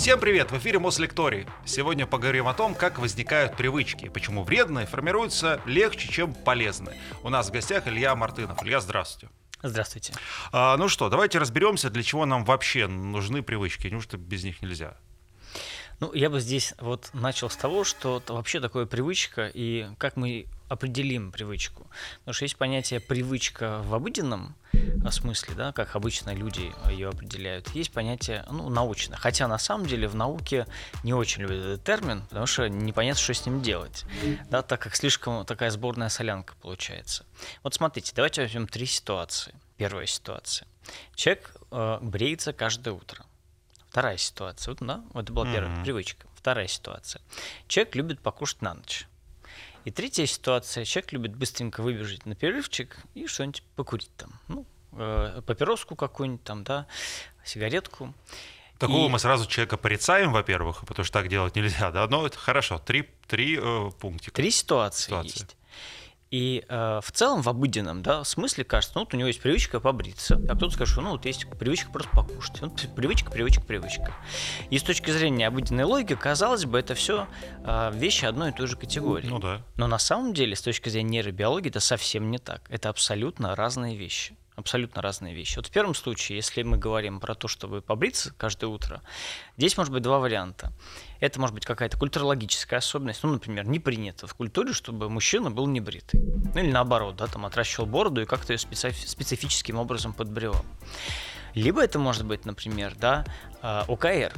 Всем 0.00 0.18
привет! 0.18 0.50
В 0.50 0.56
эфире 0.56 0.78
Мослекторий. 0.78 1.46
Сегодня 1.66 2.06
поговорим 2.06 2.48
о 2.48 2.54
том, 2.54 2.74
как 2.74 2.98
возникают 2.98 3.54
привычки, 3.58 4.08
почему 4.08 4.44
вредные 4.44 4.86
формируются 4.86 5.60
легче, 5.66 6.08
чем 6.08 6.32
полезные. 6.32 6.96
У 7.22 7.28
нас 7.28 7.50
в 7.50 7.52
гостях 7.52 7.86
Илья 7.86 8.16
Мартынов. 8.16 8.62
Илья, 8.62 8.80
здравствуйте. 8.80 9.28
Здравствуйте. 9.62 10.14
А, 10.52 10.78
ну 10.78 10.88
что, 10.88 11.10
давайте 11.10 11.38
разберемся, 11.38 11.90
для 11.90 12.02
чего 12.02 12.24
нам 12.24 12.46
вообще 12.46 12.86
нужны 12.86 13.42
привычки. 13.42 13.88
Неужто 13.88 14.16
без 14.16 14.42
них 14.42 14.62
нельзя? 14.62 14.96
Ну, 16.00 16.14
я 16.14 16.30
бы 16.30 16.40
здесь 16.40 16.72
вот 16.80 17.10
начал 17.12 17.50
с 17.50 17.56
того, 17.56 17.84
что 17.84 18.22
вообще 18.26 18.60
такое 18.60 18.86
привычка, 18.86 19.50
и 19.52 19.86
как 19.98 20.16
мы 20.16 20.46
определим 20.70 21.32
привычку. 21.32 21.86
Потому 22.20 22.34
что 22.34 22.44
есть 22.44 22.56
понятие 22.56 23.00
привычка 23.00 23.82
в 23.82 23.92
обыденном 23.92 24.54
смысле, 25.10 25.54
да, 25.56 25.72
как 25.72 25.96
обычно 25.96 26.32
люди 26.32 26.72
ее 26.88 27.08
определяют. 27.08 27.68
Есть 27.70 27.92
понятие 27.92 28.44
ну, 28.48 28.68
научное. 28.70 29.18
Хотя 29.18 29.48
на 29.48 29.58
самом 29.58 29.86
деле 29.86 30.06
в 30.06 30.14
науке 30.14 30.66
не 31.02 31.12
очень 31.12 31.42
любят 31.42 31.58
этот 31.58 31.84
термин, 31.84 32.22
потому 32.28 32.46
что 32.46 32.68
непонятно, 32.68 33.20
что 33.20 33.34
с 33.34 33.44
ним 33.44 33.62
делать. 33.62 34.04
Да, 34.48 34.62
так 34.62 34.80
как 34.80 34.94
слишком 34.94 35.44
такая 35.44 35.70
сборная 35.70 36.08
солянка 36.08 36.54
получается. 36.62 37.26
Вот 37.64 37.74
смотрите, 37.74 38.12
давайте 38.14 38.42
возьмем 38.42 38.68
три 38.68 38.86
ситуации. 38.86 39.54
Первая 39.76 40.06
ситуация. 40.06 40.68
Человек 41.16 41.56
э, 41.72 41.98
бреется 42.00 42.52
каждое 42.52 42.94
утро. 42.94 43.24
Вторая 43.88 44.18
ситуация. 44.18 44.72
Вот, 44.72 44.86
да, 44.86 45.02
это 45.14 45.32
была 45.32 45.52
первая 45.52 45.74
mm-hmm. 45.74 45.84
привычка. 45.84 46.26
Вторая 46.36 46.68
ситуация. 46.68 47.20
Человек 47.66 47.96
любит 47.96 48.20
покушать 48.20 48.62
на 48.62 48.74
ночь. 48.74 49.08
И 49.84 49.90
третья 49.90 50.26
ситуация. 50.26 50.84
Человек 50.84 51.12
любит 51.12 51.36
быстренько 51.36 51.82
выбежать 51.82 52.26
на 52.26 52.34
перерывчик 52.34 52.96
и 53.14 53.26
что-нибудь 53.26 53.62
покурить 53.76 54.10
там. 54.16 54.32
Ну, 54.48 54.66
э, 54.92 55.42
папироску 55.46 55.96
какую-нибудь 55.96 56.44
там, 56.44 56.64
да, 56.64 56.86
сигаретку. 57.44 58.14
Такого 58.78 59.06
и... 59.06 59.08
мы 59.10 59.18
сразу 59.18 59.46
человека 59.46 59.76
порицаем, 59.76 60.32
во-первых, 60.32 60.86
потому 60.86 61.04
что 61.04 61.12
так 61.12 61.28
делать 61.28 61.56
нельзя, 61.56 61.90
да. 61.90 62.06
Но 62.08 62.26
это 62.26 62.38
хорошо. 62.38 62.78
Три, 62.78 63.08
три 63.26 63.58
э, 63.60 63.90
пунктика. 63.98 64.34
Три 64.34 64.50
ситуации, 64.50 65.06
ситуации. 65.06 65.40
есть. 65.40 65.56
И 66.30 66.64
э, 66.68 67.00
в 67.02 67.10
целом 67.10 67.42
в 67.42 67.48
обыденном 67.48 68.02
да, 68.02 68.22
смысле 68.22 68.62
кажется, 68.62 68.92
ну 68.94 69.00
вот 69.00 69.12
у 69.14 69.16
него 69.16 69.26
есть 69.26 69.40
привычка 69.40 69.80
побриться, 69.80 70.40
а 70.48 70.54
кто-то 70.54 70.70
скажет, 70.74 70.92
что 70.92 71.02
ну 71.02 71.10
вот 71.10 71.26
есть 71.26 71.48
привычка 71.58 71.90
просто 71.90 72.10
покушать. 72.12 72.60
Ну, 72.60 72.70
привычка, 72.94 73.32
привычка, 73.32 73.62
привычка. 73.62 74.14
И 74.70 74.78
с 74.78 74.82
точки 74.84 75.10
зрения 75.10 75.48
обыденной 75.48 75.82
логики, 75.82 76.14
казалось 76.14 76.66
бы, 76.66 76.78
это 76.78 76.94
все 76.94 77.26
э, 77.64 77.90
вещи 77.94 78.26
одной 78.26 78.50
и 78.50 78.52
той 78.52 78.68
же 78.68 78.76
категории. 78.76 79.26
Ну 79.26 79.40
да. 79.40 79.62
Но 79.76 79.88
на 79.88 79.98
самом 79.98 80.32
деле, 80.32 80.54
с 80.54 80.62
точки 80.62 80.88
зрения 80.88 81.10
нейробиологии, 81.10 81.68
это 81.68 81.80
совсем 81.80 82.30
не 82.30 82.38
так. 82.38 82.62
Это 82.68 82.90
абсолютно 82.90 83.56
разные 83.56 83.96
вещи 83.96 84.36
абсолютно 84.60 85.02
разные 85.02 85.34
вещи. 85.34 85.56
Вот 85.56 85.66
в 85.66 85.70
первом 85.70 85.94
случае, 85.94 86.36
если 86.36 86.62
мы 86.62 86.76
говорим 86.78 87.20
про 87.20 87.34
то, 87.34 87.48
чтобы 87.48 87.82
побриться 87.82 88.32
каждое 88.36 88.66
утро, 88.66 89.02
здесь 89.56 89.76
может 89.76 89.92
быть 89.92 90.02
два 90.02 90.18
варианта. 90.18 90.72
Это 91.20 91.40
может 91.40 91.54
быть 91.54 91.66
какая-то 91.66 91.98
культурологическая 91.98 92.78
особенность. 92.78 93.22
Ну, 93.22 93.32
например, 93.32 93.66
не 93.66 93.78
принято 93.78 94.26
в 94.26 94.34
культуре, 94.34 94.72
чтобы 94.72 95.10
мужчина 95.10 95.50
был 95.50 95.66
небритый. 95.66 96.20
Ну, 96.20 96.60
или 96.60 96.70
наоборот, 96.70 97.16
да, 97.16 97.26
там 97.26 97.44
отращивал 97.46 97.86
бороду 97.86 98.22
и 98.22 98.26
как-то 98.26 98.52
ее 98.52 98.58
специф- 98.58 99.08
специфическим 99.08 99.78
образом 99.78 100.12
подбревал. 100.12 100.64
Либо 101.54 101.82
это 101.82 101.98
может 101.98 102.24
быть, 102.24 102.44
например, 102.44 102.94
да, 102.96 103.24
а, 103.62 103.84
ОКР. 103.88 104.32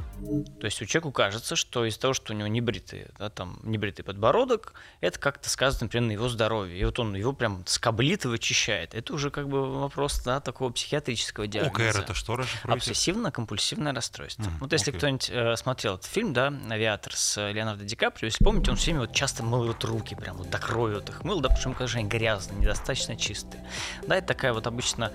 То 0.59 0.65
есть 0.65 0.81
у 0.81 0.85
человека 0.85 1.11
кажется, 1.11 1.55
что 1.55 1.85
из-за 1.85 1.99
того, 1.99 2.13
что 2.13 2.33
у 2.33 2.35
него 2.35 2.47
небритый, 2.47 3.07
да, 3.17 3.29
там, 3.29 3.57
небритый 3.63 4.03
подбородок, 4.03 4.73
это 4.99 5.17
как-то 5.17 5.49
сказано, 5.49 5.85
например, 5.85 6.07
на 6.07 6.11
его 6.11 6.27
здоровье. 6.27 6.77
И 6.77 6.83
вот 6.83 6.99
он 6.99 7.15
его 7.15 7.31
прям 7.31 7.63
скоблит 7.65 8.25
и 8.25 8.27
вычищает. 8.27 8.93
Это 8.93 9.13
уже 9.13 9.31
как 9.31 9.47
бы 9.47 9.79
вопрос 9.79 10.21
да, 10.23 10.41
такого 10.41 10.71
психиатрического 10.71 11.47
диагноза. 11.47 11.89
ОКР 11.89 12.01
это 12.01 12.13
что 12.13 12.35
расшифруете? 12.35 12.91
Обсессивно-компульсивное 12.91 13.93
расстройство. 13.93 14.43
Mm, 14.43 14.59
вот 14.59 14.73
если 14.73 14.91
okay. 14.91 14.97
кто-нибудь 14.97 15.29
э, 15.29 15.55
смотрел 15.55 15.95
этот 15.95 16.07
фильм, 16.07 16.33
да, 16.33 16.53
«Авиатор» 16.69 17.15
с 17.15 17.49
Леонардо 17.49 17.85
Ди 17.85 17.95
Каприо, 17.95 18.27
если 18.27 18.43
помните, 18.43 18.71
он 18.71 18.77
все 18.77 18.91
время 18.91 19.07
вот 19.07 19.15
часто 19.15 19.43
мыл 19.43 19.67
вот 19.67 19.83
руки, 19.85 20.15
прям 20.15 20.37
вот 20.37 20.49
так 20.49 20.67
роют 20.69 21.09
их 21.09 21.23
мыл, 21.23 21.39
да, 21.39 21.47
потому 21.47 21.75
что 21.75 21.97
они 21.97 22.09
грязные, 22.09 22.59
недостаточно 22.59 23.15
чистые. 23.15 23.65
Да, 24.05 24.17
это 24.17 24.27
такая 24.27 24.51
вот 24.51 24.67
обычно 24.67 25.13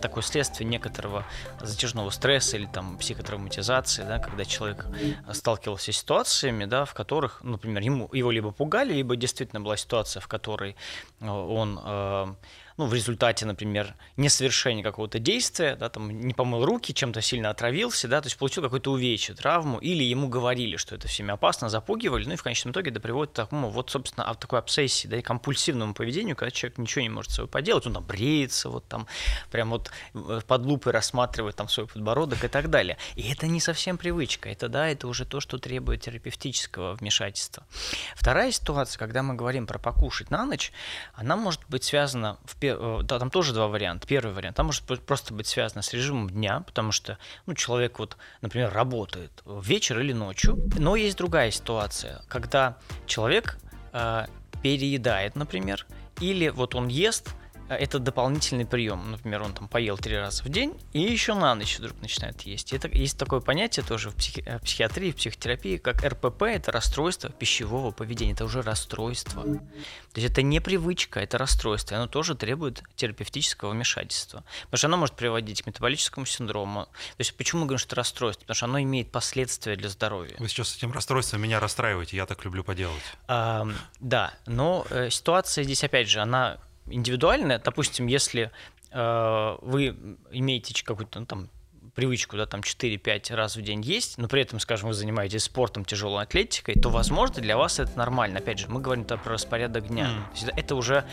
такое 0.00 0.22
следствие 0.22 0.68
некоторого 0.68 1.24
затяжного 1.60 2.10
стресса 2.10 2.56
или 2.56 2.66
там 2.66 2.98
психотравматизации, 2.98 4.02
да, 4.04 4.18
когда 4.18 4.44
человек 4.44 4.86
сталкивался 5.32 5.92
с 5.92 5.96
ситуациями, 5.96 6.64
да, 6.64 6.84
в 6.84 6.94
которых, 6.94 7.42
например, 7.42 7.82
ему, 7.82 8.08
его 8.12 8.30
либо 8.30 8.50
пугали, 8.50 8.94
либо 8.94 9.16
действительно 9.16 9.60
была 9.60 9.76
ситуация, 9.76 10.20
в 10.20 10.28
которой 10.28 10.76
э, 11.20 11.28
он 11.28 11.80
э, 11.82 12.34
ну, 12.78 12.86
в 12.86 12.94
результате, 12.94 13.44
например, 13.44 13.94
несовершения 14.16 14.84
какого-то 14.84 15.18
действия, 15.18 15.74
да, 15.74 15.88
там, 15.88 16.08
не 16.10 16.32
помыл 16.32 16.64
руки, 16.64 16.94
чем-то 16.94 17.20
сильно 17.20 17.50
отравился, 17.50 18.06
да, 18.06 18.20
то 18.20 18.26
есть 18.26 18.38
получил 18.38 18.62
какую-то 18.62 18.92
увечье, 18.92 19.34
травму, 19.34 19.78
или 19.78 20.04
ему 20.04 20.28
говорили, 20.28 20.76
что 20.76 20.94
это 20.94 21.08
всеми 21.08 21.32
опасно, 21.32 21.68
запугивали, 21.68 22.24
ну 22.24 22.34
и 22.34 22.36
в 22.36 22.42
конечном 22.44 22.72
итоге 22.72 22.92
это 22.92 23.00
приводит 23.00 23.32
к 23.32 23.36
такому, 23.36 23.68
вот, 23.68 23.90
собственно, 23.90 24.30
от 24.30 24.38
такой 24.38 24.60
обсессии, 24.60 25.08
да, 25.08 25.16
и 25.16 25.22
компульсивному 25.22 25.92
поведению, 25.92 26.36
когда 26.36 26.52
человек 26.52 26.78
ничего 26.78 27.02
не 27.02 27.08
может 27.08 27.32
с 27.32 27.34
собой 27.34 27.48
поделать, 27.48 27.84
он 27.86 27.94
там 27.94 28.04
бреется, 28.04 28.70
вот 28.70 28.86
там, 28.86 29.08
прям 29.50 29.70
вот 29.70 29.90
э, 30.14 30.40
под 30.46 30.62
лупой 30.64 30.92
рассматривает 30.92 31.56
там 31.56 31.68
свой 31.68 31.88
подбородок 31.88 32.44
и 32.44 32.48
так 32.48 32.70
далее. 32.70 32.96
И 33.16 33.28
это 33.28 33.48
не 33.48 33.58
совсем 33.58 33.98
привычка, 33.98 34.50
это, 34.50 34.68
да, 34.68 34.86
это 34.86 35.08
уже 35.08 35.24
то, 35.24 35.40
что 35.40 35.58
требует 35.58 36.02
терапевтического 36.02 36.94
вмешательства. 36.94 37.66
Вторая 38.14 38.52
ситуация, 38.52 39.00
когда 39.00 39.24
мы 39.24 39.34
говорим 39.34 39.66
про 39.66 39.80
покушать 39.80 40.30
на 40.30 40.46
ночь, 40.46 40.70
она 41.14 41.34
может 41.34 41.62
быть 41.68 41.82
связана 41.82 42.38
в 42.44 42.54
первую 42.54 42.67
да, 42.74 43.18
там 43.18 43.30
тоже 43.30 43.52
два 43.52 43.68
варианта. 43.68 44.06
Первый 44.06 44.32
вариант, 44.32 44.56
там 44.56 44.66
может 44.66 44.84
просто 44.84 45.34
быть 45.34 45.46
связано 45.46 45.82
с 45.82 45.92
режимом 45.92 46.30
дня, 46.30 46.60
потому 46.60 46.92
что 46.92 47.18
ну, 47.46 47.54
человек, 47.54 47.98
вот, 47.98 48.16
например, 48.40 48.72
работает 48.72 49.42
вечер 49.46 50.00
или 50.00 50.12
ночью. 50.12 50.58
Но 50.76 50.96
есть 50.96 51.18
другая 51.18 51.50
ситуация, 51.50 52.22
когда 52.28 52.76
человек 53.06 53.58
э, 53.92 54.26
переедает, 54.62 55.36
например, 55.36 55.86
или 56.20 56.48
вот 56.48 56.74
он 56.74 56.88
ест, 56.88 57.30
это 57.68 57.98
дополнительный 57.98 58.66
прием. 58.66 59.10
Например, 59.10 59.42
он 59.42 59.52
там 59.52 59.68
поел 59.68 59.98
три 59.98 60.16
раза 60.16 60.42
в 60.42 60.48
день 60.48 60.74
и 60.92 61.00
еще 61.00 61.34
на 61.34 61.54
ночь 61.54 61.78
вдруг 61.78 62.00
начинает 62.00 62.42
есть. 62.42 62.72
Это, 62.72 62.88
есть 62.88 63.18
такое 63.18 63.40
понятие 63.40 63.84
тоже 63.84 64.10
в, 64.10 64.16
психи, 64.16 64.42
в 64.42 64.64
психиатрии, 64.64 65.12
в 65.12 65.16
психотерапии, 65.16 65.76
как 65.76 66.04
РПП, 66.04 66.42
это 66.42 66.72
расстройство 66.72 67.30
пищевого 67.30 67.90
поведения, 67.90 68.32
это 68.32 68.44
уже 68.44 68.62
расстройство. 68.62 69.42
То 69.42 70.20
есть 70.20 70.32
это 70.32 70.42
не 70.42 70.60
привычка, 70.60 71.20
это 71.20 71.38
расстройство, 71.38 71.94
и 71.94 71.98
оно 71.98 72.06
тоже 72.06 72.34
требует 72.34 72.82
терапевтического 72.96 73.70
вмешательства. 73.70 74.44
Потому 74.64 74.78
что 74.78 74.86
оно 74.86 74.96
может 74.96 75.14
приводить 75.16 75.62
к 75.62 75.66
метаболическому 75.66 76.26
синдрому. 76.26 76.84
То 76.84 77.20
есть 77.20 77.36
почему 77.36 77.62
мы 77.62 77.66
говорим, 77.66 77.78
что 77.78 77.88
это 77.88 77.96
расстройство? 77.96 78.42
Потому 78.42 78.54
что 78.56 78.66
оно 78.66 78.80
имеет 78.80 79.10
последствия 79.10 79.76
для 79.76 79.88
здоровья. 79.88 80.34
Вы 80.38 80.48
сейчас 80.48 80.70
с 80.70 80.76
этим 80.76 80.92
расстройством 80.92 81.42
меня 81.42 81.60
расстраиваете, 81.60 82.16
я 82.16 82.26
так 82.26 82.44
люблю 82.44 82.64
поделать. 82.64 83.02
А, 83.26 83.66
да, 84.00 84.34
но 84.46 84.86
э, 84.90 85.10
ситуация 85.10 85.64
здесь, 85.64 85.84
опять 85.84 86.08
же, 86.08 86.20
она 86.20 86.58
индивидуальное. 86.90 87.58
Допустим, 87.58 88.06
если 88.06 88.50
э, 88.90 89.56
вы 89.62 89.96
имеете 90.30 90.84
какую-то 90.84 91.20
ну, 91.20 91.26
там 91.26 91.50
привычку, 91.98 92.36
да, 92.36 92.46
там 92.46 92.60
4-5 92.60 93.34
раз 93.34 93.56
в 93.56 93.62
день 93.62 93.80
есть, 93.82 94.18
но 94.18 94.28
при 94.28 94.42
этом, 94.42 94.60
скажем, 94.60 94.86
вы 94.86 94.94
занимаетесь 94.94 95.42
спортом, 95.42 95.84
тяжелой 95.84 96.22
атлетикой, 96.22 96.76
то, 96.76 96.90
возможно, 96.90 97.42
для 97.42 97.56
вас 97.56 97.80
это 97.80 97.98
нормально. 97.98 98.38
Опять 98.38 98.60
же, 98.60 98.68
мы 98.68 98.80
говорим 98.80 99.04
про 99.04 99.18
распорядок 99.32 99.88
дня. 99.88 100.08
Mm. 100.08 100.42
Это, 100.42 100.60
это 100.60 100.74
уже 100.76 101.04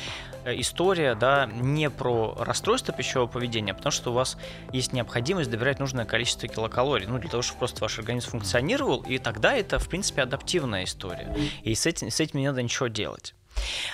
э, 0.43 0.59
история, 0.59 1.15
да, 1.15 1.47
не 1.47 1.89
про 1.89 2.35
расстройство 2.37 2.93
пищевого 2.93 3.27
поведения, 3.27 3.71
а 3.71 3.73
потому 3.73 3.91
что 3.91 4.11
у 4.11 4.13
вас 4.13 4.37
есть 4.71 4.93
необходимость 4.93 5.49
добирать 5.49 5.79
нужное 5.79 6.05
количество 6.05 6.47
килокалорий, 6.47 7.07
ну, 7.07 7.17
для 7.17 7.31
того, 7.31 7.41
чтобы 7.41 7.57
просто 7.57 7.81
ваш 7.81 7.97
организм 7.97 8.29
функционировал, 8.29 9.01
и 9.01 9.17
тогда 9.17 9.55
это, 9.55 9.79
в 9.79 9.89
принципе, 9.89 10.21
адаптивная 10.21 10.83
история. 10.83 11.35
И 11.63 11.73
с 11.73 11.87
этим, 11.87 12.11
с 12.11 12.19
этим 12.19 12.37
не 12.37 12.47
надо 12.47 12.61
ничего 12.61 12.89
делать. 12.89 13.33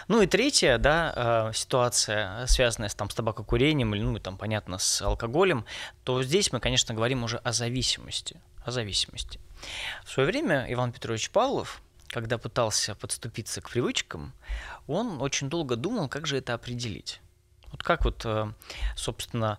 Ну 0.08 0.22
и 0.22 0.28
третья, 0.28 0.78
да, 0.78 1.50
э, 1.50 1.54
ситуация, 1.54 2.46
связанная 2.48 2.90
с, 2.90 2.96
там, 2.96 3.10
с 3.10 3.16
табакокурением 3.16 3.96
или, 3.96 4.02
ну, 4.02 4.20
там, 4.20 4.38
понятно, 4.38 4.78
с 4.78 5.02
алкоголем, 5.02 5.66
то 6.04 6.24
здесь 6.24 6.52
мы, 6.52 6.60
конечно, 6.60 6.94
говорим 6.94 7.24
уже 7.24 7.38
о 7.38 7.52
зависимости. 7.52 8.40
О 8.64 8.72
зависимости. 8.72 9.40
В 10.06 10.12
свое 10.12 10.28
время 10.28 10.66
Иван 10.70 10.92
Петрович 10.92 11.30
Павлов, 11.32 11.82
когда 12.08 12.38
пытался 12.38 12.96
подступиться 12.96 13.62
к 13.62 13.70
привычкам, 13.70 14.34
он 14.88 15.22
очень 15.22 15.50
долго 15.50 15.76
думал, 15.76 16.10
как 16.10 16.28
же 16.28 16.38
это 16.38 16.54
определить. 16.54 17.22
Вот 17.72 17.84
как 17.84 18.04
вот, 18.04 18.26
э, 18.26 18.52
собственно, 18.96 19.58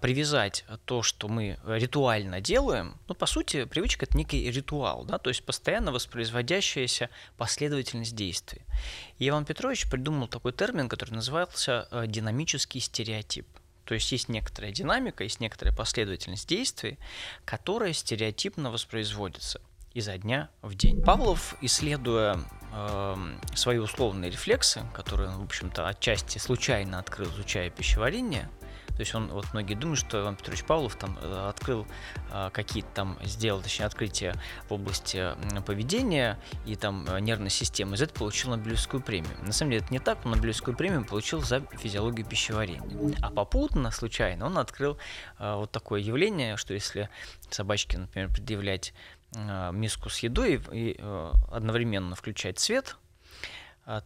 привязать 0.00 0.64
то, 0.86 1.02
что 1.02 1.28
мы 1.28 1.56
ритуально 1.66 2.40
делаем, 2.40 2.96
ну, 3.06 3.14
по 3.14 3.26
сути, 3.26 3.64
привычка– 3.64 4.04
это 4.06 4.16
некий 4.16 4.50
ритуал, 4.50 5.04
да, 5.04 5.18
то 5.18 5.30
есть 5.30 5.44
постоянно 5.44 5.92
воспроизводящаяся 5.92 7.10
последовательность 7.36 8.16
действий. 8.16 8.62
И 9.18 9.28
Иван 9.28 9.44
Петрович 9.44 9.88
придумал 9.88 10.26
такой 10.26 10.52
термин, 10.52 10.88
который 10.88 11.12
назывался 11.12 11.86
э, 11.92 12.08
динамический 12.08 12.80
стереотип. 12.80 13.46
То 13.84 13.94
есть 13.94 14.10
есть 14.10 14.28
некоторая 14.28 14.72
динамика, 14.72 15.22
есть 15.22 15.38
некоторая 15.38 15.72
последовательность 15.72 16.48
действий, 16.48 16.98
которая 17.44 17.92
стереотипно 17.92 18.72
воспроизводится 18.72 19.60
изо 19.94 20.18
дня 20.18 20.50
в 20.60 20.74
день. 20.74 21.00
Павлов, 21.02 21.54
исследуя 21.60 22.40
э, 22.72 23.16
свои 23.54 23.78
условные 23.78 24.32
рефлексы, 24.32 24.82
которые 24.92 25.30
он, 25.30 25.38
в 25.38 25.44
общем-то, 25.44 25.86
отчасти 25.86 26.38
случайно 26.38 26.98
открыл, 26.98 27.30
изучая 27.30 27.70
пищеварение, 27.70 28.50
То 28.96 29.00
есть 29.00 29.14
он, 29.14 29.28
вот 29.28 29.52
многие 29.52 29.74
думают, 29.74 30.00
что 30.00 30.20
Иван 30.20 30.36
Петрович 30.36 30.64
Павлов 30.64 30.96
там 30.96 31.18
э, 31.20 31.48
открыл 31.48 31.86
э, 32.32 32.50
какие-то 32.52 32.88
там, 32.94 33.18
сделал, 33.22 33.60
точнее, 33.60 33.86
открытия 33.86 34.34
в 34.68 34.72
области 34.72 35.32
поведения 35.66 36.38
и 36.64 36.76
там 36.76 37.06
нервной 37.20 37.50
системы, 37.50 37.96
из 37.96 38.02
этого 38.02 38.20
получил 38.20 38.50
Нобелевскую 38.50 39.02
премию. 39.02 39.36
На 39.42 39.52
самом 39.52 39.72
деле 39.72 39.84
это 39.84 39.92
не 39.92 39.98
так, 39.98 40.24
он 40.24 40.32
Нобелевскую 40.32 40.76
премию 40.76 41.04
получил 41.04 41.42
за 41.42 41.60
физиологию 41.72 42.26
пищеварения. 42.26 43.14
А 43.20 43.30
попутно, 43.30 43.90
случайно, 43.90 44.46
он 44.46 44.56
открыл 44.58 44.98
вот 45.38 45.70
такое 45.70 46.00
явление, 46.00 46.56
что 46.56 46.74
если 46.74 47.10
собачке, 47.50 47.98
например, 47.98 48.30
предъявлять 48.30 48.94
миску 49.72 50.08
с 50.08 50.20
едой 50.20 50.60
и 50.72 50.98
одновременно 51.50 52.14
включать 52.14 52.58
свет, 52.58 52.96
а, 52.96 53.05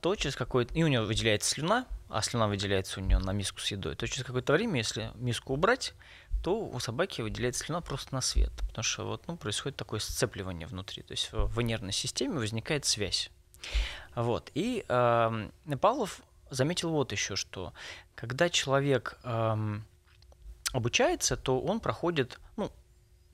то 0.00 0.14
через 0.14 0.36
какое-то... 0.36 0.74
И 0.74 0.82
у 0.82 0.88
него 0.88 1.04
выделяется 1.04 1.50
слюна, 1.50 1.86
а 2.08 2.22
слюна 2.22 2.48
выделяется 2.48 3.00
у 3.00 3.02
него 3.02 3.20
на 3.20 3.32
миску 3.32 3.60
с 3.60 3.70
едой, 3.70 3.96
то 3.96 4.06
через 4.06 4.24
какое-то 4.24 4.52
время, 4.52 4.78
если 4.78 5.10
миску 5.14 5.54
убрать, 5.54 5.94
то 6.42 6.58
у 6.58 6.78
собаки 6.80 7.22
выделяется 7.22 7.64
слюна 7.64 7.80
просто 7.80 8.14
на 8.14 8.20
свет, 8.20 8.52
потому 8.68 8.82
что 8.82 9.06
вот, 9.06 9.26
ну, 9.26 9.36
происходит 9.36 9.76
такое 9.76 10.00
сцепливание 10.00 10.66
внутри, 10.66 11.02
то 11.02 11.12
есть 11.12 11.30
в 11.32 11.60
нервной 11.60 11.92
системе 11.92 12.38
возникает 12.38 12.84
связь. 12.84 13.30
Вот. 14.14 14.50
И 14.54 14.84
э, 14.88 15.48
Павлов 15.80 16.22
заметил 16.50 16.90
вот 16.90 17.12
еще, 17.12 17.36
что 17.36 17.72
когда 18.14 18.48
человек 18.48 19.18
э, 19.22 19.80
обучается, 20.72 21.36
то 21.36 21.60
он 21.60 21.80
проходит, 21.80 22.38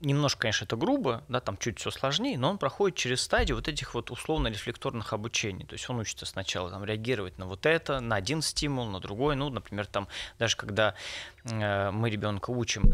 немножко, 0.01 0.43
конечно, 0.43 0.65
это 0.65 0.77
грубо, 0.77 1.23
да, 1.29 1.41
там 1.41 1.57
чуть 1.57 1.79
все 1.79 1.91
сложнее, 1.91 2.39
но 2.39 2.51
он 2.51 2.59
проходит 2.59 2.97
через 2.97 3.23
стадию 3.23 3.57
вот 3.57 3.69
этих 3.69 3.95
вот 3.95 4.11
условно-рефлекторных 4.11 5.13
обучений. 5.13 5.65
То 5.65 5.75
есть 5.75 5.89
он 5.89 5.99
учится 5.99 6.27
сначала 6.27 6.71
там 6.71 6.85
реагировать 6.85 7.39
на 7.39 7.47
вот 7.47 7.67
это, 7.67 8.01
на 8.01 8.17
один 8.17 8.43
стимул, 8.43 8.87
на 8.87 9.01
другой. 9.01 9.37
Ну, 9.37 9.49
например, 9.49 9.87
там 9.87 10.09
даже 10.39 10.57
когда 10.57 10.95
э, 11.45 11.91
мы 11.91 12.11
ребенка 12.11 12.51
учим 12.51 12.93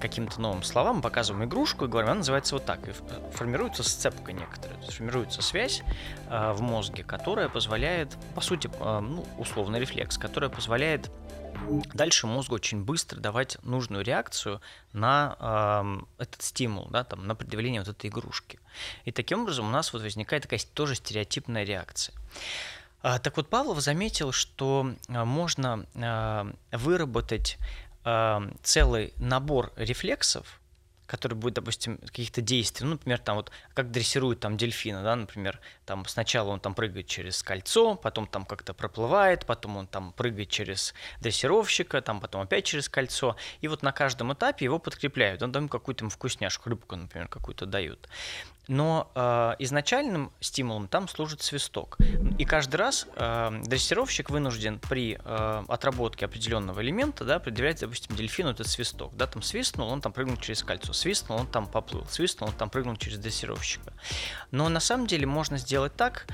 каким-то 0.00 0.40
новым 0.40 0.62
словам, 0.62 1.02
показываем 1.02 1.44
игрушку 1.48 1.84
и 1.84 1.88
говорим, 1.88 2.10
она 2.10 2.18
называется 2.18 2.54
вот 2.54 2.64
так. 2.64 2.88
И 2.88 2.92
формируется 3.32 3.82
сцепка 3.82 4.32
некоторая, 4.32 4.78
то 4.78 4.84
есть 4.86 4.96
формируется 4.96 5.42
связь 5.42 5.82
э, 6.28 6.52
в 6.52 6.62
мозге, 6.62 7.04
которая 7.04 7.48
позволяет, 7.48 8.16
по 8.34 8.40
сути, 8.40 8.70
э, 8.80 9.00
ну, 9.00 9.26
условный 9.38 9.80
рефлекс, 9.80 10.16
которая 10.16 10.48
позволяет 10.50 11.10
Дальше 11.94 12.26
мозгу 12.26 12.54
очень 12.54 12.84
быстро 12.84 13.20
давать 13.20 13.56
нужную 13.62 14.04
реакцию 14.04 14.60
на 14.92 15.36
э, 16.18 16.22
этот 16.22 16.42
стимул, 16.42 16.88
да, 16.90 17.04
там, 17.04 17.26
на 17.26 17.34
предъявление 17.34 17.80
вот 17.80 17.88
этой 17.88 18.08
игрушки. 18.08 18.58
И 19.04 19.12
таким 19.12 19.42
образом 19.42 19.66
у 19.66 19.70
нас 19.70 19.92
вот 19.92 20.02
возникает 20.02 20.44
такая 20.44 20.60
тоже 20.74 20.94
стереотипная 20.94 21.64
реакция. 21.64 22.14
А, 23.02 23.18
так 23.18 23.36
вот, 23.36 23.48
Павлов 23.48 23.80
заметил, 23.80 24.32
что 24.32 24.94
а, 25.08 25.24
можно 25.24 25.86
э, 25.94 26.76
выработать 26.76 27.58
э, 28.04 28.40
целый 28.62 29.12
набор 29.18 29.72
рефлексов, 29.76 30.60
который 31.12 31.34
будет, 31.34 31.52
допустим, 31.52 31.98
каких-то 31.98 32.40
действий, 32.40 32.86
ну, 32.86 32.92
например, 32.92 33.18
там 33.18 33.36
вот 33.36 33.52
как 33.74 33.90
дрессируют 33.90 34.40
там 34.40 34.56
дельфина, 34.56 35.02
да, 35.02 35.14
например, 35.14 35.60
там 35.84 36.06
сначала 36.06 36.48
он 36.48 36.58
там 36.58 36.74
прыгает 36.74 37.06
через 37.06 37.42
кольцо, 37.42 37.96
потом 37.96 38.26
там 38.26 38.46
как-то 38.46 38.72
проплывает, 38.72 39.44
потом 39.44 39.76
он 39.76 39.86
там 39.86 40.14
прыгает 40.14 40.48
через 40.48 40.94
дрессировщика, 41.20 42.00
там 42.00 42.18
потом 42.18 42.40
опять 42.40 42.64
через 42.64 42.88
кольцо, 42.88 43.36
и 43.60 43.68
вот 43.68 43.82
на 43.82 43.92
каждом 43.92 44.32
этапе 44.32 44.64
его 44.64 44.78
подкрепляют, 44.78 45.42
он 45.42 45.52
там 45.52 45.68
какую-то 45.68 46.08
вкусняшку, 46.08 46.70
рыбку, 46.70 46.96
например, 46.96 47.28
какую-то 47.28 47.66
дают. 47.66 48.08
Но 48.68 49.10
э, 49.14 49.54
изначальным 49.58 50.32
стимулом 50.40 50.88
там 50.88 51.08
служит 51.08 51.42
свисток. 51.42 51.98
И 52.38 52.44
каждый 52.44 52.76
раз 52.76 53.06
э, 53.16 53.60
дрессировщик 53.64 54.30
вынужден 54.30 54.78
при 54.78 55.18
э, 55.22 55.64
отработке 55.68 56.26
определенного 56.26 56.80
элемента 56.80 57.24
да, 57.24 57.38
предъявлять, 57.38 57.80
допустим, 57.80 58.14
дельфину 58.14 58.50
этот 58.50 58.68
свисток. 58.68 59.16
Да, 59.16 59.26
там 59.26 59.42
свистнул, 59.42 59.88
он 59.88 60.00
там 60.00 60.12
прыгнул 60.12 60.36
через 60.36 60.62
кольцо, 60.62 60.92
свистнул, 60.92 61.38
он 61.38 61.46
там 61.46 61.66
поплыл, 61.66 62.06
свистнул, 62.08 62.50
он 62.50 62.54
там 62.54 62.70
прыгнул 62.70 62.96
через 62.96 63.18
дрессировщика. 63.18 63.92
Но 64.50 64.68
на 64.68 64.80
самом 64.80 65.06
деле 65.06 65.26
можно 65.26 65.58
сделать 65.58 65.96
так, 65.96 66.26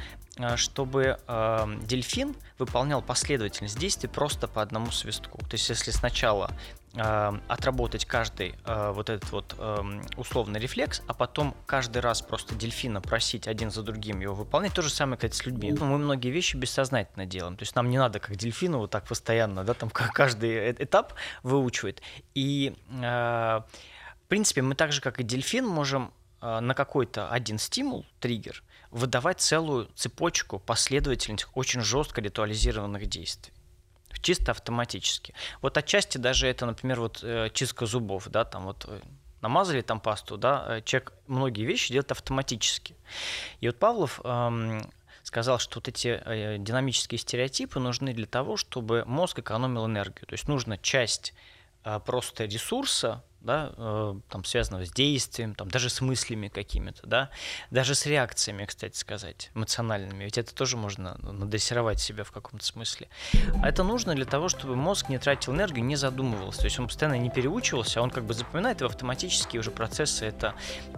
чтобы 0.56 1.19
э, 1.26 1.67
дельфин 1.82 2.35
выполнял 2.58 3.02
последовательность 3.02 3.79
действий 3.79 4.08
просто 4.08 4.49
по 4.49 4.62
одному 4.62 4.90
свистку. 4.90 5.38
То 5.38 5.55
есть, 5.55 5.69
если 5.69 5.90
сначала 5.90 6.50
э, 6.94 7.32
отработать 7.49 8.05
каждый 8.05 8.55
э, 8.64 8.93
вот 8.93 9.11
этот 9.11 9.31
вот 9.32 9.55
э, 9.58 9.76
условный 10.17 10.61
рефлекс, 10.61 11.02
а 11.06 11.14
потом 11.14 11.55
каждый 11.67 11.99
раз 11.99 12.23
просто 12.23 12.55
дельфина 12.55 13.00
просить 13.00 13.49
один 13.49 13.70
за 13.70 13.82
другим 13.82 14.20
его 14.20 14.35
выполнять, 14.35 14.75
то 14.75 14.82
же 14.82 14.90
самое, 14.90 15.17
кстати, 15.17 15.35
с 15.35 15.46
людьми. 15.46 15.73
Мы 15.73 15.99
многие 15.99 16.31
вещи 16.31 16.56
бессознательно 16.56 17.26
делаем. 17.26 17.56
То 17.56 17.62
есть 17.62 17.75
нам 17.75 17.88
не 17.90 17.99
надо 17.99 18.19
как 18.20 18.37
дельфину 18.37 18.79
вот 18.79 18.90
так 18.90 19.06
постоянно, 19.06 19.64
да, 19.64 19.75
там 19.75 19.90
каждый 19.93 20.50
э, 20.50 20.75
этап 20.79 21.14
выучивает. 21.43 22.02
И 22.35 22.76
э, 22.90 23.61
в 24.29 24.29
принципе, 24.29 24.61
мы 24.61 24.75
так 24.75 24.93
же, 24.93 25.00
как 25.00 25.20
и 25.20 25.23
дельфин, 25.23 25.67
можем 25.67 26.12
э, 26.43 26.61
на 26.61 26.75
какой-то 26.75 27.31
один 27.31 27.58
стимул, 27.58 28.05
триггер, 28.20 28.62
выдавать 28.90 29.40
целую 29.40 29.88
цепочку 29.94 30.58
последовательных, 30.58 31.49
очень 31.55 31.81
жестко 31.82 32.20
ритуализированных 32.20 33.06
действий 33.06 33.52
чисто 34.20 34.50
автоматически. 34.50 35.32
Вот 35.62 35.76
отчасти 35.79 36.19
даже 36.19 36.49
это, 36.49 36.67
например, 36.67 37.00
вот 37.00 37.20
э, 37.23 37.50
чистка 37.52 37.87
зубов, 37.87 38.29
да, 38.29 38.44
там 38.44 38.64
вот 38.64 38.85
э, 38.88 39.00
намазали 39.40 39.81
там 39.81 40.00
пасту, 40.00 40.37
да, 40.37 40.64
э, 40.79 40.82
человек 40.82 41.12
многие 41.26 41.64
вещи 41.64 41.93
делает 41.93 42.11
автоматически. 42.11 42.96
И 43.61 43.69
вот 43.69 43.79
Павлов 43.79 44.20
эм, 44.25 44.82
сказал, 45.23 45.58
что 45.58 45.79
вот 45.79 45.88
эти 45.88 46.20
э, 46.25 46.56
динамические 46.58 47.19
стереотипы 47.19 47.79
нужны 47.79 48.12
для 48.12 48.26
того, 48.26 48.56
чтобы 48.56 49.05
мозг 49.06 49.38
экономил 49.38 49.87
энергию. 49.87 50.26
То 50.26 50.35
есть 50.35 50.49
нужно 50.49 50.79
часть 50.79 51.35
э, 51.85 52.00
просто 52.05 52.44
ресурса 52.44 53.23
да, 53.40 53.73
э, 53.76 54.14
там, 54.29 54.44
связанного 54.44 54.85
с 54.85 54.90
действием, 54.90 55.55
там, 55.55 55.69
даже 55.69 55.90
с 55.90 56.00
мыслями 56.00 56.49
какими-то, 56.49 57.06
да, 57.06 57.31
даже 57.70 57.94
с 57.94 58.06
реакциями, 58.06 58.64
кстати 58.64 58.96
сказать, 58.96 59.50
эмоциональными, 59.55 60.25
ведь 60.25 60.38
это 60.38 60.55
тоже 60.55 60.76
можно 60.76 61.17
надрессировать 61.23 62.00
себя 62.00 62.25
в 62.25 62.32
каком-то 62.32 62.64
смысле. 62.64 63.08
А 63.62 63.69
это 63.69 63.85
нужно 63.85 64.14
для 64.14 64.25
того, 64.25 64.49
чтобы 64.49 64.76
мозг 64.76 65.08
не 65.08 65.19
тратил 65.19 65.52
энергию, 65.52 65.85
не 65.85 65.96
задумывался, 65.96 66.61
то 66.61 66.67
есть 66.67 66.79
он 66.79 66.88
постоянно 66.88 67.19
не 67.19 67.31
переучивался, 67.31 68.00
а 68.00 68.02
он 68.02 68.11
как 68.11 68.25
бы 68.25 68.35
запоминает, 68.35 68.82
и 68.82 68.85
автоматически 68.85 69.56
уже 69.56 69.70
процессы 69.70 70.26
это 70.26 70.55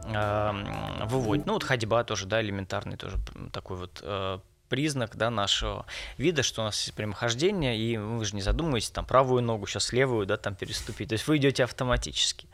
э, 0.06 1.04
выводит. 1.06 1.46
Ну 1.46 1.54
вот 1.54 1.64
ходьба 1.64 2.04
тоже, 2.04 2.26
да, 2.26 2.40
элементарный 2.40 2.96
тоже 2.96 3.18
такой 3.52 3.76
вот 3.76 4.00
э, 4.02 4.38
признак 4.70 5.16
да, 5.16 5.28
нашего 5.28 5.84
вида, 6.16 6.42
что 6.42 6.62
у 6.62 6.64
нас 6.64 6.80
есть 6.80 6.94
прямохождение, 6.94 7.76
и 7.76 7.98
вы 7.98 8.24
же 8.24 8.34
не 8.34 8.40
задумываетесь, 8.40 8.90
там, 8.90 9.04
правую 9.04 9.42
ногу, 9.42 9.66
сейчас 9.66 9.92
левую, 9.92 10.24
да, 10.24 10.38
там, 10.38 10.54
переступить. 10.54 11.10
То 11.10 11.14
есть 11.14 11.26
вы 11.26 11.36
идете 11.36 11.64
автоматически. 11.64 12.48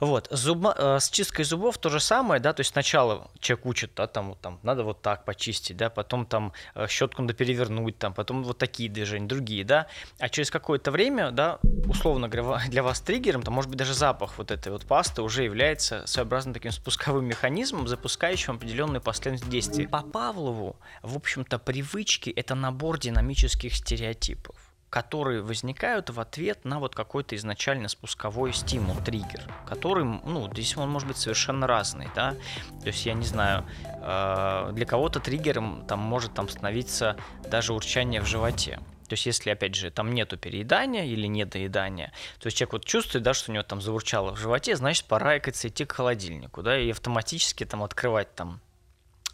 Вот. 0.00 0.28
Зуба, 0.30 0.74
э, 0.76 0.98
с 1.00 1.10
чисткой 1.10 1.44
зубов 1.44 1.78
то 1.78 1.88
же 1.88 2.00
самое, 2.00 2.40
да, 2.40 2.52
то 2.52 2.60
есть 2.60 2.72
сначала 2.72 3.30
человек 3.40 3.66
учит, 3.66 3.92
да, 3.96 4.06
там, 4.06 4.30
вот, 4.30 4.40
там 4.40 4.60
надо 4.62 4.84
вот 4.84 5.02
так 5.02 5.24
почистить, 5.24 5.76
да, 5.76 5.90
потом 5.90 6.26
там 6.26 6.52
э, 6.74 6.86
щетку 6.88 7.22
надо 7.22 7.34
перевернуть, 7.34 7.98
там, 7.98 8.14
потом 8.14 8.44
вот 8.44 8.58
такие 8.58 8.88
движения, 8.88 9.26
другие, 9.26 9.64
да, 9.64 9.86
а 10.18 10.28
через 10.28 10.50
какое-то 10.50 10.90
время, 10.90 11.30
да, 11.30 11.58
условно 11.86 12.28
говоря, 12.28 12.68
для 12.68 12.82
вас 12.82 13.00
триггером, 13.00 13.42
там, 13.42 13.54
может 13.54 13.70
быть, 13.70 13.78
даже 13.78 13.94
запах 13.94 14.38
вот 14.38 14.50
этой 14.50 14.70
вот 14.72 14.84
пасты 14.84 15.22
уже 15.22 15.44
является 15.44 16.06
своеобразным 16.06 16.54
таким 16.54 16.70
спусковым 16.70 17.26
механизмом, 17.26 17.88
запускающим 17.88 18.54
определенную 18.54 19.00
последовательность 19.00 19.50
действий. 19.50 19.86
По 19.86 20.02
Павлову, 20.02 20.76
в 21.02 21.16
общем-то, 21.16 21.58
привычки— 21.58 22.30
это 22.36 22.54
набор 22.54 22.98
динамических 22.98 23.74
стереотипов 23.74 24.67
которые 24.90 25.42
возникают 25.42 26.10
в 26.10 26.20
ответ 26.20 26.64
на 26.64 26.78
вот 26.78 26.94
какой-то 26.94 27.36
изначально 27.36 27.88
спусковой 27.88 28.52
стимул, 28.52 28.96
триггер, 28.96 29.42
который, 29.66 30.04
ну, 30.04 30.48
здесь 30.52 30.76
он 30.76 30.88
может 30.90 31.08
быть 31.08 31.16
совершенно 31.16 31.66
разный, 31.66 32.08
да, 32.14 32.34
то 32.80 32.86
есть 32.86 33.04
я 33.06 33.14
не 33.14 33.24
знаю, 33.24 33.64
э, 33.84 34.70
для 34.72 34.86
кого-то 34.86 35.20
триггером 35.20 35.84
там 35.86 35.98
может 35.98 36.34
там 36.34 36.48
становиться 36.48 37.16
даже 37.50 37.72
урчание 37.72 38.20
в 38.20 38.26
животе, 38.26 38.80
то 39.08 39.14
есть, 39.14 39.24
если, 39.24 39.50
опять 39.50 39.74
же, 39.74 39.90
там 39.90 40.12
нету 40.12 40.36
переедания 40.36 41.04
или 41.04 41.26
недоедания, 41.26 42.12
то 42.38 42.46
есть 42.46 42.58
человек 42.58 42.74
вот 42.74 42.84
чувствует, 42.84 43.24
да, 43.24 43.32
что 43.32 43.50
у 43.50 43.54
него 43.54 43.64
там 43.64 43.80
заурчало 43.80 44.34
в 44.34 44.38
животе, 44.38 44.76
значит, 44.76 45.06
пора, 45.06 45.32
оказывается, 45.32 45.68
идти 45.68 45.86
к 45.86 45.92
холодильнику, 45.92 46.62
да, 46.62 46.78
и 46.78 46.90
автоматически 46.90 47.64
там 47.64 47.82
открывать 47.82 48.34
там 48.34 48.60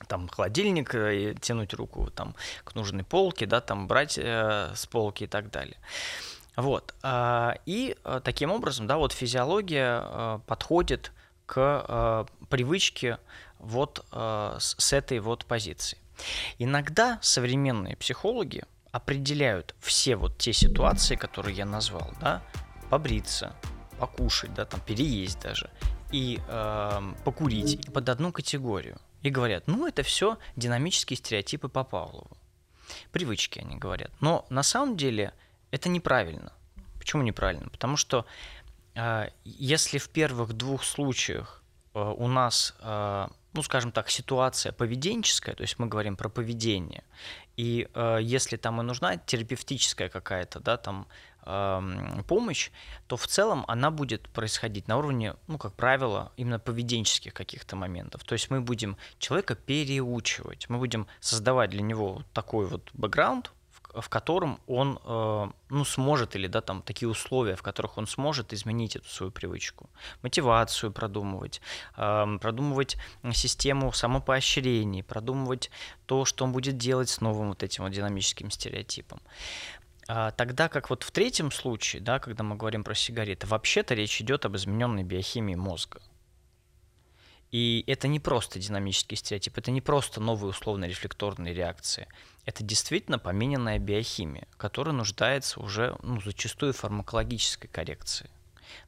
там 0.05 0.29
холодильник, 0.29 0.95
э, 0.95 1.17
и 1.17 1.35
тянуть 1.35 1.75
руку 1.75 2.11
там 2.11 2.35
к 2.65 2.75
нужной 2.75 3.05
полке, 3.05 3.47
да, 3.47 3.61
там 3.61 3.87
брать 3.87 4.19
э, 4.19 4.73
с 4.75 4.87
полки 4.87 5.25
и 5.25 5.27
так 5.27 5.51
далее. 5.51 5.77
Вот. 6.57 6.95
А, 7.03 7.57
и 7.67 7.97
э, 8.05 8.21
таким 8.23 8.51
образом, 8.51 8.87
да, 8.87 8.97
вот 8.97 9.13
физиология 9.13 10.03
э, 10.03 10.39
подходит 10.47 11.13
к 11.47 12.27
привычке 12.49 13.19
вот 13.59 14.07
с 14.11 14.93
этой 14.95 15.19
вот 15.21 15.45
позиции. 15.45 15.99
Иногда 16.59 17.19
современные 17.21 17.97
психологи 17.97 18.65
определяют 18.93 19.75
все 19.81 20.17
вот 20.17 20.39
те 20.39 20.55
ситуации, 20.55 21.17
которые 21.17 21.55
я 21.55 21.67
назвал, 21.67 22.13
да, 22.21 22.43
побриться, 22.89 23.55
покушать, 23.99 24.55
да, 24.55 24.65
там 24.65 24.81
переесть 24.81 25.41
даже, 25.41 25.69
и 26.13 26.41
э, 26.47 27.13
покурить 27.25 27.93
под 27.93 28.09
одну 28.09 28.31
категорию 28.31 29.01
и 29.25 29.31
говорят, 29.31 29.66
ну 29.66 29.87
это 29.87 30.02
все 30.02 30.38
динамические 30.54 31.16
стереотипы 31.16 31.69
по 31.69 31.83
Павлову. 31.83 32.37
Привычки, 33.11 33.59
они 33.59 33.76
говорят. 33.76 34.12
Но 34.21 34.47
на 34.50 34.62
самом 34.62 34.97
деле 34.97 35.33
это 35.71 35.88
неправильно. 35.88 36.52
Почему 36.99 37.23
неправильно? 37.23 37.69
Потому 37.71 37.97
что 37.97 38.26
э, 38.95 39.28
если 39.45 39.99
в 39.99 40.11
первых 40.11 40.52
двух 40.52 40.85
случаях 40.85 41.62
э, 41.95 42.00
у 42.00 42.28
нас, 42.28 42.75
э, 42.81 43.28
ну, 43.54 43.62
скажем 43.62 43.93
так, 43.93 44.11
ситуация 44.11 44.73
поведенческая, 44.73 45.54
то 45.54 45.62
есть 45.62 45.78
мы 45.78 45.87
говорим 45.87 46.16
про 46.16 46.28
поведение, 46.28 47.02
и 47.57 47.88
э, 47.95 48.19
если 48.21 48.59
там 48.59 48.81
и 48.83 48.85
нужна 48.85 49.16
терапевтическая 49.16 50.11
какая-то, 50.11 50.61
да, 50.61 50.76
там 50.76 51.07
помощь, 52.27 52.71
то 53.07 53.17
в 53.17 53.27
целом 53.27 53.65
она 53.69 53.91
будет 53.91 54.29
происходить 54.31 54.89
на 54.89 54.97
уровне, 54.97 55.35
ну, 55.47 55.59
как 55.59 55.75
правило, 55.75 56.33
именно 56.37 56.59
поведенческих 56.59 57.35
каких-то 57.35 57.77
моментов. 57.77 58.25
То 58.25 58.33
есть 58.33 58.51
мы 58.51 58.61
будем 58.61 58.97
человека 59.19 59.55
переучивать, 59.55 60.69
мы 60.69 60.79
будем 60.79 61.07
создавать 61.21 61.71
для 61.71 61.83
него 61.83 62.23
такой 62.33 62.67
вот 62.67 62.91
бэкграунд, 62.95 63.53
в 63.95 64.09
котором 64.09 64.59
он 64.67 64.99
э, 65.05 65.51
ну, 65.69 65.85
сможет, 65.85 66.35
или 66.35 66.49
да, 66.49 66.61
там 66.61 66.83
такие 66.83 67.09
условия, 67.09 67.55
в 67.55 67.63
которых 67.63 67.97
он 67.97 68.07
сможет 68.07 68.53
изменить 68.53 68.97
эту 68.97 69.09
свою 69.09 69.31
привычку. 69.31 69.89
Мотивацию 70.23 70.93
продумывать, 70.93 71.61
продумывать 71.95 72.97
систему 73.33 73.93
самопоощрений, 73.93 75.03
продумывать 75.03 75.71
то, 76.07 76.25
что 76.25 76.45
он 76.45 76.53
будет 76.53 76.77
делать 76.77 77.09
с 77.09 77.21
новым 77.21 77.51
вот 77.51 77.63
этим 77.63 77.85
вот 77.85 77.93
динамическим 77.93 78.51
стереотипом. 78.51 79.21
А, 80.07 80.31
тогда 80.33 80.69
как 80.69 80.91
вот 80.91 81.03
в 81.03 81.11
третьем 81.11 81.51
случае, 81.51 82.03
да, 82.03 82.19
когда 82.19 82.43
мы 82.43 82.57
говорим 82.57 82.85
про 82.85 82.95
сигареты, 82.95 83.47
вообще-то 83.47 83.95
речь 83.95 84.21
идет 84.21 84.45
об 84.45 84.57
измененной 84.57 85.03
биохимии 85.03 85.55
мозга. 85.55 86.01
И 87.51 87.85
это 87.87 88.09
не 88.09 88.19
просто 88.19 88.59
динамический 88.59 89.17
стереотип, 89.17 89.57
это 89.57 89.71
не 89.71 89.81
просто 89.81 90.21
новые 90.21 90.51
условно-рефлекторные 90.51 91.55
реакции. 91.55 92.09
Это 92.45 92.65
действительно 92.65 93.19
помененная 93.19 93.79
биохимия, 93.79 94.49
которая 94.57 94.95
нуждается 94.95 95.61
уже 95.61 95.97
ну, 96.03 96.21
зачастую 96.21 96.73
в 96.73 96.79
фармакологической 96.79 97.71
коррекции. 97.71 98.29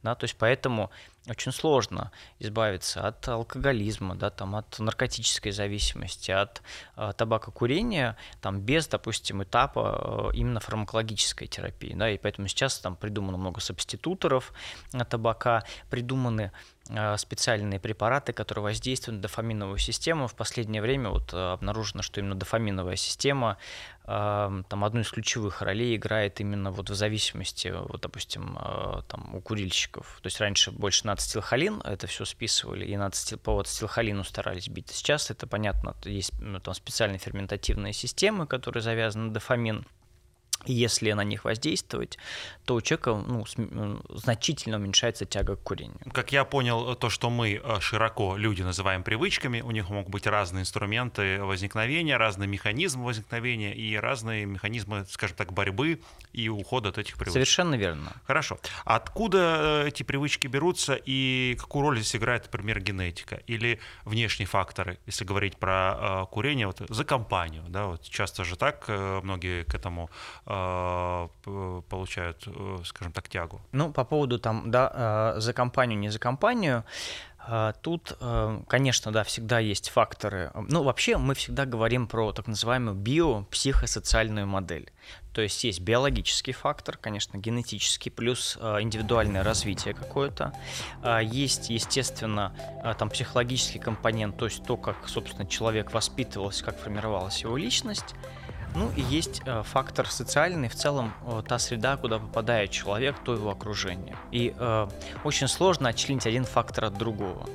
Да, 0.02 0.14
то 0.14 0.24
есть 0.24 0.36
поэтому 0.36 0.90
очень 1.28 1.52
сложно 1.52 2.12
избавиться 2.38 3.06
от 3.06 3.26
алкоголизма, 3.28 4.14
да, 4.14 4.30
там, 4.30 4.54
от 4.54 4.78
наркотической 4.78 5.52
зависимости, 5.52 6.30
от 6.30 6.62
э, 6.96 7.12
табакокурения 7.16 8.16
там, 8.40 8.60
без, 8.60 8.86
допустим, 8.86 9.42
этапа 9.42 10.30
э, 10.32 10.36
именно 10.36 10.60
фармакологической 10.60 11.48
терапии. 11.48 11.94
Да, 11.94 12.10
и 12.10 12.18
поэтому 12.18 12.48
сейчас 12.48 12.78
там 12.78 12.96
придумано 12.96 13.38
много 13.38 13.60
субституторов 13.60 14.52
табака, 15.08 15.64
придуманы 15.90 16.52
Э, 16.88 17.16
специальные 17.16 17.80
препараты, 17.80 18.32
которые 18.32 18.62
воздействуют 18.64 19.16
на 19.16 19.22
дофаминовую 19.22 19.78
систему. 19.78 20.28
В 20.28 20.34
последнее 20.36 20.80
время 20.80 21.10
вот 21.10 21.32
э, 21.32 21.52
обнаружено, 21.52 22.02
что 22.02 22.20
именно 22.20 22.36
дофаминовая 22.36 22.94
система 22.96 23.56
там 24.06 24.84
одну 24.84 25.00
из 25.00 25.10
ключевых 25.10 25.62
ролей 25.62 25.96
играет 25.96 26.40
именно 26.40 26.70
вот 26.70 26.90
в 26.90 26.94
зависимости, 26.94 27.74
вот, 27.74 28.02
допустим, 28.02 28.56
там 29.08 29.34
у 29.34 29.40
курильщиков. 29.40 30.20
То 30.22 30.28
есть 30.28 30.40
раньше 30.40 30.70
больше 30.70 31.06
на 31.06 31.12
ацетилхолин 31.12 31.80
это 31.80 32.06
все 32.06 32.24
списывали 32.24 32.84
и 32.86 32.96
на 32.96 33.06
ацетил, 33.06 33.38
по 33.38 33.58
ацетилхолину 33.58 34.22
старались 34.22 34.68
бить. 34.68 34.90
Сейчас 34.90 35.30
это 35.30 35.46
понятно, 35.46 35.96
есть 36.04 36.32
ну, 36.40 36.60
там 36.60 36.74
специальные 36.74 37.18
ферментативные 37.18 37.92
системы, 37.92 38.46
которые 38.46 38.82
завязаны 38.82 39.26
на 39.26 39.34
дофамин. 39.34 39.84
Если 40.66 41.12
на 41.12 41.24
них 41.24 41.44
воздействовать, 41.44 42.18
то 42.64 42.74
у 42.74 42.80
человека 42.80 43.14
ну, 43.14 43.44
значительно 44.10 44.76
уменьшается 44.76 45.24
тяга 45.24 45.56
к 45.56 45.62
курению. 45.62 45.98
Как 46.12 46.32
я 46.32 46.44
понял, 46.44 46.94
то, 46.96 47.10
что 47.10 47.30
мы 47.30 47.60
э, 47.62 47.80
широко 47.80 48.36
люди 48.36 48.62
называем 48.62 49.02
привычками, 49.02 49.60
у 49.60 49.70
них 49.70 49.88
могут 49.88 50.10
быть 50.10 50.26
разные 50.26 50.62
инструменты 50.62 51.42
возникновения, 51.42 52.16
разные 52.16 52.48
механизмы 52.48 53.04
возникновения 53.04 53.74
и 53.74 53.96
разные 53.96 54.46
механизмы, 54.46 55.06
скажем 55.08 55.36
так, 55.36 55.52
борьбы 55.52 56.00
и 56.32 56.48
ухода 56.48 56.88
от 56.88 56.98
этих 56.98 57.14
привычек. 57.14 57.34
Совершенно 57.34 57.76
верно. 57.76 58.12
Хорошо. 58.26 58.58
Откуда 58.84 59.82
э, 59.84 59.88
эти 59.88 60.02
привычки 60.02 60.48
берутся 60.48 60.98
и 61.06 61.56
какую 61.60 61.82
роль 61.82 61.98
здесь 61.98 62.16
играет, 62.16 62.44
например, 62.44 62.80
генетика 62.80 63.36
или 63.46 63.78
внешние 64.04 64.46
факторы, 64.46 64.98
если 65.06 65.24
говорить 65.24 65.56
про 65.56 66.24
э, 66.24 66.26
курение, 66.32 66.66
вот 66.66 66.82
за 66.88 67.04
компанию, 67.04 67.62
да, 67.68 67.86
вот 67.86 68.02
часто 68.02 68.44
же 68.44 68.56
так 68.56 68.88
многие 68.88 69.64
к 69.64 69.74
этому 69.74 70.10
получают, 71.88 72.46
э, 72.46 72.78
скажем 72.84 73.12
так, 73.12 73.28
тягу. 73.28 73.60
Ну, 73.72 73.92
по 73.92 74.04
поводу 74.04 74.38
там, 74.38 74.70
да, 74.70 74.90
а, 74.92 75.34
за 75.38 75.52
компанию, 75.52 75.98
не 75.98 76.10
за 76.10 76.18
компанию, 76.18 76.84
а, 77.48 77.72
Тут, 77.80 78.16
э, 78.20 78.60
конечно, 78.66 79.12
да, 79.12 79.22
всегда 79.22 79.60
есть 79.60 79.90
факторы. 79.90 80.50
Ну, 80.68 80.82
вообще 80.82 81.16
мы 81.16 81.34
всегда 81.34 81.64
говорим 81.64 82.08
про 82.08 82.32
так 82.32 82.48
называемую 82.48 82.96
биопсихосоциальную 82.96 84.48
модель. 84.48 84.90
То 85.32 85.42
есть 85.42 85.62
есть 85.62 85.80
биологический 85.80 86.52
фактор, 86.52 86.96
конечно, 86.96 87.38
генетический, 87.38 88.10
плюс 88.10 88.56
индивидуальное 88.56 89.44
развитие 89.44 89.94
какое-то. 89.94 90.52
Есть, 91.22 91.70
естественно, 91.70 92.52
там 92.98 93.10
психологический 93.10 93.78
компонент, 93.78 94.38
то 94.38 94.46
есть 94.46 94.64
то, 94.64 94.76
как, 94.76 94.96
собственно, 95.06 95.46
человек 95.46 95.92
воспитывался, 95.92 96.64
как 96.64 96.78
формировалась 96.80 97.42
его 97.42 97.56
личность. 97.56 98.14
Ну 98.76 98.90
и 98.94 99.00
есть 99.00 99.40
э, 99.46 99.62
фактор 99.62 100.06
социальный, 100.06 100.68
в 100.68 100.74
целом 100.74 101.12
э, 101.26 101.42
та 101.48 101.58
среда, 101.58 101.96
куда 101.96 102.18
попадает 102.18 102.70
человек, 102.70 103.16
то 103.24 103.32
его 103.32 103.50
окружение. 103.50 104.16
И 104.32 104.54
э, 104.54 104.88
очень 105.24 105.48
сложно 105.48 105.88
отчленить 105.88 106.26
один 106.26 106.44
фактор 106.44 106.84
от 106.84 106.98
другого. 106.98 107.46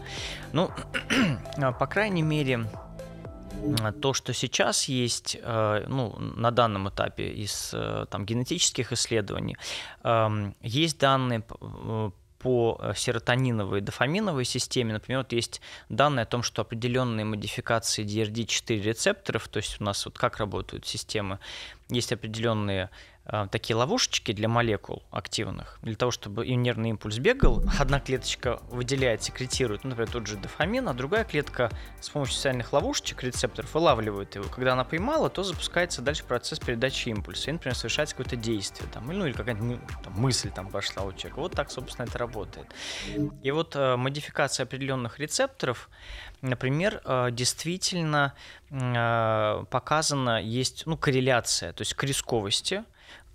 Ну, 0.52 0.72
э, 1.58 1.72
по 1.74 1.86
крайней 1.86 2.24
мере, 2.24 2.66
то, 4.02 4.14
что 4.14 4.34
сейчас 4.34 4.86
есть, 4.86 5.38
э, 5.40 5.86
ну, 5.88 6.16
на 6.18 6.50
данном 6.50 6.90
этапе 6.90 7.30
из 7.30 7.76
там, 8.10 8.26
генетических 8.26 8.92
исследований, 8.92 9.58
эм, 10.04 10.56
есть 10.62 10.98
данные 10.98 11.44
по 12.42 12.80
э, 12.82 12.94
серотониновой 12.96 13.80
и 13.80 13.82
дофаминовой 13.82 14.46
системе, 14.46 14.94
например, 14.94 15.20
вот 15.20 15.32
есть 15.32 15.62
данные 15.90 16.24
о 16.24 16.26
том, 16.26 16.42
что 16.42 16.64
определенные 16.64 17.24
модификации 17.24 18.04
DRD4 18.04 18.82
рецепторов, 18.82 19.48
то 19.48 19.58
есть 19.58 19.80
у 19.80 19.84
нас 19.84 20.06
вот 20.06 20.18
как 20.18 20.38
работают 20.38 20.88
системы, 20.88 21.38
есть 21.90 22.12
определенные 22.12 22.90
такие 23.52 23.76
ловушечки 23.76 24.34
для 24.34 24.48
молекул 24.48 25.04
активных, 25.12 25.80
для 25.82 25.96
того, 25.96 26.12
чтобы 26.12 26.46
им 26.46 26.62
нервный 26.62 26.90
импульс 26.90 27.18
бегал, 27.18 27.64
одна 27.80 28.00
клеточка 28.00 28.60
выделяет, 28.70 29.24
секретирует, 29.24 29.84
ну, 29.84 29.92
например, 29.92 30.12
тот 30.12 30.28
же 30.28 30.38
дофамин, 30.38 30.88
а 30.90 30.94
другая 30.94 31.24
клетка 31.24 31.72
с 32.00 32.10
помощью 32.10 32.36
специальных 32.36 32.74
ловушечек, 32.74 33.24
рецепторов, 33.24 33.74
вылавливает 33.74 34.36
его. 34.36 34.46
Когда 34.46 34.74
она 34.74 34.84
поймала, 34.84 35.30
то 35.30 35.44
запускается 35.44 36.02
дальше 36.02 36.24
процесс 36.24 36.60
передачи 36.60 37.10
импульса, 37.10 37.50
и, 37.50 37.54
например, 37.54 37.76
совершается 37.76 38.16
какое-то 38.16 38.36
действие, 38.36 38.90
там, 38.92 39.08
ну, 39.08 39.26
или 39.26 39.34
какая-то 39.34 39.62
там, 40.04 40.14
мысль 40.14 40.52
там 40.52 40.70
пошла 40.70 41.04
у 41.04 41.14
человека. 41.14 41.40
Вот 41.40 41.54
так, 41.54 41.72
собственно, 41.72 42.06
это 42.06 42.18
работает. 42.18 42.68
И 43.42 43.52
вот 43.52 43.76
э, 43.76 43.96
модификация 43.96 44.66
определенных 44.66 45.20
рецепторов, 45.20 45.90
например, 46.42 47.02
э, 47.06 47.30
действительно 47.32 48.34
э, 48.70 49.66
показана, 49.70 50.42
есть 50.42 50.84
ну, 50.86 50.98
корреляция, 50.98 51.74
то 51.74 51.82
есть 51.82 51.94
к 51.94 52.04
рисковости, 52.04 52.84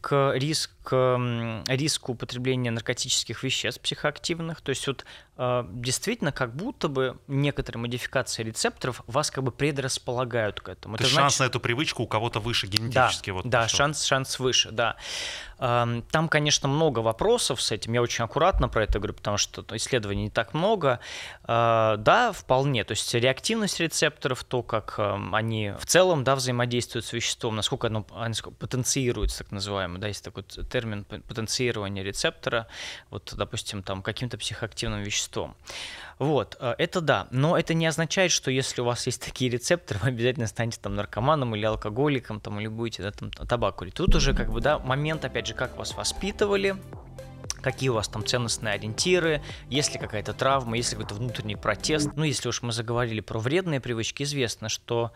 к, 0.01 0.33
риск, 0.35 0.71
к 0.83 1.63
риску 1.67 2.13
употребления 2.13 2.71
наркотических 2.71 3.43
веществ 3.43 3.81
психоактивных. 3.81 4.61
То 4.61 4.71
есть 4.71 4.87
вот 4.87 5.05
э, 5.37 5.65
действительно 5.73 6.33
как 6.33 6.55
будто 6.55 6.89
бы 6.89 7.19
некоторые 7.27 7.81
модификации 7.81 8.43
рецепторов 8.43 9.03
вас 9.07 9.31
как 9.31 9.45
бы 9.45 9.51
предрасполагают 9.51 10.61
к 10.61 10.69
этому. 10.69 10.97
То 10.97 11.05
значит... 11.05 11.17
шанс 11.17 11.39
на 11.41 11.45
эту 11.45 11.61
привычку 11.61 12.03
у 12.05 12.07
кого-то 12.07 12.41
выше 12.41 12.67
генетически. 12.67 13.31
Да, 13.31 13.35
вот 13.35 13.49
да 13.49 13.69
шанс, 13.69 14.05
шанс 14.05 14.39
выше, 14.39 14.71
да. 14.71 14.97
Там, 15.59 16.29
конечно, 16.29 16.69
много 16.69 16.99
вопросов 16.99 17.63
с 17.63 17.73
этим. 17.73 17.95
Я 17.95 18.03
очень 18.03 18.25
аккуратно 18.25 18.69
про 18.69 18.85
это 18.85 18.99
говорю, 18.99 19.15
потому 19.15 19.39
что 19.39 19.65
исследований 19.73 20.25
не 20.25 20.31
так 20.31 20.53
много. 20.53 21.01
А, 21.45 21.97
да, 21.97 22.33
вполне. 22.33 22.85
То 22.85 22.93
есть 22.93 23.15
реактивность 23.15 23.81
рецепторов, 23.81 24.45
то, 24.45 24.63
как 24.63 24.99
они 25.33 25.73
в 25.79 25.87
целом 25.87 26.25
да, 26.25 26.37
взаимодействуют 26.37 27.07
с 27.07 27.13
веществом, 27.13 27.57
насколько 27.57 27.87
оно 27.87 28.07
насколько 28.15 28.57
потенцируется, 28.59 29.39
так 29.39 29.53
называемый, 29.53 29.99
да, 29.99 30.09
есть 30.09 30.25
такой 30.25 30.43
термин 30.43 31.05
потенцирования 31.05 32.03
рецептора, 32.03 32.67
вот, 33.11 33.33
допустим, 33.37 33.83
там 33.83 34.03
каким-то 34.03 34.37
психоактивным 34.39 35.03
веществом. 35.03 35.57
Вот, 36.19 36.57
э, 36.61 36.75
это 36.79 37.01
да, 37.01 37.29
но 37.31 37.59
это 37.59 37.75
не 37.75 37.87
означает, 37.87 38.33
что 38.33 38.51
если 38.51 38.81
у 38.81 38.85
вас 38.85 39.07
есть 39.07 39.23
такие 39.23 39.51
рецепторы, 39.51 40.01
вы 40.03 40.09
обязательно 40.09 40.47
станете 40.47 40.79
там 40.81 40.95
наркоманом 40.95 41.55
или 41.55 41.65
алкоголиком, 41.65 42.41
там, 42.41 42.59
или 42.61 42.69
будете 42.69 43.03
да, 43.03 43.11
там, 43.13 43.31
табак 43.31 43.77
курить. 43.77 43.95
Тут 43.95 44.15
уже 44.15 44.35
как 44.35 44.51
бы, 44.51 44.61
да, 44.61 44.79
момент, 44.79 45.25
опять 45.25 45.47
же, 45.47 45.55
как 45.55 45.77
вас 45.77 45.95
воспитывали, 45.95 46.77
какие 47.61 47.89
у 47.89 47.95
вас 47.95 48.09
там 48.09 48.25
ценностные 48.25 48.75
ориентиры, 48.75 49.43
есть 49.69 49.93
ли 49.93 49.99
какая-то 49.99 50.33
травма, 50.33 50.77
есть 50.77 50.93
ли 50.93 50.99
какой-то 50.99 51.17
внутренний 51.17 51.57
протест. 51.57 52.11
Ну, 52.15 52.25
если 52.25 52.49
уж 52.49 52.63
мы 52.63 52.73
заговорили 52.73 53.21
про 53.21 53.39
вредные 53.39 53.81
привычки, 53.81 54.23
известно, 54.23 54.69
что 54.69 55.13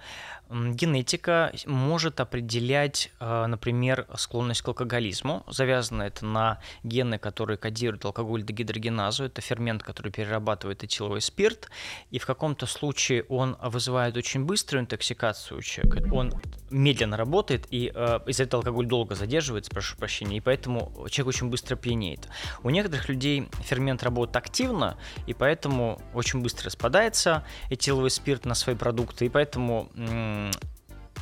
генетика 0.50 1.52
может 1.66 2.20
определять, 2.20 3.10
э, 3.20 3.46
например, 3.46 4.06
склонность 4.16 4.62
к 4.62 4.68
алкоголизму. 4.68 5.44
Завязано 5.48 6.02
это 6.02 6.26
на 6.26 6.58
гены, 6.82 7.18
которые 7.18 7.56
кодируют 7.56 8.04
алкоголь 8.04 8.42
дегидрогеназу. 8.42 9.24
Это 9.24 9.40
фермент, 9.40 9.82
который 9.82 10.10
перерабатывает 10.10 10.82
этиловый 10.82 11.20
спирт. 11.20 11.70
И 12.10 12.18
в 12.18 12.26
каком-то 12.26 12.66
случае 12.66 13.24
он 13.24 13.56
вызывает 13.62 14.16
очень 14.16 14.44
быструю 14.44 14.82
интоксикацию 14.82 15.58
у 15.58 15.62
человека. 15.62 16.12
Он 16.12 16.32
медленно 16.70 17.16
работает, 17.16 17.66
и 17.70 17.92
э, 17.94 18.20
из-за 18.26 18.44
этого 18.44 18.60
алкоголь 18.60 18.86
долго 18.86 19.14
задерживается, 19.14 19.70
прошу 19.70 19.96
прощения, 19.96 20.38
и 20.38 20.40
поэтому 20.40 20.92
человек 21.10 21.36
очень 21.36 21.48
быстро 21.48 21.76
пьянеет. 21.76 22.28
У 22.62 22.70
некоторых 22.70 23.08
людей 23.08 23.48
фермент 23.62 24.02
работает 24.02 24.36
активно, 24.36 24.96
и 25.26 25.34
поэтому 25.34 26.00
очень 26.14 26.40
быстро 26.40 26.66
распадается 26.66 27.44
этиловый 27.68 28.10
спирт 28.10 28.44
на 28.44 28.54
свои 28.54 28.76
продукты, 28.76 29.26
и 29.26 29.28
поэтому 29.28 29.90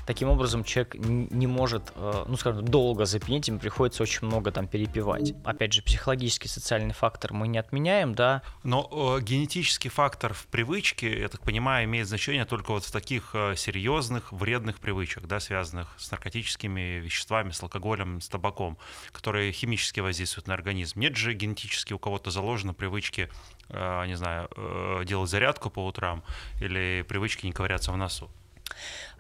Таким 0.09 0.31
образом, 0.31 0.65
человек 0.65 0.95
не 0.95 1.47
может, 1.47 1.93
э, 1.95 2.25
ну, 2.27 2.39
скажем, 2.39 2.65
долго 2.65 3.05
запьянеть, 3.05 3.49
ему 3.49 3.59
приходится 3.59 4.03
очень 4.03 4.27
много 4.27 4.51
там 4.51 4.67
перепивать. 4.67 5.35
Опять 5.45 5.75
же, 5.75 5.83
психологический, 5.83 6.49
социальный 6.49 6.95
фактор 6.95 7.35
мы 7.35 7.47
не 7.47 7.59
отменяем, 7.59 8.15
да. 8.15 8.41
Но 8.63 8.89
э, 8.91 9.23
генетический 9.23 9.91
фактор 9.91 10.33
в 10.33 10.47
привычке, 10.47 11.21
я 11.21 11.29
так 11.29 11.43
понимаю, 11.43 11.85
имеет 11.85 12.09
значение 12.09 12.47
только 12.47 12.71
вот 12.71 12.85
в 12.85 12.91
таких 12.91 13.33
э, 13.35 13.55
серьезных, 13.55 14.33
вредных 14.33 14.81
привычках, 14.81 15.27
да, 15.27 15.41
связанных 15.41 15.95
с 15.99 16.11
наркотическими 16.11 17.01
веществами, 17.01 17.51
с 17.51 17.63
алкоголем, 17.63 18.23
с 18.23 18.29
табаком, 18.29 18.79
которые 19.13 19.53
химически 19.53 20.01
воздействуют 20.01 20.47
на 20.47 20.55
организм. 20.55 21.01
Нет 21.01 21.17
же 21.17 21.35
генетически 21.35 21.93
у 21.93 21.99
кого-то 21.99 22.31
заложено 22.31 22.73
привычки, 22.73 23.29
э, 23.69 24.07
не 24.07 24.17
знаю, 24.17 24.49
э, 24.57 25.03
делать 25.05 25.29
зарядку 25.29 25.69
по 25.69 25.85
утрам 25.85 26.25
или 26.63 27.05
привычки 27.07 27.45
не 27.45 27.53
ковыряться 27.53 27.93
в 27.93 27.97
носу. 27.99 28.31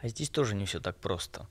А 0.00 0.08
здесь 0.08 0.30
тоже 0.30 0.54
не 0.54 0.64
все 0.64 0.80
так 0.80 0.96
просто. 0.96 1.46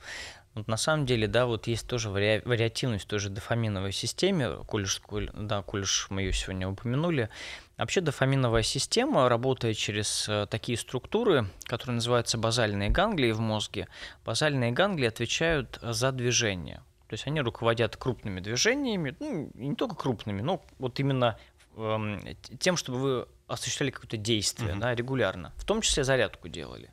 Вот 0.57 0.67
на 0.67 0.77
самом 0.77 1.05
деле, 1.05 1.27
да, 1.27 1.45
вот 1.45 1.67
есть 1.67 1.87
тоже 1.87 2.09
вари... 2.09 2.41
вариативность 2.43 3.05
в 3.05 3.07
той 3.07 3.19
же 3.19 3.29
дофаминовой 3.29 3.91
системе, 3.91 4.57
коль 4.65 4.83
уж, 4.83 4.99
коль, 4.99 5.29
да, 5.33 5.61
коль 5.61 5.81
уж 5.81 6.07
мы 6.09 6.23
ее 6.23 6.33
сегодня 6.33 6.67
упомянули. 6.67 7.29
Вообще 7.77 8.01
дофаминовая 8.01 8.63
система 8.63 9.29
работает 9.29 9.77
через 9.77 10.27
э, 10.27 10.47
такие 10.49 10.77
структуры, 10.77 11.47
которые 11.65 11.95
называются 11.95 12.39
базальные 12.39 12.89
ганглии 12.89 13.31
в 13.31 13.39
мозге. 13.39 13.87
Базальные 14.25 14.71
ганглии 14.71 15.07
отвечают 15.07 15.77
за 15.83 16.11
движение. 16.11 16.77
То 17.07 17.13
есть 17.13 17.27
они 17.27 17.39
руководят 17.41 17.95
крупными 17.95 18.39
движениями, 18.39 19.15
ну, 19.19 19.51
не 19.53 19.75
только 19.75 19.95
крупными, 19.95 20.41
но 20.41 20.65
вот 20.79 20.99
именно 20.99 21.37
эм, 21.75 22.19
тем, 22.59 22.77
чтобы 22.77 22.97
вы 22.97 23.27
осуществляли 23.47 23.91
какое-то 23.91 24.17
действие 24.17 24.71
uh-huh. 24.71 24.79
да, 24.79 24.95
регулярно. 24.95 25.53
В 25.57 25.63
том 25.63 25.81
числе 25.81 26.03
зарядку 26.03 26.49
делали. 26.49 26.89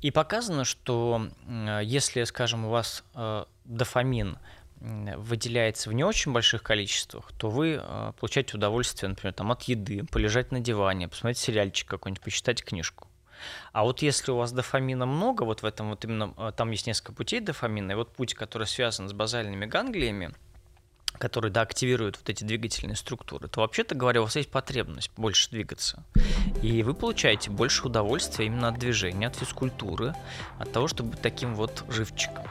И 0.00 0.10
показано, 0.10 0.64
что 0.64 1.28
если, 1.82 2.24
скажем, 2.24 2.64
у 2.64 2.70
вас 2.70 3.04
э, 3.14 3.44
дофамин 3.64 4.38
выделяется 4.80 5.90
в 5.90 5.92
не 5.92 6.04
очень 6.04 6.32
больших 6.32 6.62
количествах, 6.62 7.32
то 7.36 7.50
вы 7.50 7.78
э, 7.82 8.12
получаете 8.18 8.56
удовольствие, 8.56 9.10
например, 9.10 9.34
там, 9.34 9.52
от 9.52 9.64
еды, 9.64 10.04
полежать 10.10 10.52
на 10.52 10.60
диване, 10.60 11.06
посмотреть 11.06 11.36
сериальчик 11.36 11.86
какой-нибудь, 11.86 12.22
почитать 12.22 12.64
книжку. 12.64 13.06
А 13.72 13.84
вот 13.84 14.00
если 14.00 14.30
у 14.32 14.36
вас 14.36 14.52
дофамина 14.52 15.04
много, 15.04 15.42
вот 15.42 15.62
в 15.62 15.66
этом 15.66 15.90
вот 15.90 16.04
именно, 16.04 16.32
э, 16.36 16.52
там 16.56 16.70
есть 16.70 16.86
несколько 16.86 17.12
путей 17.12 17.40
дофамина, 17.40 17.92
и 17.92 17.94
вот 17.94 18.14
путь, 18.14 18.32
который 18.32 18.66
связан 18.66 19.08
с 19.08 19.12
базальными 19.12 19.66
ганглиями, 19.66 20.32
которые 21.18 21.52
да, 21.52 21.62
активируют 21.62 22.16
вот 22.18 22.28
эти 22.28 22.44
двигательные 22.44 22.96
структуры, 22.96 23.48
то 23.48 23.60
вообще-то 23.60 23.94
говоря, 23.94 24.20
у 24.20 24.24
вас 24.24 24.36
есть 24.36 24.50
потребность 24.50 25.10
больше 25.16 25.50
двигаться. 25.50 26.04
И 26.62 26.82
вы 26.82 26.94
получаете 26.94 27.50
больше 27.50 27.86
удовольствия 27.86 28.46
именно 28.46 28.68
от 28.68 28.78
движения, 28.78 29.26
от 29.26 29.36
физкультуры, 29.36 30.14
от 30.58 30.72
того, 30.72 30.88
чтобы 30.88 31.10
быть 31.10 31.20
таким 31.20 31.54
вот 31.54 31.84
живчиком. 31.88 32.44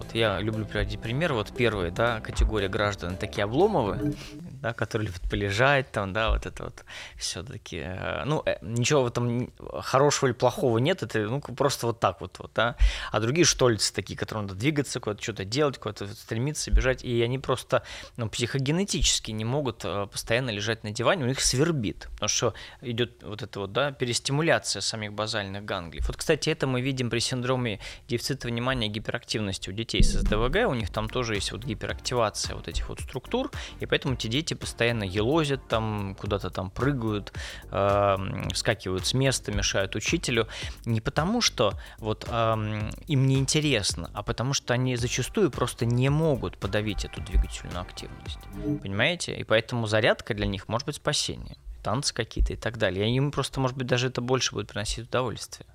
Вот 0.00 0.14
я 0.14 0.40
люблю 0.40 0.64
приводить 0.64 0.98
пример. 1.00 1.34
Вот 1.34 1.52
первая 1.54 1.90
да, 1.90 2.20
категория 2.20 2.68
граждан 2.68 3.16
такие 3.16 3.44
обломовые, 3.44 4.14
да, 4.62 4.72
которые 4.72 5.08
любят 5.08 5.20
полежать, 5.28 5.90
там, 5.90 6.12
да, 6.12 6.30
вот 6.30 6.46
это 6.46 6.64
вот 6.64 6.84
все-таки. 7.16 7.82
Э, 7.84 8.24
ну, 8.24 8.42
э, 8.46 8.56
ничего 8.62 9.02
в 9.02 9.08
этом 9.08 9.52
хорошего 9.80 10.28
или 10.28 10.34
плохого 10.34 10.78
нет, 10.78 11.02
это 11.02 11.18
ну, 11.20 11.40
просто 11.40 11.86
вот 11.86 12.00
так 12.00 12.20
вот, 12.20 12.38
вот, 12.38 12.50
да. 12.54 12.76
А 13.10 13.20
другие 13.20 13.44
штольцы 13.44 13.92
такие, 13.92 14.16
которые 14.16 14.44
надо 14.44 14.54
двигаться, 14.54 15.00
куда-то 15.00 15.22
что-то 15.22 15.44
делать, 15.44 15.78
куда-то 15.78 16.06
стремиться, 16.06 16.70
бежать, 16.70 17.04
и 17.04 17.20
они 17.22 17.38
просто 17.38 17.79
ну, 18.16 18.28
психогенетически 18.28 19.30
не 19.30 19.44
могут 19.44 19.84
э, 19.84 20.06
постоянно 20.10 20.50
лежать 20.50 20.84
на 20.84 20.90
диване, 20.90 21.24
у 21.24 21.26
них 21.26 21.40
свербит, 21.40 22.08
потому 22.12 22.28
что 22.28 22.54
идет 22.80 23.22
вот 23.22 23.42
это 23.42 23.60
вот, 23.60 23.72
да, 23.72 23.92
перестимуляция 23.92 24.80
самих 24.80 25.12
базальных 25.12 25.64
ганглий. 25.64 26.02
Вот, 26.06 26.16
кстати, 26.16 26.50
это 26.50 26.66
мы 26.66 26.80
видим 26.80 27.10
при 27.10 27.18
синдроме 27.18 27.80
дефицита 28.08 28.48
внимания 28.48 28.86
и 28.86 28.90
гиперактивности 28.90 29.70
у 29.70 29.72
детей 29.72 30.02
с 30.02 30.12
СДВГ, 30.12 30.68
у 30.68 30.74
них 30.74 30.90
там 30.90 31.08
тоже 31.08 31.34
есть 31.34 31.52
вот 31.52 31.64
гиперактивация 31.64 32.56
вот 32.56 32.68
этих 32.68 32.88
вот 32.88 33.00
структур, 33.00 33.50
и 33.80 33.86
поэтому 33.86 34.16
те 34.16 34.28
дети 34.28 34.54
постоянно 34.54 35.04
елозят 35.04 35.68
там, 35.68 36.14
куда-то 36.18 36.50
там 36.50 36.70
прыгают, 36.70 37.32
э, 37.70 38.16
вскакивают 38.52 39.06
с 39.06 39.14
места, 39.14 39.52
мешают 39.52 39.96
учителю, 39.96 40.48
не 40.84 41.00
потому 41.00 41.40
что 41.40 41.74
вот 41.98 42.26
э, 42.28 42.90
им 43.06 43.26
не 43.26 43.38
интересно, 43.38 44.10
а 44.14 44.22
потому 44.22 44.54
что 44.54 44.74
они 44.74 44.96
зачастую 44.96 45.50
просто 45.50 45.86
не 45.86 46.08
могут 46.08 46.58
подавить 46.58 47.04
эту 47.04 47.20
двигательную 47.20 47.69
активность, 47.78 48.38
понимаете? 48.82 49.34
И 49.36 49.44
поэтому 49.44 49.86
зарядка 49.86 50.34
для 50.34 50.46
них 50.46 50.68
может 50.68 50.86
быть 50.86 50.96
спасением 50.96 51.56
танцы 51.82 52.14
какие-то 52.14 52.52
и 52.52 52.56
так 52.56 52.78
далее. 52.78 53.10
И 53.10 53.16
им 53.16 53.30
просто, 53.30 53.60
может 53.60 53.76
быть, 53.76 53.86
даже 53.86 54.08
это 54.08 54.20
больше 54.20 54.52
будет 54.52 54.68
приносить 54.68 55.08
удовольствие. 55.08 55.66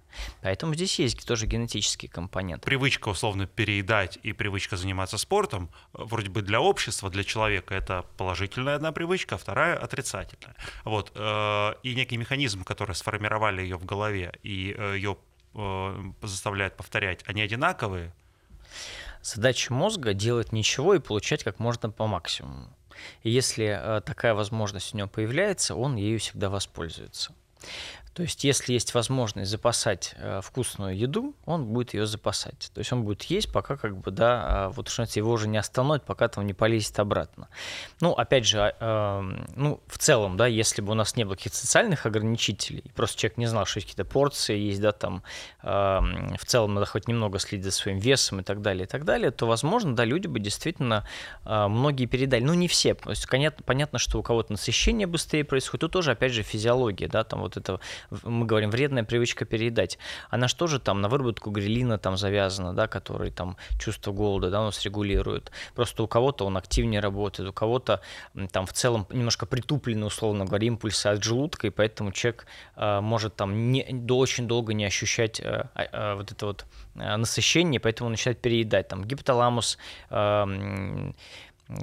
Поэтому 0.41 0.73
здесь 0.75 0.97
есть 0.99 1.27
тоже 1.27 1.45
генетический 1.45 2.07
компонент. 2.07 2.63
Привычка 2.63 3.09
условно 3.09 3.47
переедать 3.47 4.17
и 4.23 4.31
привычка 4.31 4.77
заниматься 4.77 5.17
спортом, 5.17 5.69
вроде 5.91 6.29
бы 6.29 6.41
для 6.41 6.61
общества, 6.61 7.09
для 7.09 7.23
человека 7.23 7.73
это 7.75 8.05
положительная 8.17 8.75
одна 8.75 8.93
привычка, 8.93 9.35
а 9.35 9.37
вторая 9.37 9.77
отрицательная. 9.77 10.55
Вот. 10.85 11.11
Э, 11.15 11.73
и 11.83 11.95
некий 11.95 12.15
механизм, 12.15 12.63
который 12.63 12.95
сформировали 12.95 13.61
ее 13.61 13.77
в 13.77 13.85
голове 13.85 14.33
и 14.41 14.73
э, 14.77 14.95
ее 14.95 15.17
э, 15.53 16.03
заставляют 16.21 16.77
повторять, 16.77 17.21
они 17.25 17.41
одинаковые? 17.41 18.13
Задача 19.25 19.73
мозга 19.73 20.13
делать 20.13 20.51
ничего 20.51 20.93
и 20.93 20.99
получать 20.99 21.43
как 21.43 21.57
можно 21.57 21.89
по 21.89 22.05
максимуму. 22.05 22.69
И 23.23 23.31
если 23.31 24.01
такая 24.05 24.35
возможность 24.35 24.93
у 24.93 24.97
него 24.97 25.07
появляется, 25.07 25.73
он 25.73 25.95
ею 25.95 26.19
всегда 26.19 26.51
воспользуется. 26.51 27.33
То 28.15 28.21
есть, 28.23 28.45
если 28.45 28.71
есть 28.71 28.93
возможность 28.93 29.51
запасать 29.51 30.15
э, 30.15 30.39
вкусную 30.41 30.97
еду, 30.97 31.35
он 31.45 31.65
будет 31.65 31.93
ее 31.93 32.07
запасать. 32.07 32.71
То 32.73 32.79
есть 32.79 32.93
он 32.93 33.03
будет 33.03 33.23
есть, 33.23 33.51
пока 33.51 33.75
как 33.75 33.97
бы, 33.97 34.09
да, 34.09 34.43
а 34.47 34.69
вот 34.69 34.87
что 34.87 35.03
его 35.03 35.33
уже 35.33 35.49
не 35.49 35.57
остановит, 35.57 36.05
пока 36.05 36.29
там 36.29 36.45
не 36.45 36.53
полезет 36.53 36.97
обратно. 36.97 37.49
Ну, 37.99 38.13
опять 38.13 38.45
же, 38.45 38.73
э, 38.79 39.21
ну, 39.57 39.81
в 39.87 39.97
целом, 39.97 40.37
да, 40.37 40.47
если 40.47 40.81
бы 40.81 40.93
у 40.93 40.95
нас 40.95 41.17
не 41.17 41.25
было 41.25 41.35
каких-то 41.35 41.57
социальных 41.57 42.05
ограничителей, 42.05 42.85
просто 42.95 43.19
человек 43.19 43.37
не 43.37 43.47
знал, 43.47 43.65
что 43.65 43.79
есть 43.79 43.89
какие-то 43.89 44.09
порции, 44.09 44.57
есть, 44.57 44.79
да, 44.79 44.93
там, 44.93 45.21
э, 45.61 45.67
в 45.67 46.45
целом 46.45 46.73
надо 46.73 46.85
хоть 46.85 47.09
немного 47.09 47.37
следить 47.37 47.65
за 47.65 47.71
своим 47.71 47.97
весом 47.97 48.39
и 48.39 48.43
так 48.43 48.61
далее, 48.61 48.85
и 48.85 48.87
так 48.87 49.03
далее, 49.03 49.31
то, 49.31 49.45
возможно, 49.45 49.93
да, 49.93 50.05
люди 50.05 50.27
бы 50.27 50.39
действительно 50.39 51.05
э, 51.43 51.67
многие 51.67 52.05
передали, 52.05 52.43
ну, 52.43 52.53
не 52.53 52.69
все, 52.69 52.93
то 52.93 53.09
есть 53.09 53.27
понятно, 53.29 53.61
понятно, 53.65 53.99
что 53.99 54.19
у 54.19 54.23
кого-то 54.23 54.53
насыщение 54.53 55.05
быстрее 55.05 55.43
происходит, 55.43 55.81
тут 55.81 55.91
тоже, 55.91 56.11
опять 56.11 56.31
же, 56.31 56.43
физиология, 56.43 57.09
да, 57.09 57.25
там 57.25 57.41
вот 57.41 57.57
это 57.57 57.81
мы 58.23 58.45
говорим, 58.45 58.69
вредная 58.69 59.03
привычка 59.03 59.45
переедать, 59.45 59.97
она 60.29 60.47
что 60.47 60.67
же 60.67 60.79
там 60.79 61.01
на 61.01 61.09
выработку 61.09 61.51
грелина 61.51 61.97
там 61.97 62.17
завязана, 62.17 62.73
да, 62.73 62.87
который 62.87 63.31
там 63.31 63.57
чувство 63.79 64.11
голода, 64.11 64.49
да, 64.49 64.61
у 64.61 64.65
нас 64.65 64.83
регулирует. 64.83 65.51
Просто 65.73 66.03
у 66.03 66.07
кого-то 66.07 66.45
он 66.45 66.57
активнее 66.57 66.99
работает, 66.99 67.49
у 67.49 67.53
кого-то 67.53 68.01
там 68.51 68.65
в 68.65 68.73
целом 68.73 69.07
немножко 69.09 69.45
притуплены, 69.45 70.05
условно 70.05 70.45
говоря, 70.45 70.67
импульсы 70.67 71.07
от 71.07 71.23
желудка, 71.23 71.67
и 71.67 71.69
поэтому 71.69 72.11
человек 72.11 72.45
э, 72.75 73.01
может 73.01 73.35
там 73.35 73.71
не, 73.71 73.85
до, 73.91 74.17
очень 74.17 74.47
долго 74.47 74.73
не 74.73 74.85
ощущать 74.85 75.39
э, 75.39 75.67
э, 75.75 76.15
вот 76.15 76.31
это 76.31 76.45
вот 76.45 76.65
э, 76.95 77.15
насыщение, 77.15 77.79
поэтому 77.79 78.09
начинает 78.09 78.39
переедать. 78.39 78.87
Там 78.87 79.03
гипоталамус 79.03 79.77
э, 80.09 81.11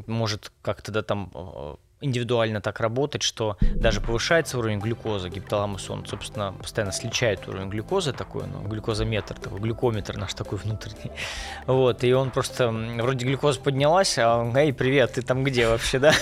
может 0.06 0.52
как-то 0.62 0.92
да, 0.92 1.02
там 1.02 1.78
индивидуально 2.02 2.60
так 2.60 2.80
работать, 2.80 3.22
что 3.22 3.56
даже 3.60 4.00
повышается 4.00 4.58
уровень 4.58 4.80
глюкозы, 4.80 5.28
гипоталамус, 5.28 5.88
он, 5.90 6.06
собственно, 6.06 6.52
постоянно 6.52 6.92
сличает 6.92 7.48
уровень 7.48 7.68
глюкозы 7.68 8.12
такой, 8.12 8.44
ну, 8.46 8.66
глюкозометр, 8.68 9.34
такой 9.34 9.60
глюкометр 9.60 10.16
наш 10.16 10.34
такой 10.34 10.58
внутренний. 10.58 11.12
Вот, 11.66 12.04
и 12.04 12.12
он 12.12 12.30
просто, 12.30 12.70
вроде 12.70 13.24
глюкоза 13.24 13.60
поднялась, 13.60 14.18
а 14.18 14.38
он, 14.38 14.56
эй, 14.56 14.72
привет, 14.72 15.12
ты 15.12 15.22
там 15.22 15.44
где 15.44 15.68
вообще, 15.68 15.98
да? 16.00 16.12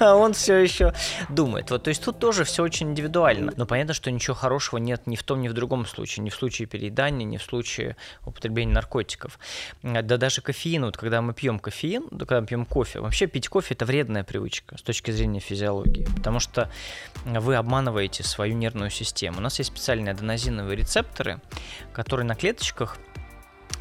А 0.00 0.14
он 0.14 0.32
все 0.34 0.56
еще 0.56 0.94
думает. 1.28 1.70
Вот, 1.70 1.82
то 1.82 1.88
есть 1.88 2.02
тут 2.02 2.18
тоже 2.18 2.44
все 2.44 2.62
очень 2.62 2.90
индивидуально. 2.90 3.52
Но 3.56 3.66
понятно, 3.66 3.94
что 3.94 4.10
ничего 4.10 4.34
хорошего 4.34 4.78
нет 4.78 5.06
ни 5.06 5.16
в 5.16 5.22
том, 5.22 5.42
ни 5.42 5.48
в 5.48 5.52
другом 5.52 5.86
случае. 5.86 6.24
Ни 6.24 6.30
в 6.30 6.34
случае 6.34 6.68
переедания, 6.68 7.26
ни 7.26 7.36
в 7.36 7.42
случае 7.42 7.96
употребления 8.24 8.72
наркотиков. 8.72 9.38
Да 9.82 10.16
даже 10.16 10.40
кофеин, 10.40 10.84
вот 10.84 10.96
когда 10.96 11.20
мы 11.22 11.34
пьем 11.34 11.58
кофеин, 11.58 12.08
когда 12.10 12.40
мы 12.40 12.46
пьем 12.46 12.66
кофе, 12.66 13.00
вообще 13.00 13.26
пить 13.26 13.48
кофе 13.48 13.74
это 13.74 13.84
вредная 13.84 14.24
привычка 14.24 14.78
с 14.78 14.82
точки 14.82 15.10
зрения 15.10 15.23
физиологии, 15.40 16.06
потому 16.16 16.40
что 16.40 16.70
вы 17.24 17.56
обманываете 17.56 18.22
свою 18.22 18.54
нервную 18.54 18.90
систему. 18.90 19.38
У 19.38 19.40
нас 19.40 19.58
есть 19.58 19.70
специальные 19.70 20.12
аденозиновые 20.12 20.76
рецепторы, 20.76 21.40
которые 21.92 22.26
на 22.26 22.34
клеточках 22.34 22.98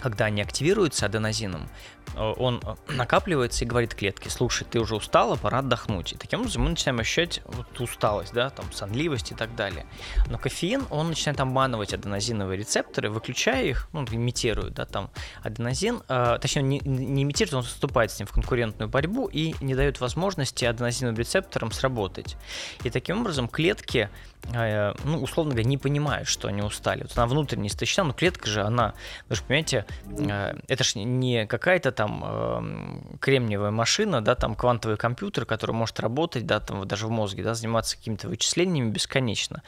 когда 0.04 0.26
они 0.26 0.42
активируются 0.42 1.06
аденозином, 1.06 1.70
Э, 2.16 2.34
он 2.38 2.62
э, 2.64 2.76
накапливается 2.94 3.66
и 3.66 3.68
говорит 3.68 3.96
клетке, 3.96 4.30
слушай, 4.30 4.66
ты 4.70 4.80
уже 4.80 4.96
устала, 4.96 5.36
пора 5.36 5.60
отдохнуть. 5.60 6.14
И 6.14 6.16
таким 6.16 6.42
образом 6.42 6.64
мы 6.64 6.70
начинаем 6.72 7.00
ощущать 7.00 7.42
вот 7.46 7.80
усталость, 7.80 8.34
да, 8.34 8.50
там, 8.50 8.72
сонливость 8.72 9.32
и 9.32 9.36
так 9.36 9.56
далее. 9.56 9.86
Но 10.30 10.38
кофеин, 10.38 10.86
он 10.90 11.10
начинает 11.10 11.40
обманывать 11.40 11.94
аденозиновые 11.94 12.58
рецепторы, 12.58 13.10
выключая 13.10 13.66
их, 13.66 13.88
ну, 13.94 14.06
имитирует, 14.06 14.74
да, 14.74 14.86
там, 14.86 15.10
аденозин, 15.42 16.02
э, 16.08 16.38
точнее, 16.42 16.64
не, 16.64 16.80
не 16.80 17.24
имитирует, 17.24 17.54
он 17.54 17.64
вступает 17.64 18.12
с 18.12 18.20
ним 18.20 18.28
в 18.28 18.32
конкурентную 18.32 18.90
борьбу 18.90 19.28
и 19.32 19.56
не 19.62 19.76
дает 19.76 20.00
возможности 20.00 20.66
аденозиновым 20.66 21.18
рецепторам 21.18 21.72
сработать. 21.72 22.36
И 22.84 22.90
таким 22.90 23.22
образом 23.22 23.48
клетки 23.48 24.10
ну, 24.52 25.22
условно 25.22 25.54
говоря, 25.54 25.68
не 25.68 25.78
понимают, 25.78 26.28
что 26.28 26.48
они 26.48 26.62
устали. 26.62 27.04
Вот 27.04 27.18
она 27.18 27.28
внутренне 27.28 27.68
истощена, 27.68 28.10
но 28.10 28.14
клетка 28.14 28.48
же, 28.48 28.62
она, 28.62 28.94
вы 29.30 29.36
же 29.36 29.42
понимаете, 29.44 29.86
э, 30.06 30.56
это 30.68 30.84
же 30.84 31.00
не 31.00 31.48
какая-то 31.48 31.92
там 31.92 32.04
там 32.04 32.24
э, 32.26 33.18
кремниевая 33.20 33.72
машина, 33.72 34.22
да, 34.22 34.36
там 34.36 34.56
квантовый 34.56 34.98
компьютер, 34.98 35.46
который 35.46 35.72
может 35.72 36.00
работать, 36.00 36.46
да, 36.46 36.60
там 36.60 36.86
даже 36.88 37.08
в 37.08 37.10
мозге, 37.10 37.44
да, 37.44 37.54
заниматься 37.54 37.98
какими-то 37.98 38.28
вычислениями 38.28 38.90
бесконечно. 38.90 39.64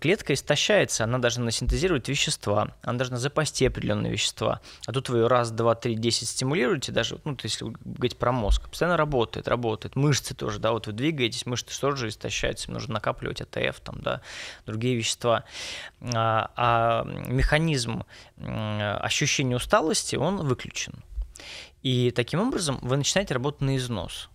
Клетка 0.00 0.34
истощается, 0.34 1.04
она 1.04 1.18
должна 1.18 1.50
синтезировать 1.52 2.08
вещества, 2.08 2.72
она 2.82 2.98
должна 2.98 3.16
запасти 3.18 3.66
определенные 3.66 4.10
вещества. 4.10 4.60
А 4.86 4.92
тут 4.92 5.08
вы 5.08 5.28
раз, 5.28 5.52
два, 5.52 5.76
три, 5.76 5.94
десять 5.94 6.28
стимулируете, 6.28 6.90
даже, 6.90 7.20
ну, 7.24 7.36
то 7.36 7.46
если 7.46 7.64
говорить 7.64 8.16
про 8.16 8.32
мозг, 8.32 8.68
постоянно 8.68 8.96
работает, 8.96 9.46
работает. 9.46 9.94
Мышцы 9.94 10.34
тоже, 10.34 10.58
да, 10.58 10.72
вот 10.72 10.88
вы 10.88 10.92
двигаетесь, 10.92 11.46
мышцы 11.46 11.78
тоже 11.80 12.08
истощаются, 12.08 12.72
нужно 12.72 12.94
накапливать 12.94 13.40
АТФ, 13.40 13.80
там, 13.80 14.00
да, 14.00 14.07
другие 14.66 14.96
вещества. 14.96 15.44
А, 16.00 16.50
а 16.56 17.04
механизм 17.04 18.04
ощущения 18.36 19.56
усталости, 19.56 20.16
он 20.16 20.36
выключен. 20.36 20.94
И 21.82 22.10
таким 22.10 22.40
образом 22.40 22.78
вы 22.82 22.96
начинаете 22.96 23.34
работать 23.34 23.60
на 23.62 23.76
износ. 23.76 24.28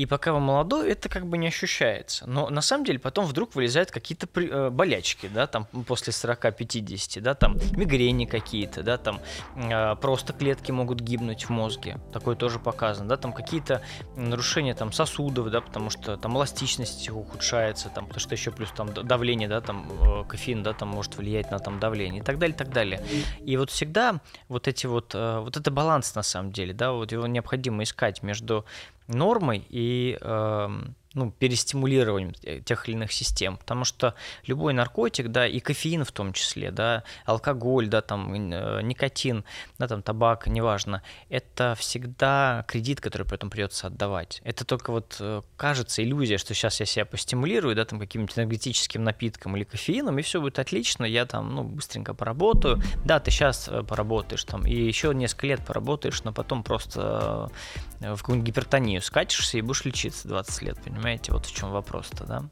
И 0.00 0.06
пока 0.06 0.32
вы 0.32 0.40
молодой, 0.40 0.90
это 0.90 1.10
как 1.10 1.26
бы 1.26 1.36
не 1.36 1.48
ощущается. 1.48 2.26
Но 2.26 2.48
на 2.48 2.62
самом 2.62 2.86
деле 2.86 2.98
потом 2.98 3.26
вдруг 3.26 3.54
вылезают 3.54 3.90
какие-то 3.90 4.26
э, 4.40 4.70
болячки, 4.70 5.28
да, 5.28 5.46
там 5.46 5.66
после 5.86 6.10
40-50, 6.10 7.20
да, 7.20 7.34
там 7.34 7.58
мигрени 7.76 8.24
какие-то, 8.24 8.82
да, 8.82 8.96
там 8.96 9.20
э, 9.56 9.96
просто 9.96 10.32
клетки 10.32 10.72
могут 10.72 11.00
гибнуть 11.00 11.44
в 11.44 11.50
мозге. 11.50 11.98
Такое 12.14 12.34
тоже 12.34 12.58
показано, 12.58 13.10
да, 13.10 13.18
там 13.18 13.34
какие-то 13.34 13.82
нарушения 14.16 14.74
там 14.74 14.90
сосудов, 14.90 15.50
да, 15.50 15.60
потому 15.60 15.90
что 15.90 16.16
там 16.16 16.34
эластичность 16.34 17.10
ухудшается, 17.10 17.90
там, 17.90 18.06
потому 18.06 18.20
что 18.20 18.34
еще 18.34 18.52
плюс 18.52 18.70
там 18.74 18.94
давление, 18.94 19.48
да, 19.48 19.60
там 19.60 19.86
э, 20.00 20.24
кофеин, 20.26 20.62
да, 20.62 20.72
там 20.72 20.88
может 20.88 21.18
влиять 21.18 21.50
на 21.50 21.58
там 21.58 21.78
давление 21.78 22.22
и 22.22 22.24
так 22.24 22.38
далее, 22.38 22.54
и 22.54 22.58
так 22.58 22.70
далее. 22.70 23.02
И 23.44 23.54
вот 23.58 23.68
всегда 23.68 24.20
вот 24.48 24.66
эти 24.66 24.86
вот, 24.86 25.12
вот 25.12 25.58
это 25.58 25.70
баланс 25.70 26.14
на 26.14 26.22
самом 26.22 26.52
деле, 26.52 26.72
да, 26.72 26.92
вот 26.92 27.12
его 27.12 27.26
необходимо 27.26 27.82
искать 27.82 28.22
между 28.22 28.64
нормой 29.14 29.64
и 29.68 30.18
э, 30.20 30.68
ну, 31.14 31.32
перестимулированием 31.32 32.32
тех 32.62 32.88
или 32.88 32.94
иных 32.94 33.12
систем, 33.12 33.56
потому 33.56 33.84
что 33.84 34.14
любой 34.46 34.72
наркотик, 34.72 35.28
да, 35.28 35.46
и 35.46 35.58
кофеин 35.58 36.04
в 36.04 36.12
том 36.12 36.32
числе, 36.32 36.70
да, 36.70 37.02
алкоголь, 37.24 37.88
да, 37.88 38.00
там, 38.00 38.32
э, 38.32 38.82
никотин, 38.82 39.44
да, 39.78 39.88
там, 39.88 40.02
табак, 40.02 40.46
неважно, 40.46 41.02
это 41.28 41.74
всегда 41.76 42.64
кредит, 42.68 43.00
который 43.00 43.26
потом 43.26 43.50
придется 43.50 43.88
отдавать. 43.88 44.40
Это 44.44 44.64
только 44.64 44.92
вот 44.92 45.16
э, 45.18 45.42
кажется 45.56 46.02
иллюзия, 46.02 46.38
что 46.38 46.54
сейчас 46.54 46.78
я 46.78 46.86
себя 46.86 47.04
постимулирую, 47.04 47.74
да, 47.74 47.84
там, 47.84 47.98
каким-нибудь 47.98 48.38
энергетическим 48.38 49.02
напитком 49.02 49.56
или 49.56 49.64
кофеином, 49.64 50.18
и 50.18 50.22
все 50.22 50.40
будет 50.40 50.60
отлично, 50.60 51.04
я 51.04 51.26
там, 51.26 51.54
ну, 51.54 51.64
быстренько 51.64 52.14
поработаю. 52.14 52.80
Да, 53.04 53.18
ты 53.18 53.32
сейчас 53.32 53.68
э, 53.68 53.82
поработаешь 53.82 54.44
там, 54.44 54.64
и 54.64 54.74
еще 54.74 55.12
несколько 55.12 55.48
лет 55.48 55.66
поработаешь, 55.66 56.22
но 56.22 56.32
потом 56.32 56.62
просто 56.62 57.50
в 57.98 58.16
какую-нибудь 58.16 58.46
гипертонию 58.46 59.02
скатишься 59.02 59.58
и 59.58 59.60
будешь 59.60 59.84
лечиться 59.84 60.28
20 60.28 60.62
лет, 60.62 60.78
понимаешь? 60.82 60.99
Понимаете, 61.00 61.32
вот 61.32 61.46
в 61.46 61.56
чем 61.56 61.70
вопрос-то, 61.70 62.26
да? 62.26 62.44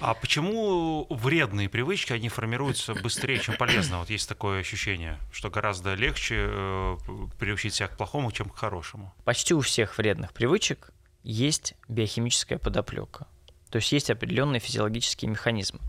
А 0.00 0.14
почему 0.14 1.04
вредные 1.10 1.68
привычки, 1.68 2.12
они 2.12 2.28
формируются 2.28 2.94
быстрее, 2.94 3.40
чем 3.40 3.56
полезные? 3.56 3.98
Вот 3.98 4.08
есть 4.08 4.28
такое 4.28 4.60
ощущение, 4.60 5.18
что 5.32 5.50
гораздо 5.50 5.94
легче 5.94 6.46
э, 6.48 6.96
приучить 7.40 7.74
себя 7.74 7.88
к 7.88 7.96
плохому, 7.96 8.30
чем 8.30 8.50
к 8.50 8.56
хорошему. 8.56 9.12
Почти 9.24 9.52
у 9.52 9.60
всех 9.62 9.98
вредных 9.98 10.32
привычек 10.32 10.92
есть 11.24 11.74
биохимическая 11.88 12.58
подоплека. 12.58 13.26
То 13.70 13.76
есть 13.76 13.90
есть 13.92 14.10
определенные 14.10 14.60
физиологические 14.60 15.30
механизмы. 15.30 15.80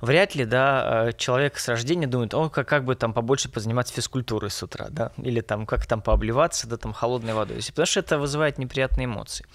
Вряд 0.00 0.34
ли, 0.34 0.44
да, 0.44 1.08
э, 1.08 1.12
человек 1.16 1.58
с 1.58 1.68
рождения 1.68 2.06
думает, 2.06 2.32
о, 2.34 2.48
как, 2.48 2.68
как 2.68 2.84
бы 2.84 2.94
там 2.94 3.12
побольше 3.12 3.48
позаниматься 3.48 3.92
физкультурой 3.94 4.50
с 4.50 4.62
утра, 4.62 4.86
да, 4.90 5.12
или 5.16 5.40
там 5.40 5.66
как 5.66 5.86
там 5.86 6.00
пообливаться, 6.00 6.68
да, 6.68 6.76
там 6.76 6.92
холодной 6.92 7.34
водой, 7.34 7.60
потому 7.68 7.86
что 7.86 8.00
это 8.00 8.18
вызывает 8.18 8.58
неприятные 8.58 9.06
эмоции. 9.06 9.46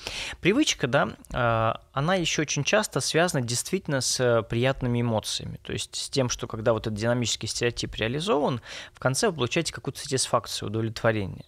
Привычка, 0.42 0.88
да, 0.88 1.10
э, 1.32 1.74
она 1.94 2.16
еще 2.16 2.42
очень 2.42 2.64
часто 2.64 3.00
связана 3.00 3.44
действительно 3.44 4.02
с 4.02 4.46
приятными 4.50 5.02
эмоциями, 5.02 5.60
то 5.64 5.72
есть 5.72 5.96
с 5.96 6.10
тем, 6.10 6.30
что 6.30 6.48
когда 6.48 6.74
вот 6.74 6.88
этот 6.88 7.00
динамический 7.00 7.48
стереотип 7.48 7.96
реализован, 7.96 8.62
в 8.94 9.00
конце 9.00 9.30
вы 9.30 9.36
получаете 9.36 9.74
какую-то 9.74 10.00
сатисфакцию, 10.00 10.70
удовлетворение. 10.70 11.46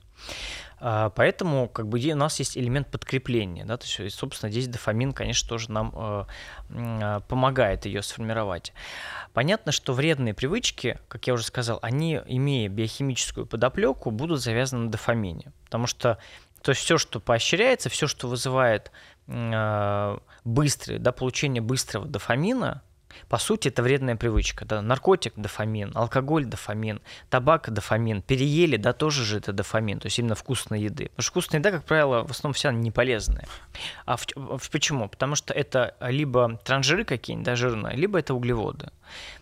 А, 0.84 1.12
поэтому 1.12 1.70
как 1.70 1.88
бы 1.88 2.00
у 2.00 2.16
нас 2.16 2.40
есть 2.40 2.58
элемент 2.58 2.88
подкрепления, 2.88 3.66
да, 3.66 3.78
то 3.78 3.86
есть, 3.86 4.16
собственно, 4.16 4.52
здесь 4.52 4.68
дофамин, 4.68 5.14
конечно, 5.14 5.48
тоже 5.48 5.72
нам 5.72 5.94
э, 5.96 6.26
э, 6.70 7.20
помогает 7.28 7.86
ее 7.86 8.02
сформировать. 8.02 8.74
Понятно, 9.34 9.72
что 9.72 9.94
вредные 9.94 10.34
привычки, 10.34 11.00
как 11.08 11.28
я 11.28 11.34
уже 11.34 11.44
сказал, 11.44 11.78
они, 11.84 12.20
имея 12.26 12.68
биохимическую 12.68 13.46
подоплеку, 13.46 14.10
будут 14.10 14.42
завязаны 14.42 14.86
на 14.86 14.92
дофамине, 14.92 15.52
потому 15.66 15.86
что 15.86 16.18
то 16.64 16.72
есть 16.72 16.82
все, 16.82 16.98
что 16.98 17.20
поощряется, 17.20 17.90
все, 17.90 18.08
что 18.08 18.28
вызывает 18.28 18.92
э, 19.28 20.18
быстрое, 20.44 20.98
да, 20.98 21.12
получение 21.12 21.62
быстрого 21.62 22.08
дофамина, 22.08 22.82
по 23.30 23.38
сути, 23.38 23.68
это 23.70 23.84
вредная 23.84 24.16
привычка. 24.16 24.66
Да? 24.66 24.82
Наркотик– 24.82 25.34
дофамин, 25.36 25.92
алкоголь– 25.96 26.46
дофамин, 26.48 27.02
табак– 27.30 27.70
дофамин, 27.72 28.22
переели, 28.22 28.78
да, 28.78 28.94
тоже 28.94 29.24
же 29.26 29.38
это 29.38 29.54
дофамин, 29.54 30.00
то 30.00 30.08
есть 30.08 30.20
именно 30.20 30.36
вкусной 30.36 30.82
еды. 30.82 31.06
Потому 31.06 31.24
что 31.24 31.32
вкусная 31.32 31.60
еда, 31.60 31.72
как 31.72 31.84
правило, 31.84 32.26
в 32.26 32.32
основном 32.32 32.54
вся 32.54 32.72
не 32.72 32.92
полезная. 32.92 33.48
А 34.06 34.18
в, 34.18 34.26
в, 34.36 34.70
почему? 34.70 35.10
Потому 35.10 35.36
что 35.36 35.54
это 35.54 35.96
либо 36.02 36.60
транжиры 36.64 37.06
какие-нибудь, 37.06 37.46
да, 37.46 37.56
жирные, 37.56 37.96
либо 37.96 38.20
это 38.20 38.34
углеводы. 38.34 38.92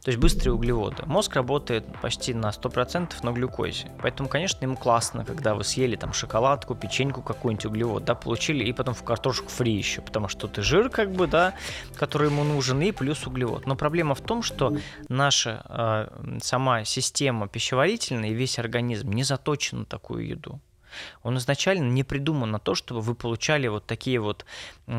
То 0.03 0.11
есть 0.11 0.19
быстрые 0.19 0.53
углеводы. 0.53 1.03
Мозг 1.05 1.35
работает 1.35 1.85
почти 2.01 2.33
на 2.33 2.49
100% 2.49 3.13
на 3.23 3.31
глюкозе. 3.31 3.91
Поэтому, 4.01 4.29
конечно, 4.29 4.63
ему 4.63 4.77
классно, 4.77 5.25
когда 5.25 5.55
вы 5.55 5.63
съели 5.63 5.95
там 5.95 6.13
шоколадку, 6.13 6.75
печеньку 6.75 7.21
какую-нибудь 7.21 7.65
углевод, 7.65 8.05
да, 8.05 8.15
получили, 8.15 8.63
и 8.63 8.73
потом 8.73 8.93
в 8.93 9.03
картошку 9.03 9.49
фри 9.49 9.73
еще, 9.73 10.01
потому 10.01 10.27
что 10.27 10.47
ты 10.47 10.61
жир, 10.61 10.89
как 10.89 11.11
бы, 11.11 11.27
да, 11.27 11.53
который 11.95 12.29
ему 12.29 12.43
нужен, 12.43 12.81
и 12.81 12.91
плюс 12.91 13.27
углевод. 13.27 13.65
Но 13.65 13.75
проблема 13.75 14.15
в 14.15 14.21
том, 14.21 14.41
что 14.41 14.77
наша 15.09 15.65
э, 15.69 16.39
сама 16.41 16.85
система 16.85 17.47
пищеварительная 17.47 18.29
и 18.29 18.33
весь 18.33 18.59
организм 18.59 19.11
не 19.11 19.23
заточен 19.23 19.79
на 19.79 19.85
такую 19.85 20.27
еду. 20.27 20.59
Он 21.23 21.37
изначально 21.37 21.89
не 21.89 22.03
придуман 22.03 22.51
на 22.51 22.59
то, 22.59 22.75
чтобы 22.75 23.01
вы 23.01 23.15
получали 23.15 23.67
вот 23.67 23.85
такие 23.85 24.19
вот 24.19 24.45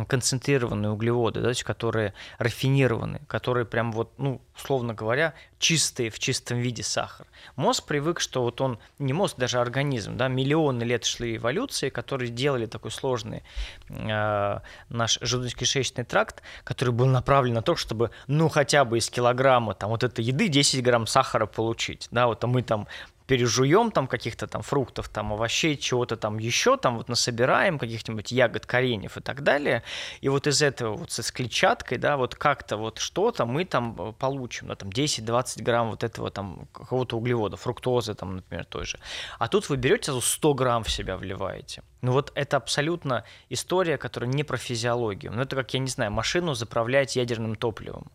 концентрированные 0.09 0.91
углеводы, 0.91 1.41
да, 1.41 1.53
которые 1.65 2.15
рафинированы, 2.39 3.21
которые 3.27 3.67
прям 3.67 3.93
вот, 3.93 4.13
ну, 4.19 4.41
условно 4.57 4.95
говоря, 4.95 5.35
чистые 5.59 6.11
в 6.11 6.19
чистом 6.19 6.59
виде 6.59 6.83
сахар. 6.83 7.27
Мозг 7.57 7.85
привык, 7.85 8.21
что 8.21 8.43
вот 8.43 8.61
он, 8.61 8.79
не 8.99 9.13
мозг, 9.13 9.37
даже 9.37 9.61
организм, 9.61 10.17
да, 10.17 10.29
миллионы 10.29 10.85
лет 10.85 11.05
шли 11.05 11.37
эволюции, 11.37 11.91
которые 11.91 12.31
делали 12.31 12.67
такой 12.67 12.91
сложный 12.91 13.43
э, 13.89 14.59
наш 14.89 15.19
желудочно-кишечный 15.21 16.05
тракт, 16.05 16.43
который 16.65 16.95
был 16.95 17.07
направлен 17.07 17.55
на 17.55 17.63
то, 17.63 17.77
чтобы, 17.77 18.11
ну, 18.27 18.49
хотя 18.49 18.85
бы 18.85 18.99
из 18.99 19.11
килограмма 19.11 19.75
там 19.75 19.91
вот 19.91 20.05
этой 20.05 20.25
еды 20.25 20.49
10 20.49 20.83
грамм 20.83 21.07
сахара 21.07 21.47
получить, 21.47 22.09
да, 22.11 22.27
вот 22.27 22.43
а 22.45 22.47
мы 22.47 22.63
там 22.63 22.87
пережуем 23.31 23.93
там 23.93 24.09
каких-то 24.09 24.49
там 24.49 24.63
фруктов, 24.63 25.09
там 25.09 25.33
овощей, 25.33 25.77
чего-то 25.77 26.17
там 26.17 26.39
еще, 26.39 26.77
там 26.77 26.97
вот 26.97 27.09
насобираем 27.09 27.79
каких-нибудь 27.79 28.33
ягод, 28.33 28.67
кореньев 28.67 29.17
и 29.17 29.21
так 29.21 29.45
далее, 29.45 29.85
и 30.21 30.29
вот 30.29 30.49
из 30.49 30.63
этого 30.63 30.97
вот 30.97 31.13
с 31.13 31.31
клетчаткой, 31.31 31.99
да, 31.99 32.17
вот 32.17 32.35
как-то 32.35 32.77
вот 32.77 32.99
что-то 32.99 33.47
мы 33.47 33.65
там 33.65 33.97
э, 33.99 34.13
получим, 34.19 34.67
да, 34.67 34.75
там 34.75 34.89
10-20 34.89 35.63
грамм 35.63 35.91
вот 35.91 36.03
этого 36.03 36.33
там 36.33 36.67
какого-то 36.73 37.17
углевода, 37.19 37.57
фруктозы 37.57 38.15
там, 38.15 38.35
например, 38.37 38.65
той 38.65 38.85
же. 38.85 38.99
А 39.39 39.47
тут 39.47 39.69
вы 39.71 39.77
берете 39.77 40.21
100 40.21 40.55
грамм 40.55 40.83
в 40.83 40.91
себя 40.91 41.17
вливаете. 41.17 41.83
Ну 42.03 42.13
вот 42.13 42.33
это 42.35 42.57
абсолютно 42.57 43.23
история, 43.49 43.97
которая 43.97 44.29
не 44.29 44.43
про 44.43 44.57
физиологию. 44.57 45.33
Ну 45.33 45.43
это 45.43 45.55
как, 45.55 45.73
я 45.75 45.81
не 45.81 45.89
знаю, 45.89 46.11
машину 46.11 46.55
заправлять 46.55 47.15
ядерным 47.15 47.55
топливом. 47.55 48.11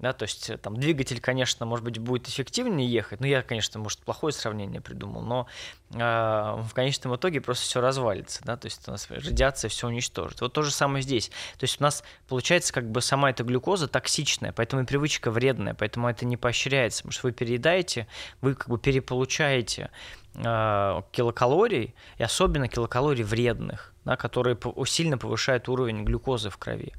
Да, 0.00 0.14
то 0.14 0.22
есть 0.22 0.48
э, 0.48 0.56
там 0.56 0.78
двигатель, 0.78 1.20
конечно, 1.20 1.66
может 1.66 1.84
быть, 1.84 1.98
будет 1.98 2.26
эффективнее 2.26 2.88
ехать. 2.88 3.20
Ну, 3.20 3.26
я, 3.26 3.42
конечно, 3.42 3.78
может, 3.78 4.00
плохое 4.00 4.32
сравнение 4.32 4.80
придумал, 4.80 5.20
но 5.20 5.46
э, 5.92 5.98
в 5.98 6.70
конечном 6.72 7.16
итоге 7.16 7.42
просто 7.42 7.64
все 7.64 7.82
развалится, 7.82 8.40
да, 8.44 8.56
то 8.56 8.66
есть 8.66 8.88
у 8.88 8.92
нас 8.92 9.10
радиация 9.10 9.68
все 9.68 9.88
уничтожит. 9.88 10.40
Вот 10.40 10.54
то 10.54 10.62
же 10.62 10.70
самое 10.70 11.02
здесь. 11.02 11.28
То 11.58 11.64
есть 11.64 11.80
у 11.80 11.82
нас 11.82 12.02
получается 12.28 12.72
как 12.72 12.90
бы 12.90 13.02
сама 13.02 13.28
эта 13.28 13.44
глюкоза 13.44 13.88
токсичная, 13.88 14.52
поэтому 14.52 14.82
и 14.82 14.86
привычка 14.86 15.30
вредная, 15.30 15.74
поэтому 15.74 16.08
это 16.08 16.24
не 16.24 16.38
поощряется, 16.38 17.02
потому 17.02 17.12
что 17.12 17.26
вы 17.26 17.32
переедаете, 17.32 18.06
вы 18.40 18.54
как 18.54 18.70
бы 18.70 18.78
переполучаете 18.78 19.90
э, 20.34 21.02
килокалорий, 21.12 21.94
и 22.16 22.22
особенно 22.22 22.68
килокалорий 22.68 23.22
вредных, 23.22 23.89
да, 24.04 24.16
которые 24.16 24.56
сильно 24.86 25.18
повышают 25.18 25.68
уровень 25.68 26.04
глюкозы 26.04 26.50
в 26.50 26.58
крови. 26.58 26.92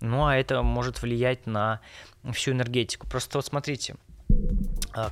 Ну, 0.00 0.26
а 0.26 0.36
это 0.36 0.62
может 0.62 1.02
влиять 1.02 1.46
на 1.46 1.80
всю 2.32 2.52
энергетику. 2.52 3.06
Просто 3.06 3.38
вот 3.38 3.46
смотрите, 3.46 3.96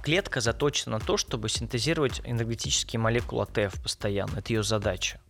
клетка 0.02 0.40
заточена 0.40 0.98
на 0.98 1.04
то, 1.04 1.16
чтобы 1.16 1.48
синтезировать 1.48 2.20
энергетические 2.24 3.00
молекулы 3.00 3.42
АТФ 3.42 3.82
постоянно. 3.82 4.38
Это 4.38 4.52
ее 4.52 4.62
задача. 4.62 5.20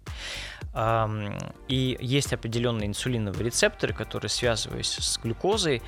И 1.68 1.97
есть 2.01 2.33
определенные 2.33 2.88
инсулиновые 2.88 3.44
рецепторы, 3.44 3.94
которые, 3.94 4.29
связываясь 4.29 4.90
с 4.90 5.18
глюкозой, 5.18 5.83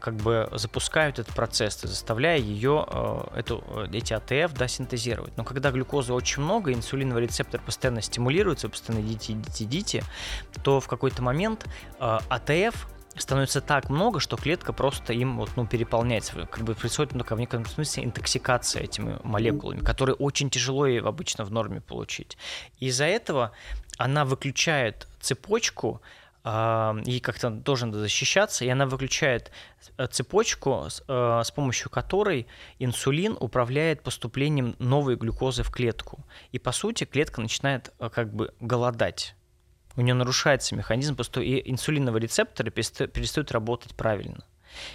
как 0.00 0.14
бы 0.16 0.48
запускают 0.52 1.18
этот 1.18 1.34
процесс, 1.34 1.78
заставляя 1.82 2.38
ее, 2.38 2.86
а, 2.88 3.30
эту, 3.36 3.62
эти 3.92 4.14
АТФ 4.14 4.54
да, 4.54 4.68
синтезировать. 4.68 5.36
Но 5.36 5.44
когда 5.44 5.70
глюкозы 5.70 6.14
очень 6.14 6.42
много, 6.42 6.72
инсулиновый 6.72 7.24
рецептор 7.24 7.60
постоянно 7.60 8.00
стимулируется, 8.00 8.70
постоянно 8.70 9.02
идите, 9.02 9.34
идите, 9.34 9.64
идите, 9.64 10.04
то 10.62 10.80
в 10.80 10.88
какой-то 10.88 11.22
момент 11.22 11.66
а, 11.98 12.22
АТФ 12.30 12.88
становится 13.16 13.60
так 13.60 13.90
много, 13.90 14.20
что 14.20 14.36
клетка 14.36 14.72
просто 14.72 15.12
им 15.12 15.38
вот, 15.38 15.50
ну, 15.56 15.66
переполняется. 15.66 16.46
Как 16.46 16.64
бы 16.64 16.74
происходит 16.74 17.14
ну, 17.14 17.24
в 17.24 17.38
некотором 17.38 17.66
смысле 17.66 18.04
интоксикация 18.04 18.82
этими 18.82 19.18
молекулами, 19.22 19.80
которые 19.80 20.16
очень 20.16 20.50
тяжело 20.50 20.86
ей 20.86 21.00
обычно 21.00 21.44
в 21.44 21.50
норме 21.50 21.80
получить. 21.80 22.36
Из-за 22.78 23.04
этого 23.04 23.52
она 23.98 24.24
выключает 24.24 25.06
цепочку, 25.20 26.00
э, 26.44 27.02
ей 27.04 27.20
как-то 27.20 27.50
тоже 27.50 27.86
надо 27.86 28.00
защищаться, 28.00 28.64
и 28.64 28.68
она 28.68 28.86
выключает 28.86 29.52
э, 29.98 30.06
цепочку, 30.06 30.86
с, 30.88 31.02
э, 31.06 31.42
с 31.44 31.50
помощью 31.50 31.90
которой 31.90 32.46
инсулин 32.78 33.36
управляет 33.38 34.02
поступлением 34.02 34.74
новой 34.78 35.16
глюкозы 35.16 35.62
в 35.62 35.70
клетку. 35.70 36.24
И 36.52 36.58
по 36.58 36.72
сути 36.72 37.04
клетка 37.04 37.40
начинает 37.40 37.92
э, 37.98 38.08
как 38.08 38.32
бы 38.32 38.54
голодать 38.60 39.34
у 39.96 40.00
нее 40.00 40.14
нарушается 40.14 40.74
механизм, 40.74 41.16
просто 41.16 41.42
инсулиновые 41.42 42.22
рецепторы 42.22 42.70
перестают 42.70 43.52
работать 43.52 43.94
правильно. 43.94 44.44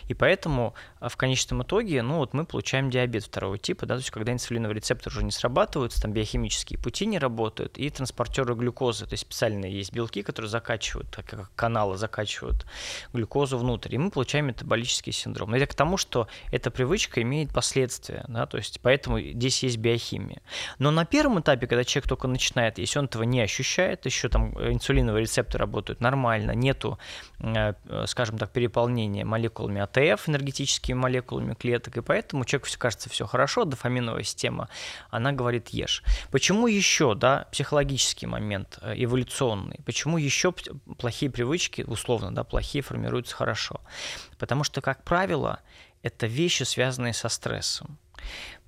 И 0.08 0.14
поэтому 0.14 0.74
а, 1.00 1.10
в 1.10 1.18
конечном 1.18 1.64
итоге, 1.64 2.02
ну 2.02 2.18
вот 2.18 2.34
мы 2.34 2.46
получаем 2.46 2.90
диабет 2.90 3.24
второго 3.24 3.58
типа, 3.58 3.86
да, 3.86 3.96
то 3.96 4.00
есть 4.00 4.12
когда 4.12 4.32
инсулиновые 4.32 4.76
рецепторы 4.76 5.16
уже 5.16 5.26
не 5.26 5.32
срабатывают, 5.32 5.94
там 6.02 6.12
биохимические 6.14 6.80
пути 6.80 7.06
не 7.06 7.20
работают, 7.20 7.78
и 7.78 7.90
транспортеры 7.90 8.56
глюкозы, 8.56 9.06
то 9.06 9.14
есть 9.14 9.22
специальные 9.22 9.74
есть 9.74 9.94
белки, 9.94 10.24
которые 10.24 10.50
закачивают, 10.50 11.08
как 11.16 11.52
каналы 11.56 11.98
закачивают 11.98 12.66
глюкозу 13.14 13.58
внутрь, 13.58 13.96
и 13.96 13.98
мы 13.98 14.12
получаем 14.12 14.48
метаболический 14.48 15.12
синдром. 15.12 15.52
Но 15.52 15.58
это 15.58 15.68
к 15.68 15.76
тому, 15.76 15.98
что 15.98 16.28
эта 16.52 16.72
привычка 16.72 17.22
имеет 17.22 17.54
последствия, 17.54 18.26
да, 18.28 18.46
то 18.46 18.58
есть 18.58 18.80
поэтому 18.82 19.20
здесь 19.20 19.64
есть 19.64 19.78
биохимия. 19.78 20.42
Но 20.80 20.92
на 20.92 21.06
первом 21.06 21.40
этапе, 21.40 21.68
когда 21.68 21.84
человек 21.84 22.10
только 22.10 22.28
начинает, 22.28 22.78
если 22.78 23.00
он 23.00 23.06
этого 23.06 23.24
не 23.24 23.42
ощущает, 23.42 24.06
еще 24.06 24.30
там 24.30 24.52
инсулиновые 24.58 25.24
рецепторы 25.24 25.62
работают 25.62 26.02
нормально, 26.02 26.52
нету, 26.52 26.98
э, 27.40 27.74
скажем 28.06 28.38
так, 28.38 28.52
переполнения 28.52 29.26
молекул 29.26 29.67
молекулами 29.68 29.82
АТФ, 29.82 30.30
энергетическими 30.30 30.96
молекулами 30.96 31.54
клеток, 31.54 31.98
и 31.98 32.02
поэтому 32.02 32.46
человеку 32.46 32.68
все 32.68 32.78
кажется 32.78 33.10
все 33.10 33.26
хорошо, 33.26 33.66
дофаминовая 33.66 34.24
система, 34.24 34.70
она 35.10 35.32
говорит 35.32 35.70
ешь. 35.70 36.04
Почему 36.32 36.68
еще, 36.68 37.16
да, 37.16 37.48
психологический 37.52 38.28
момент, 38.28 38.80
э, 38.82 38.94
эволюционный, 38.96 39.80
почему 39.86 40.18
еще 40.18 40.54
плохие 40.98 41.32
привычки, 41.32 41.84
условно, 41.88 42.34
да, 42.34 42.44
плохие 42.44 42.82
формируются 42.82 43.36
хорошо? 43.36 43.82
Потому 44.38 44.64
что, 44.64 44.82
как 44.82 45.04
правило, 45.04 45.60
это 46.04 46.28
вещи, 46.28 46.64
связанные 46.64 47.14
со 47.14 47.30
стрессом. 47.30 47.98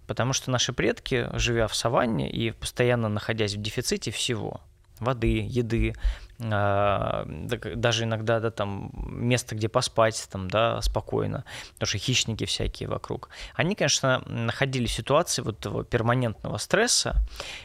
Потому 0.07 0.33
что 0.33 0.51
наши 0.51 0.73
предки, 0.73 1.29
живя 1.33 1.67
в 1.67 1.75
саванне 1.75 2.29
и 2.29 2.51
постоянно 2.51 3.09
находясь 3.09 3.55
в 3.55 3.61
дефиците 3.61 4.11
всего, 4.11 4.61
воды, 4.99 5.45
еды, 5.47 5.93
а, 6.41 7.25
даже 7.27 8.05
иногда 8.05 8.39
да, 8.39 8.49
там 8.49 8.91
место, 8.93 9.55
где 9.55 9.67
поспать, 9.67 10.27
там, 10.31 10.49
да, 10.49 10.81
спокойно, 10.81 11.43
потому 11.73 11.87
что 11.87 11.97
хищники 11.97 12.45
всякие 12.45 12.87
вокруг. 12.87 13.29
Они, 13.55 13.75
конечно, 13.75 14.23
находили 14.25 14.85
ситуации 14.85 15.41
вот 15.41 15.59
этого 15.59 15.83
перманентного 15.83 16.57
стресса 16.57 17.15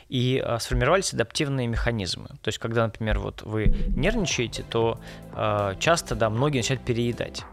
и 0.08 0.42
а, 0.44 0.58
сформировались 0.58 1.12
адаптивные 1.12 1.68
механизмы. 1.68 2.28
То 2.42 2.48
есть, 2.48 2.58
когда, 2.58 2.84
например, 2.84 3.20
вот 3.20 3.42
вы 3.42 3.66
нервничаете, 3.94 4.64
то 4.64 4.98
а, 5.32 5.76
часто, 5.76 6.16
да, 6.16 6.28
многие 6.28 6.58
начинают 6.58 6.84
переедать. 6.84 7.44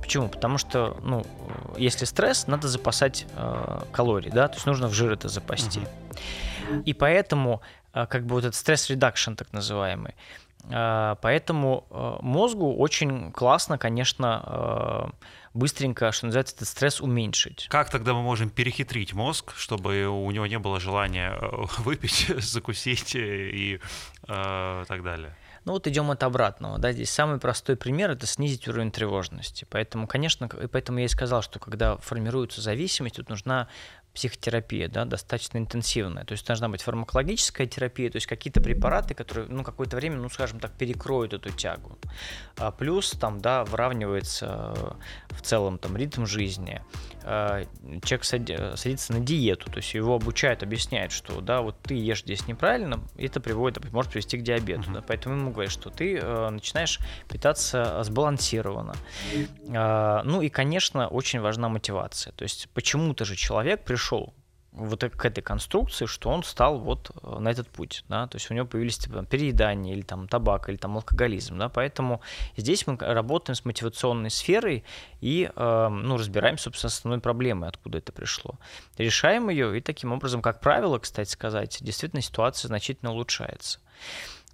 Почему? 0.00 0.28
Потому 0.28 0.56
что, 0.56 0.96
ну, 1.02 1.26
если 1.76 2.06
стресс, 2.06 2.46
надо 2.46 2.68
запасать 2.68 3.26
э, 3.36 3.80
калории, 3.92 4.30
да, 4.30 4.48
то 4.48 4.54
есть 4.54 4.66
нужно 4.66 4.88
в 4.88 4.92
жир 4.92 5.12
это 5.12 5.28
запасти. 5.28 5.80
Uh-huh. 5.80 6.82
И 6.84 6.94
поэтому, 6.94 7.60
как 7.92 8.26
бы 8.26 8.34
вот 8.34 8.44
этот 8.44 8.54
stress 8.54 8.86
reduction 8.86 9.34
так 9.34 9.52
называемый, 9.52 10.14
а, 10.70 11.16
поэтому 11.16 11.86
э, 11.90 12.16
мозгу 12.20 12.76
очень 12.76 13.32
классно, 13.32 13.78
конечно, 13.78 15.12
быстренько, 15.54 16.12
что 16.12 16.26
называется, 16.26 16.54
этот 16.54 16.68
стресс 16.68 17.00
уменьшить. 17.00 17.66
Как 17.70 17.90
тогда 17.90 18.14
мы 18.14 18.22
можем 18.22 18.50
перехитрить 18.50 19.14
мозг, 19.14 19.52
чтобы 19.56 20.06
у 20.06 20.30
него 20.30 20.46
не 20.46 20.58
было 20.58 20.78
желания 20.80 21.36
э, 21.40 21.46
выпить, 21.78 22.32
закусить 22.38 23.14
и 23.14 23.80
э, 24.28 24.84
так 24.86 25.02
далее? 25.02 25.34
Ну 25.66 25.72
вот 25.72 25.86
идем 25.86 26.10
от 26.10 26.22
обратного, 26.22 26.78
да, 26.78 26.92
здесь 26.92 27.10
самый 27.10 27.38
простой 27.38 27.76
пример– 27.76 28.10
это 28.12 28.26
снизить 28.26 28.66
уровень 28.66 28.90
тревожности. 28.90 29.66
Поэтому, 29.68 30.06
конечно, 30.06 30.48
поэтому 30.48 31.00
я 31.00 31.04
и 31.04 31.08
сказал, 31.08 31.42
что 31.42 31.58
когда 31.58 31.98
формируется 31.98 32.62
зависимость, 32.62 33.16
тут 33.16 33.28
нужна 33.28 33.68
психотерапия, 34.14 34.88
да, 34.88 35.04
достаточно 35.04 35.58
интенсивная. 35.58 36.24
То 36.24 36.32
есть 36.32 36.46
должна 36.46 36.68
быть 36.68 36.82
фармакологическая 36.82 37.66
терапия, 37.66 38.10
то 38.10 38.16
есть 38.16 38.26
какие-то 38.26 38.60
препараты, 38.60 39.14
которые, 39.14 39.48
ну, 39.48 39.62
какое-то 39.62 39.96
время, 39.96 40.16
ну, 40.16 40.28
скажем 40.28 40.60
так, 40.60 40.72
перекроют 40.72 41.32
эту 41.32 41.50
тягу. 41.50 41.98
А 42.56 42.70
плюс 42.70 43.12
там, 43.12 43.40
да, 43.40 43.64
выравнивается 43.64 44.74
э, 44.76 45.34
в 45.34 45.42
целом 45.42 45.78
там 45.78 45.96
ритм 45.96 46.26
жизни. 46.26 46.82
А, 47.24 47.64
человек 48.04 48.24
садится 48.78 49.12
на 49.12 49.20
диету, 49.20 49.70
то 49.70 49.78
есть 49.78 49.94
его 49.94 50.14
обучают, 50.14 50.62
объясняют, 50.62 51.12
что, 51.12 51.40
да, 51.40 51.60
вот 51.60 51.76
ты 51.82 51.94
ешь 51.94 52.22
здесь 52.22 52.46
неправильно, 52.46 53.00
это 53.16 53.40
приводит, 53.40 53.92
может 53.92 54.12
привести 54.12 54.38
к 54.38 54.42
диабету. 54.42 54.82
Uh-huh. 54.82 54.94
Да, 54.94 55.04
поэтому 55.06 55.36
ему 55.36 55.50
говорят, 55.50 55.72
что 55.72 55.90
ты 55.90 56.16
э, 56.16 56.50
начинаешь 56.50 56.98
питаться 57.28 58.02
сбалансированно. 58.02 58.94
А, 59.74 60.22
ну 60.24 60.42
и, 60.42 60.48
конечно, 60.48 61.08
очень 61.08 61.40
важна 61.40 61.68
мотивация. 61.68 62.32
То 62.32 62.42
есть 62.42 62.68
почему-то 62.74 63.24
же 63.24 63.36
человек 63.36 63.84
пришел 63.84 64.34
вот 64.72 65.02
к 65.02 65.24
этой 65.24 65.42
конструкции, 65.42 66.06
что 66.06 66.30
он 66.30 66.44
стал 66.44 66.78
вот 66.78 67.10
э, 67.22 67.38
на 67.38 67.48
этот 67.48 67.68
путь, 67.68 68.04
да, 68.08 68.26
то 68.28 68.36
есть 68.36 68.50
у 68.50 68.54
него 68.54 68.66
появились 68.66 68.98
типа, 68.98 69.24
переедания 69.24 69.94
или 69.94 70.02
там 70.02 70.28
табак 70.28 70.68
или 70.68 70.76
там 70.76 70.96
алкоголизм, 70.96 71.58
да, 71.58 71.68
поэтому 71.68 72.20
здесь 72.56 72.86
мы 72.86 72.96
работаем 72.98 73.56
с 73.56 73.64
мотивационной 73.64 74.30
сферой 74.30 74.84
и, 75.20 75.50
э, 75.54 75.88
ну, 75.88 76.16
разбираем, 76.16 76.56
собственно, 76.56 76.88
основной 76.88 77.20
проблемой, 77.20 77.68
откуда 77.68 77.98
это 77.98 78.12
пришло. 78.12 78.58
Решаем 78.96 79.50
ее 79.50 79.76
и 79.76 79.80
таким 79.80 80.12
образом, 80.12 80.40
как 80.40 80.60
правило, 80.60 80.98
кстати 80.98 81.28
сказать, 81.28 81.78
действительно 81.80 82.22
ситуация 82.22 82.68
значительно 82.68 83.12
улучшается. 83.12 83.80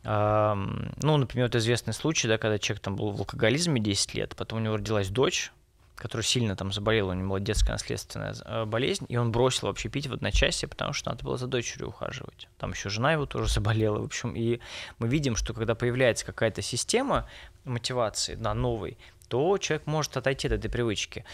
Э, 0.03 0.55
ну, 0.55 1.17
например, 1.19 1.49
вот 1.49 1.57
известный 1.57 1.93
случай, 1.93 2.27
да, 2.27 2.39
когда 2.39 2.59
человек 2.59 2.83
там 2.83 2.97
был 2.97 3.11
в 3.11 3.19
алкоголизме 3.19 3.81
10 3.81 4.15
лет, 4.15 4.35
потом 4.35 4.61
у 4.61 4.63
него 4.63 4.77
родилась 4.77 5.09
дочь, 5.09 5.53
который 5.97 6.23
сильно 6.23 6.55
там 6.55 6.73
заболел, 6.73 7.09
у 7.09 7.15
него 7.15 7.31
была 7.31 7.41
детская 7.41 7.73
наследственная 7.73 8.35
э, 8.45 8.65
болезнь, 8.67 9.07
и 9.09 9.17
он 9.17 9.33
бросил 9.33 9.67
вообще 9.69 9.89
пить 9.89 10.07
в 10.07 10.13
одночасье, 10.13 10.69
потому 10.69 10.93
что 10.93 11.11
надо 11.11 11.25
было 11.25 11.39
за 11.39 11.47
дочерью 11.47 11.89
ухаживать. 11.89 12.49
Там 12.59 12.73
еще 12.73 12.91
жена 12.91 13.13
его 13.13 13.27
тоже 13.27 13.49
заболела, 13.53 13.99
в 13.99 14.05
общем, 14.05 14.35
и 14.37 14.61
мы 14.99 15.09
видим, 15.09 15.37
что 15.37 15.55
когда 15.55 15.75
появляется 15.75 16.25
какая-то 16.25 16.63
система 16.63 17.27
мотивации, 17.65 18.35
да, 18.35 18.55
новой, 18.55 18.99
то 19.29 19.59
человек 19.59 19.87
может 19.87 20.17
отойти 20.17 20.47
от 20.47 20.53
этой 20.53 20.71
привычки. 20.71 21.25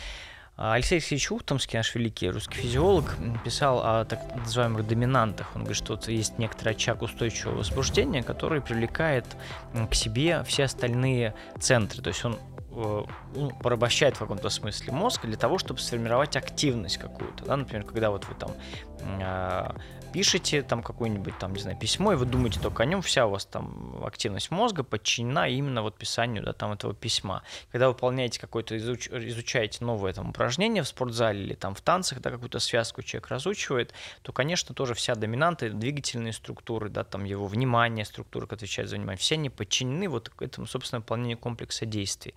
А 0.57 0.75
Алексей 0.75 0.97
Алексеевич 0.97 1.31
Ухтомский, 1.31 1.79
наш 1.79 1.95
великий 1.95 2.29
русский 2.29 2.57
физиолог, 2.57 3.17
писал 3.43 3.81
о 3.83 4.05
так 4.05 4.21
называемых 4.37 4.87
доминантах. 4.87 5.49
Он 5.55 5.63
говорит, 5.63 5.83
что 5.83 5.99
есть 6.11 6.39
некоторый 6.39 6.75
очаг 6.75 7.01
устойчивого 7.03 7.57
возбуждения, 7.57 8.23
который 8.23 8.61
привлекает 8.61 9.25
к 9.91 9.95
себе 9.95 10.45
все 10.45 10.65
остальные 10.65 11.35
центры. 11.59 12.03
То 12.03 12.09
есть 12.09 12.25
он 12.25 12.39
порабощает 13.63 14.17
в 14.17 14.19
каком-то 14.19 14.49
смысле 14.49 14.93
мозг 14.93 15.27
для 15.27 15.37
того, 15.37 15.59
чтобы 15.59 15.81
сформировать 15.81 16.37
активность 16.37 16.99
какую-то. 16.99 17.45
Да? 17.45 17.57
Например, 17.57 17.85
когда 17.85 18.11
вот 18.11 18.27
вы 18.27 18.35
там 18.35 18.53
а, 19.21 19.77
пишете 20.13 20.63
там 20.63 20.83
какое-нибудь 20.83 21.39
там, 21.39 21.55
не 21.55 21.61
знаю, 21.61 21.77
письмо, 21.79 22.13
и 22.13 22.17
вы 22.17 22.27
думаете 22.27 22.61
только 22.61 22.83
о 22.83 22.87
нем, 22.87 23.03
вся 23.03 23.27
у 23.27 23.31
вас 23.31 23.47
там 23.47 24.03
активность 24.05 24.51
мозга 24.51 24.83
подчинена 24.83 25.49
именно 25.49 25.83
вот 25.83 25.97
писанию, 25.97 26.43
да, 26.43 26.53
там 26.53 26.73
этого 26.73 26.95
письма. 26.95 27.43
Когда 27.71 27.89
вы 27.89 27.95
выполняете 27.95 28.41
какое-то, 28.41 28.77
изуч... 28.77 29.09
изучаете 29.09 29.85
новое 29.85 30.13
там 30.13 30.31
упражнение 30.31 30.83
в 30.83 30.89
спортзале 30.89 31.43
или 31.43 31.55
там 31.55 31.75
в 31.75 31.81
танцах, 31.81 32.21
да, 32.21 32.31
какую-то 32.31 32.59
связку 32.59 33.03
человек 33.03 33.29
разучивает, 33.29 33.93
то, 34.23 34.33
конечно, 34.33 34.75
тоже 34.75 34.95
вся 34.95 35.15
доминанта, 35.15 35.71
двигательные 35.71 36.33
структуры, 36.33 36.89
да, 36.89 37.05
там 37.05 37.25
его 37.25 37.47
внимание, 37.47 38.05
структура, 38.05 38.45
которая 38.45 38.59
отвечает 38.59 38.89
за 38.89 38.97
внимание, 38.97 39.19
все 39.19 39.35
они 39.35 39.51
подчинены 39.51 40.09
вот 40.09 40.31
этому, 40.41 40.67
собственно, 40.67 41.01
выполнению 41.01 41.39
комплекса 41.39 41.87
действий. 41.87 42.35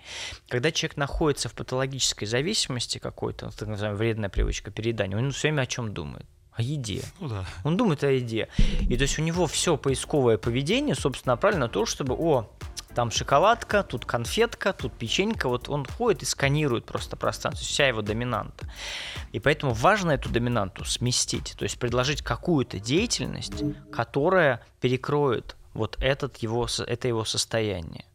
Когда 0.47 0.71
человек 0.71 0.97
находится 0.97 1.49
в 1.49 1.53
патологической 1.53 2.27
зависимости 2.27 2.97
какой-то, 2.97 3.51
так 3.51 3.67
называемая 3.67 3.97
вредная 3.97 4.29
привычка 4.29 4.71
переедания, 4.71 5.17
он 5.17 5.31
все 5.31 5.49
время 5.49 5.61
о 5.61 5.65
чем 5.65 5.93
думает? 5.93 6.25
О 6.55 6.61
еде. 6.61 7.03
Ну 7.19 7.27
да. 7.27 7.45
Он 7.63 7.77
думает 7.77 8.03
о 8.03 8.11
еде. 8.11 8.47
И 8.81 8.95
то 8.97 9.03
есть 9.03 9.19
у 9.19 9.21
него 9.21 9.45
все 9.47 9.77
поисковое 9.77 10.37
поведение, 10.37 10.95
собственно, 10.95 11.33
направлено 11.33 11.65
на 11.65 11.71
то, 11.71 11.85
чтобы, 11.85 12.15
о, 12.15 12.49
там 12.95 13.11
шоколадка, 13.11 13.83
тут 13.83 14.05
конфетка, 14.05 14.71
тут 14.71 14.93
печенька. 14.93 15.49
Вот 15.49 15.67
он 15.67 15.85
ходит 15.85 16.23
и 16.23 16.25
сканирует 16.25 16.85
просто 16.85 17.17
пространство, 17.17 17.65
вся 17.65 17.87
его 17.87 18.01
доминанта. 18.01 18.71
И 19.33 19.39
поэтому 19.39 19.73
важно 19.73 20.11
эту 20.11 20.29
доминанту 20.29 20.85
сместить, 20.85 21.55
то 21.57 21.63
есть 21.63 21.77
предложить 21.77 22.21
какую-то 22.21 22.79
деятельность, 22.79 23.63
которая 23.91 24.65
перекроет 24.79 25.57
вот 25.73 25.97
этот 25.99 26.37
его, 26.37 26.67
это 26.87 27.07
его 27.07 27.25
состояние. 27.25 28.05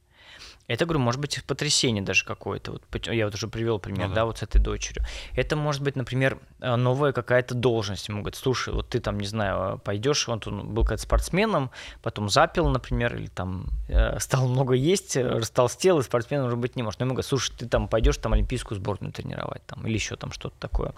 Это, 0.71 0.85
говорю, 0.85 1.01
может 1.01 1.21
быть 1.21 1.43
потрясение 1.47 2.01
даже 2.01 2.25
какое-то. 2.25 2.71
Вот 2.71 3.07
я 3.09 3.25
вот 3.25 3.35
уже 3.35 3.49
привел 3.49 3.81
пример, 3.81 4.05
ну, 4.07 4.09
да. 4.11 4.21
да, 4.21 4.25
вот 4.25 4.39
с 4.39 4.45
этой 4.45 4.61
дочерью. 4.61 5.05
Это 5.35 5.57
может 5.57 5.83
быть, 5.83 5.97
например, 5.97 6.39
э, 6.61 6.77
новая 6.77 7.13
какая-то 7.13 7.57
должность. 7.57 8.07
Ему 8.07 8.21
говорят, 8.21 8.37
слушай, 8.37 8.73
вот 8.73 8.89
ты 8.89 9.01
там, 9.01 9.19
не 9.19 9.27
знаю, 9.27 9.81
пойдешь, 9.83 10.29
вот 10.29 10.47
он 10.47 10.73
был 10.73 10.85
как 10.85 11.01
спортсменом, 11.01 11.73
потом 12.03 12.31
запил, 12.31 12.69
например, 12.69 13.17
или 13.17 13.27
там 13.27 13.67
э, 13.89 14.21
стал 14.21 14.47
много 14.47 14.75
есть, 14.75 15.17
э, 15.17 15.27
растолстел, 15.27 15.99
и 15.99 16.05
спортсменом 16.05 16.47
уже 16.47 16.55
быть 16.55 16.77
не 16.77 16.85
может. 16.85 17.01
Но 17.01 17.07
ему 17.07 17.15
говорят, 17.15 17.27
слушай, 17.27 17.53
ты 17.59 17.67
там 17.67 17.89
пойдешь 17.89 18.19
там 18.19 18.33
олимпийскую 18.35 18.79
сборную 18.79 19.13
тренировать, 19.13 19.67
там, 19.67 19.85
или 19.89 19.95
еще 19.95 20.15
там 20.15 20.31
что-то 20.31 20.55
такое. 20.61 20.95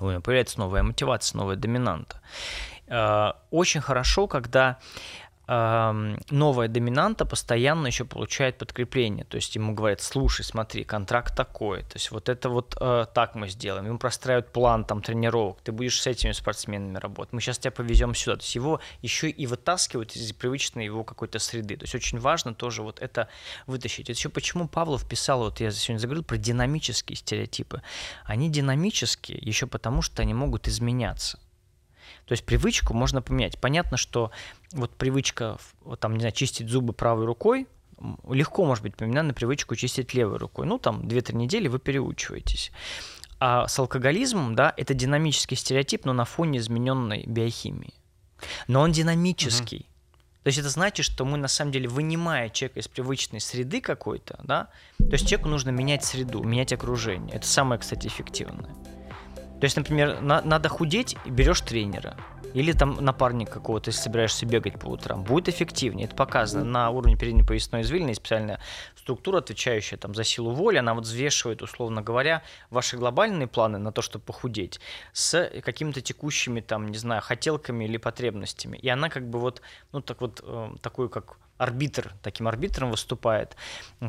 У 0.00 0.10
него 0.10 0.20
появляется 0.20 0.58
новая 0.58 0.82
мотивация, 0.82 1.38
новая 1.38 1.54
доминанта. 1.54 2.20
Очень 3.50 3.80
хорошо, 3.80 4.26
когда 4.26 4.78
новая 5.48 6.68
доминанта 6.68 7.26
постоянно 7.26 7.88
еще 7.88 8.04
получает 8.04 8.58
подкрепление. 8.58 9.24
То 9.24 9.36
есть 9.36 9.56
ему 9.56 9.74
говорят, 9.74 10.00
слушай, 10.00 10.44
смотри, 10.44 10.84
контракт 10.84 11.36
такой. 11.36 11.80
То 11.82 11.94
есть 11.94 12.10
вот 12.12 12.28
это 12.28 12.48
вот 12.48 12.76
э, 12.80 13.06
так 13.12 13.34
мы 13.34 13.48
сделаем. 13.48 13.86
Ему 13.86 13.98
простраивают 13.98 14.52
план 14.52 14.84
там 14.84 15.02
тренировок. 15.02 15.58
Ты 15.62 15.72
будешь 15.72 16.00
с 16.00 16.06
этими 16.06 16.32
спортсменами 16.32 16.96
работать. 16.98 17.32
Мы 17.32 17.40
сейчас 17.40 17.58
тебя 17.58 17.72
повезем 17.72 18.14
сюда. 18.14 18.36
То 18.36 18.42
есть 18.42 18.54
его 18.54 18.80
еще 19.02 19.28
и 19.30 19.46
вытаскивают 19.46 20.14
из 20.14 20.32
привычной 20.32 20.84
его 20.84 21.02
какой-то 21.02 21.40
среды. 21.40 21.76
То 21.76 21.84
есть 21.84 21.94
очень 21.94 22.20
важно 22.20 22.54
тоже 22.54 22.82
вот 22.82 23.00
это 23.00 23.28
вытащить. 23.66 24.10
Это 24.10 24.12
еще 24.12 24.28
почему 24.28 24.68
Павлов 24.68 25.08
писал, 25.08 25.40
вот 25.40 25.60
я 25.60 25.72
сегодня 25.72 26.00
заговорил 26.00 26.24
про 26.24 26.36
динамические 26.36 27.16
стереотипы. 27.16 27.82
Они 28.24 28.48
динамические 28.48 29.38
еще 29.38 29.66
потому, 29.66 30.02
что 30.02 30.22
они 30.22 30.34
могут 30.34 30.68
изменяться. 30.68 31.38
То 32.26 32.32
есть 32.32 32.44
привычку 32.44 32.94
можно 32.94 33.22
поменять. 33.22 33.58
Понятно, 33.58 33.96
что 33.96 34.30
вот 34.72 34.94
привычка, 34.96 35.58
вот 35.82 36.00
там, 36.00 36.14
не 36.14 36.20
знаю, 36.20 36.32
чистить 36.32 36.68
зубы 36.68 36.92
правой 36.92 37.26
рукой, 37.26 37.66
легко 38.28 38.64
может 38.64 38.82
быть 38.82 38.96
поменена 38.96 39.22
на 39.22 39.34
привычку 39.34 39.76
чистить 39.76 40.14
левой 40.14 40.38
рукой. 40.38 40.66
Ну, 40.66 40.78
там 40.78 41.02
2-3 41.02 41.34
недели 41.36 41.68
вы 41.68 41.78
переучиваетесь. 41.78 42.72
А 43.38 43.66
с 43.66 43.78
алкоголизмом, 43.78 44.54
да, 44.54 44.72
это 44.76 44.94
динамический 44.94 45.56
стереотип, 45.56 46.04
но 46.04 46.12
на 46.12 46.24
фоне 46.24 46.58
измененной 46.58 47.24
биохимии. 47.26 47.94
Но 48.68 48.80
он 48.80 48.92
динамический. 48.92 49.78
Угу. 49.78 49.86
То 50.44 50.48
есть 50.48 50.58
это 50.58 50.68
значит, 50.68 51.06
что 51.06 51.24
мы 51.24 51.38
на 51.38 51.48
самом 51.48 51.70
деле, 51.70 51.88
вынимая 51.88 52.48
человека 52.48 52.80
из 52.80 52.88
привычной 52.88 53.40
среды 53.40 53.80
какой-то, 53.80 54.40
да, 54.42 54.70
то 54.98 55.12
есть 55.12 55.28
человеку 55.28 55.48
нужно 55.48 55.70
менять 55.70 56.04
среду, 56.04 56.42
менять 56.42 56.72
окружение. 56.72 57.36
Это 57.36 57.46
самое, 57.46 57.80
кстати, 57.80 58.08
эффективное. 58.08 58.74
То 59.62 59.66
есть, 59.66 59.76
например, 59.76 60.20
на, 60.20 60.42
надо 60.42 60.68
худеть, 60.68 61.16
берешь 61.24 61.60
тренера. 61.60 62.16
Или 62.52 62.72
там 62.72 62.96
напарник 62.96 63.48
какого-то, 63.48 63.90
если 63.90 64.02
собираешься 64.02 64.44
бегать 64.44 64.80
по 64.80 64.88
утрам, 64.88 65.22
будет 65.22 65.48
эффективнее. 65.48 66.06
Это 66.06 66.16
показано 66.16 66.64
на 66.64 66.90
уровне 66.90 67.16
передней 67.16 67.44
поясной 67.44 67.82
извилины. 67.82 68.08
Есть 68.08 68.22
специальная 68.22 68.58
структура, 68.96 69.38
отвечающая 69.38 69.96
там 69.98 70.16
за 70.16 70.24
силу 70.24 70.50
воли. 70.50 70.78
Она 70.78 70.94
вот 70.94 71.04
взвешивает, 71.04 71.62
условно 71.62 72.02
говоря, 72.02 72.42
ваши 72.70 72.96
глобальные 72.96 73.46
планы 73.46 73.78
на 73.78 73.92
то, 73.92 74.02
чтобы 74.02 74.24
похудеть, 74.24 74.80
с 75.12 75.48
какими-то 75.64 76.00
текущими 76.00 76.60
там, 76.60 76.88
не 76.88 76.98
знаю, 76.98 77.22
хотелками 77.22 77.84
или 77.84 77.98
потребностями. 77.98 78.78
И 78.78 78.88
она 78.88 79.10
как 79.10 79.30
бы 79.30 79.38
вот, 79.38 79.62
ну 79.92 80.00
так 80.00 80.20
вот, 80.22 80.40
э, 80.42 80.70
такую 80.82 81.08
как 81.08 81.36
арбитр, 81.62 82.12
таким 82.22 82.48
арбитром 82.48 82.90
выступает, 82.90 83.56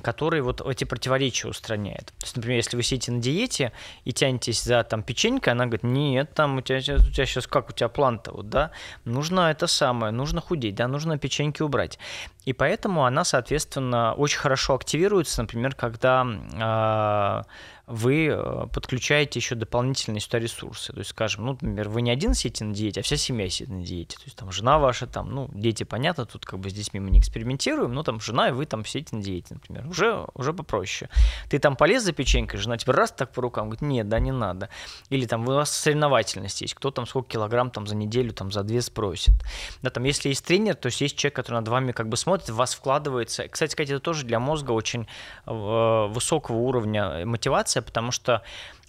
который 0.02 0.42
вот 0.42 0.62
эти 0.62 0.84
противоречия 0.86 1.48
устраняет. 1.48 2.08
То 2.08 2.26
есть, 2.26 2.36
например, 2.36 2.58
если 2.58 2.76
вы 2.76 2.84
сидите 2.84 3.12
на 3.12 3.20
диете 3.22 3.72
и 4.06 4.12
тянетесь 4.12 4.64
за 4.64 4.84
там 4.84 5.04
печенькой, 5.04 5.54
она 5.54 5.66
говорит, 5.66 5.84
нет, 5.84 6.34
там 6.34 6.58
у 6.58 6.62
тебя, 6.62 6.78
у 6.78 7.12
тебя 7.12 7.26
сейчас 7.26 7.48
как 7.48 7.70
у 7.70 7.74
тебя 7.74 7.90
план-то, 7.90 8.32
вот, 8.32 8.50
да, 8.50 8.72
нужно 9.06 9.52
это 9.52 9.68
самое, 9.68 10.12
нужно 10.12 10.42
худеть, 10.42 10.76
да, 10.76 10.88
нужно 10.88 11.18
печеньки 11.18 11.62
убрать. 11.62 12.00
И 12.46 12.54
поэтому 12.54 13.06
она, 13.06 13.24
соответственно, 13.24 14.14
очень 14.14 14.40
хорошо 14.40 14.76
активируется, 14.76 15.42
например, 15.42 15.76
когда 15.76 16.26
э, 16.26 17.50
вы 17.86 18.28
э, 18.28 18.68
подключаете 18.72 19.40
еще 19.40 19.56
дополнительные 19.56 20.22
сюда 20.22 20.40
ресурсы. 20.40 20.94
То 20.94 21.00
есть, 21.00 21.10
скажем, 21.10 21.46
ну, 21.46 21.52
например, 21.52 21.90
вы 21.90 22.02
не 22.02 22.12
один 22.12 22.34
сидите 22.34 22.64
на 22.64 22.74
диете, 22.74 23.02
а 23.02 23.04
вся 23.04 23.18
семья 23.18 23.50
сидит 23.50 23.70
на 23.70 23.84
диете. 23.84 24.16
То 24.18 24.24
есть 24.26 24.38
там 24.38 24.52
жена 24.52 24.80
ваша, 24.80 25.06
там, 25.06 25.30
ну, 25.32 25.50
дети, 25.54 25.84
понятно, 25.84 26.26
тут 26.26 26.46
как 26.46 26.60
бы 26.60 26.70
с 26.70 26.74
детьми 26.74 27.02
мы 27.02 27.10
не 27.12 27.20
экспериментируем, 27.20 27.94
но 27.94 28.04
там 28.04 28.22
жена 28.22 28.50
и 28.50 28.52
вы 28.52 28.66
там 28.66 28.86
сидите 28.86 29.16
на 29.18 29.22
диете, 29.22 29.56
например. 29.56 29.86
Уже, 29.88 30.26
уже 30.34 30.54
попроще. 30.54 31.10
Ты 31.50 31.60
там 31.60 31.76
полез 31.76 32.04
за 32.04 32.14
печенькой, 32.14 32.60
жена 32.60 32.78
тебе 32.78 32.94
раз 32.94 33.12
так 33.12 33.34
по 33.34 33.42
рукам 33.42 33.66
говорит, 33.66 33.82
нет, 33.82 34.08
да, 34.08 34.20
не 34.20 34.32
надо. 34.32 34.70
Или 35.10 35.26
там 35.26 35.48
у 35.48 35.52
вас 35.52 35.70
соревновательность 35.72 36.62
есть, 36.62 36.76
кто 36.76 36.90
там 36.90 37.06
сколько 37.06 37.32
килограмм 37.34 37.70
там 37.70 37.86
за 37.86 37.96
неделю, 37.96 38.32
там 38.32 38.50
за 38.52 38.64
две 38.64 38.82
спросит. 38.82 39.34
Да, 39.82 39.90
там 39.90 40.06
если 40.06 40.30
есть 40.30 40.46
тренер, 40.46 40.76
то 40.76 40.86
есть 40.86 41.02
есть 41.02 41.18
человек, 41.18 41.36
который 41.36 41.56
над 41.56 41.68
вами 41.68 41.92
как 41.92 42.08
бы 42.08 42.16
смотрит, 42.16 42.33
в 42.42 42.56
вас 42.56 42.74
вкладывается. 42.74 43.48
Кстати 43.48 43.72
сказать, 43.72 43.90
это 43.92 44.00
тоже 44.00 44.26
для 44.26 44.40
мозга 44.40 44.72
очень 44.72 45.08
э, 45.46 46.08
высокого 46.10 46.58
уровня 46.58 47.26
мотивации, 47.26 47.54
мотивация, 47.54 47.82
потому 47.82 48.12
что 48.12 48.42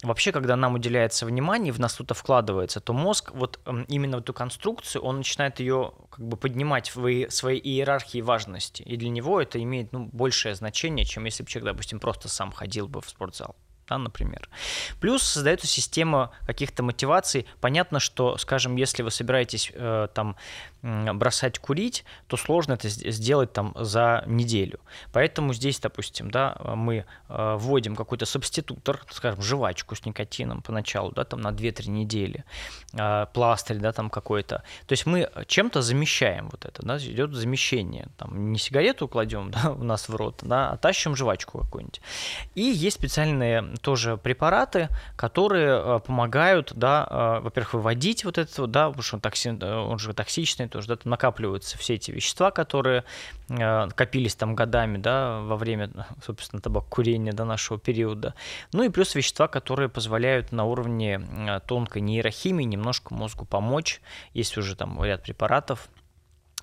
вообще, 0.03 0.31
когда 0.31 0.55
нам 0.55 0.75
уделяется 0.75 1.25
внимание, 1.25 1.71
в 1.73 1.79
нас 1.79 1.95
что-то 1.95 2.13
вкладывается, 2.13 2.79
то 2.79 2.93
мозг 2.93 3.31
вот 3.33 3.59
эм, 3.65 3.83
именно 3.89 4.17
эту 4.17 4.33
конструкцию, 4.33 5.03
он 5.03 5.17
начинает 5.17 5.59
ее 5.59 5.91
как 6.09 6.25
бы 6.25 6.37
поднимать 6.37 6.95
в 6.95 7.29
своей 7.29 7.59
иерархии 7.59 8.21
важности. 8.21 8.81
И 8.83 8.97
для 8.97 9.09
него 9.09 9.41
это 9.41 9.61
имеет 9.61 9.93
ну, 9.93 10.09
большее 10.11 10.55
значение, 10.55 11.05
чем 11.05 11.25
если 11.25 11.43
бы 11.43 11.49
человек, 11.49 11.73
допустим, 11.73 11.99
просто 11.99 12.29
сам 12.29 12.51
ходил 12.51 12.87
бы 12.87 13.01
в 13.01 13.09
спортзал 13.09 13.55
да, 13.87 13.97
например. 13.97 14.49
Плюс 14.99 15.23
создается 15.23 15.67
система 15.67 16.31
каких-то 16.45 16.83
мотиваций. 16.83 17.45
Понятно, 17.61 17.99
что, 17.99 18.37
скажем, 18.37 18.75
если 18.77 19.03
вы 19.03 19.11
собираетесь 19.11 19.71
э, 19.73 20.07
там 20.13 20.35
бросать 20.85 21.57
курить, 21.59 22.05
то 22.27 22.37
сложно 22.37 22.73
это 22.73 22.87
сделать 22.89 23.53
там 23.53 23.73
за 23.75 24.23
неделю. 24.27 24.79
Поэтому 25.11 25.53
здесь, 25.53 25.79
допустим, 25.79 26.29
да, 26.29 26.55
мы 26.75 27.05
э, 27.27 27.55
вводим 27.57 27.95
какой-то 27.95 28.25
субститутор, 28.25 29.03
скажем, 29.09 29.41
жвачку 29.41 29.95
с 29.95 30.05
никотином 30.05 30.61
поначалу, 30.61 31.11
да, 31.11 31.23
там 31.23 31.41
на 31.41 31.49
2-3 31.49 31.89
недели, 31.89 32.45
э, 32.93 33.25
пластырь, 33.33 33.77
да, 33.77 33.93
там 33.93 34.09
какой-то. 34.09 34.63
То 34.85 34.93
есть 34.93 35.05
мы 35.07 35.29
чем-то 35.47 35.81
замещаем 35.81 36.49
вот 36.49 36.65
это, 36.65 36.85
да, 36.85 36.97
идет 36.97 37.33
замещение. 37.33 38.07
Там 38.17 38.51
не 38.51 38.59
сигарету 38.59 39.07
кладем 39.07 39.51
да, 39.63 39.71
у 39.71 39.83
нас 39.83 40.07
в 40.07 40.15
рот, 40.15 40.41
да, 40.43 40.71
а 40.71 40.77
тащим 40.77 41.15
жвачку 41.15 41.59
какую-нибудь. 41.59 42.01
И 42.53 42.61
есть 42.61 42.97
специальные 42.97 43.75
тоже 43.81 44.17
препараты, 44.17 44.89
которые 45.15 45.81
э, 45.83 45.99
помогают, 46.05 46.73
да, 46.75 47.39
во-первых, 47.41 47.73
выводить 47.73 48.23
вот 48.23 48.37
это, 48.37 48.67
да, 48.67 48.87
потому 48.87 49.01
что 49.01 49.15
он, 49.15 49.21
токси, 49.21 49.49
он 49.49 49.97
же 49.99 50.13
токсичный, 50.13 50.67
тоже, 50.75 50.89
да, 50.89 50.97
там 50.97 51.09
накапливаются 51.09 51.77
все 51.77 51.93
эти 51.93 52.11
вещества, 52.11 52.51
которые 52.51 53.05
э, 53.47 53.87
копились 53.95 54.35
там 54.35 54.55
годами, 54.55 54.97
да, 54.97 55.39
во 55.39 55.55
время, 55.55 55.89
собственно, 56.21 56.61
табакокурения 56.61 57.31
до 57.31 57.45
нашего 57.45 57.79
периода. 57.79 58.33
Ну 58.73 58.83
и 58.83 58.89
плюс 58.89 59.15
вещества, 59.15 59.47
которые 59.47 59.87
позволяют 59.87 60.51
на 60.51 60.65
уровне 60.65 61.21
э, 61.21 61.61
тонкой 61.65 62.01
нейрохимии 62.01 62.65
немножко 62.65 63.13
мозгу 63.13 63.45
помочь. 63.45 64.01
Есть 64.33 64.57
уже 64.57 64.75
там 64.75 65.01
ряд 65.01 65.23
препаратов, 65.23 65.87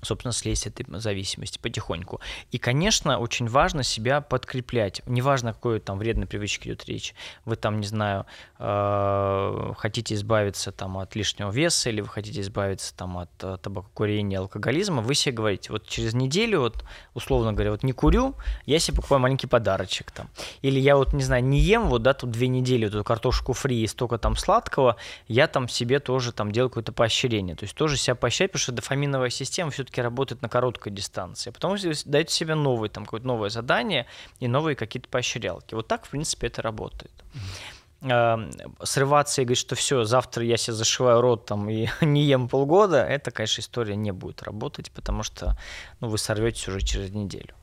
собственно, 0.02 0.32
слезть 0.32 0.66
этой 0.66 0.84
зависимости 0.98 1.58
потихоньку. 1.58 2.20
И, 2.50 2.58
конечно, 2.58 3.18
очень 3.18 3.46
важно 3.46 3.84
себя 3.84 4.20
подкреплять. 4.20 5.00
Неважно, 5.06 5.50
о 5.50 5.54
какой 5.54 5.78
там 5.78 5.98
вредной 5.98 6.26
привычке 6.26 6.70
идет 6.70 6.84
речь. 6.86 7.14
Вы 7.44 7.54
там, 7.54 7.80
не 7.80 7.86
знаю, 7.86 8.26
э, 8.58 9.72
хотите 9.78 10.14
избавиться 10.14 10.72
там 10.72 10.98
от 10.98 11.14
лишнего 11.14 11.50
веса 11.50 11.90
или 11.90 12.00
вы 12.00 12.08
хотите 12.08 12.40
избавиться 12.40 12.94
там 12.96 13.16
от 13.18 13.30
э, 13.42 13.58
табакокурения, 13.62 14.40
алкоголизма, 14.40 15.02
вы 15.02 15.14
себе 15.14 15.32
говорите, 15.34 15.70
вот 15.70 15.86
через 15.86 16.14
неделю, 16.14 16.60
вот, 16.60 16.84
условно 17.14 17.52
говоря, 17.52 17.70
вот 17.70 17.84
не 17.84 17.92
курю, 17.92 18.34
я 18.66 18.80
себе 18.80 18.96
покупаю 18.96 19.20
маленький 19.20 19.46
подарочек 19.46 20.10
там. 20.10 20.28
Или 20.62 20.80
я 20.80 20.96
вот, 20.96 21.12
не 21.12 21.22
знаю, 21.22 21.44
не 21.44 21.60
ем 21.60 21.88
вот, 21.88 22.02
да, 22.02 22.12
тут 22.12 22.32
две 22.32 22.48
недели 22.48 22.88
эту 22.88 23.04
картошку 23.04 23.52
фри 23.52 23.82
и 23.82 23.86
столько 23.86 24.18
там 24.18 24.34
сладкого, 24.34 24.96
я 25.28 25.46
там 25.46 25.68
себе 25.68 26.00
тоже 26.00 26.32
там 26.32 26.50
делаю 26.50 26.70
какое-то 26.70 26.92
поощрение. 26.92 27.54
То 27.54 27.64
есть 27.64 27.76
тоже 27.76 27.96
себя 27.96 28.16
поощрять, 28.16 28.50
потому 28.50 28.62
что 28.62 28.72
дофаминовая 28.72 29.30
система 29.30 29.70
все-таки 29.70 29.91
работает 30.00 30.42
на 30.42 30.48
короткой 30.48 30.92
дистанции. 30.92 31.50
А 31.50 31.52
потом 31.52 31.76
вы 31.76 31.92
даете 32.04 32.34
себе 32.34 32.54
новое, 32.54 32.88
там, 32.88 33.04
какое-то 33.04 33.26
новое 33.26 33.50
задание 33.50 34.06
и 34.40 34.48
новые 34.48 34.76
какие-то 34.76 35.08
поощрялки. 35.08 35.74
Вот 35.74 35.88
так, 35.88 36.06
в 36.06 36.10
принципе, 36.10 36.46
это 36.46 36.62
работает. 36.62 37.12
Mm-hmm. 37.34 38.76
Срываться 38.82 39.42
и 39.42 39.44
говорить, 39.44 39.58
что 39.58 39.76
все, 39.76 40.02
завтра 40.04 40.44
я 40.44 40.56
себе 40.56 40.74
зашиваю 40.74 41.20
рот 41.20 41.46
там 41.46 41.70
и 41.70 41.88
не 42.00 42.22
ем 42.24 42.48
полгода, 42.48 43.04
это, 43.04 43.30
конечно, 43.30 43.60
история 43.60 43.94
не 43.94 44.10
будет 44.10 44.42
работать, 44.42 44.90
потому 44.90 45.22
что 45.22 45.56
ну, 46.00 46.08
вы 46.08 46.18
сорветесь 46.18 46.66
уже 46.66 46.80
через 46.80 47.10
неделю. 47.10 47.54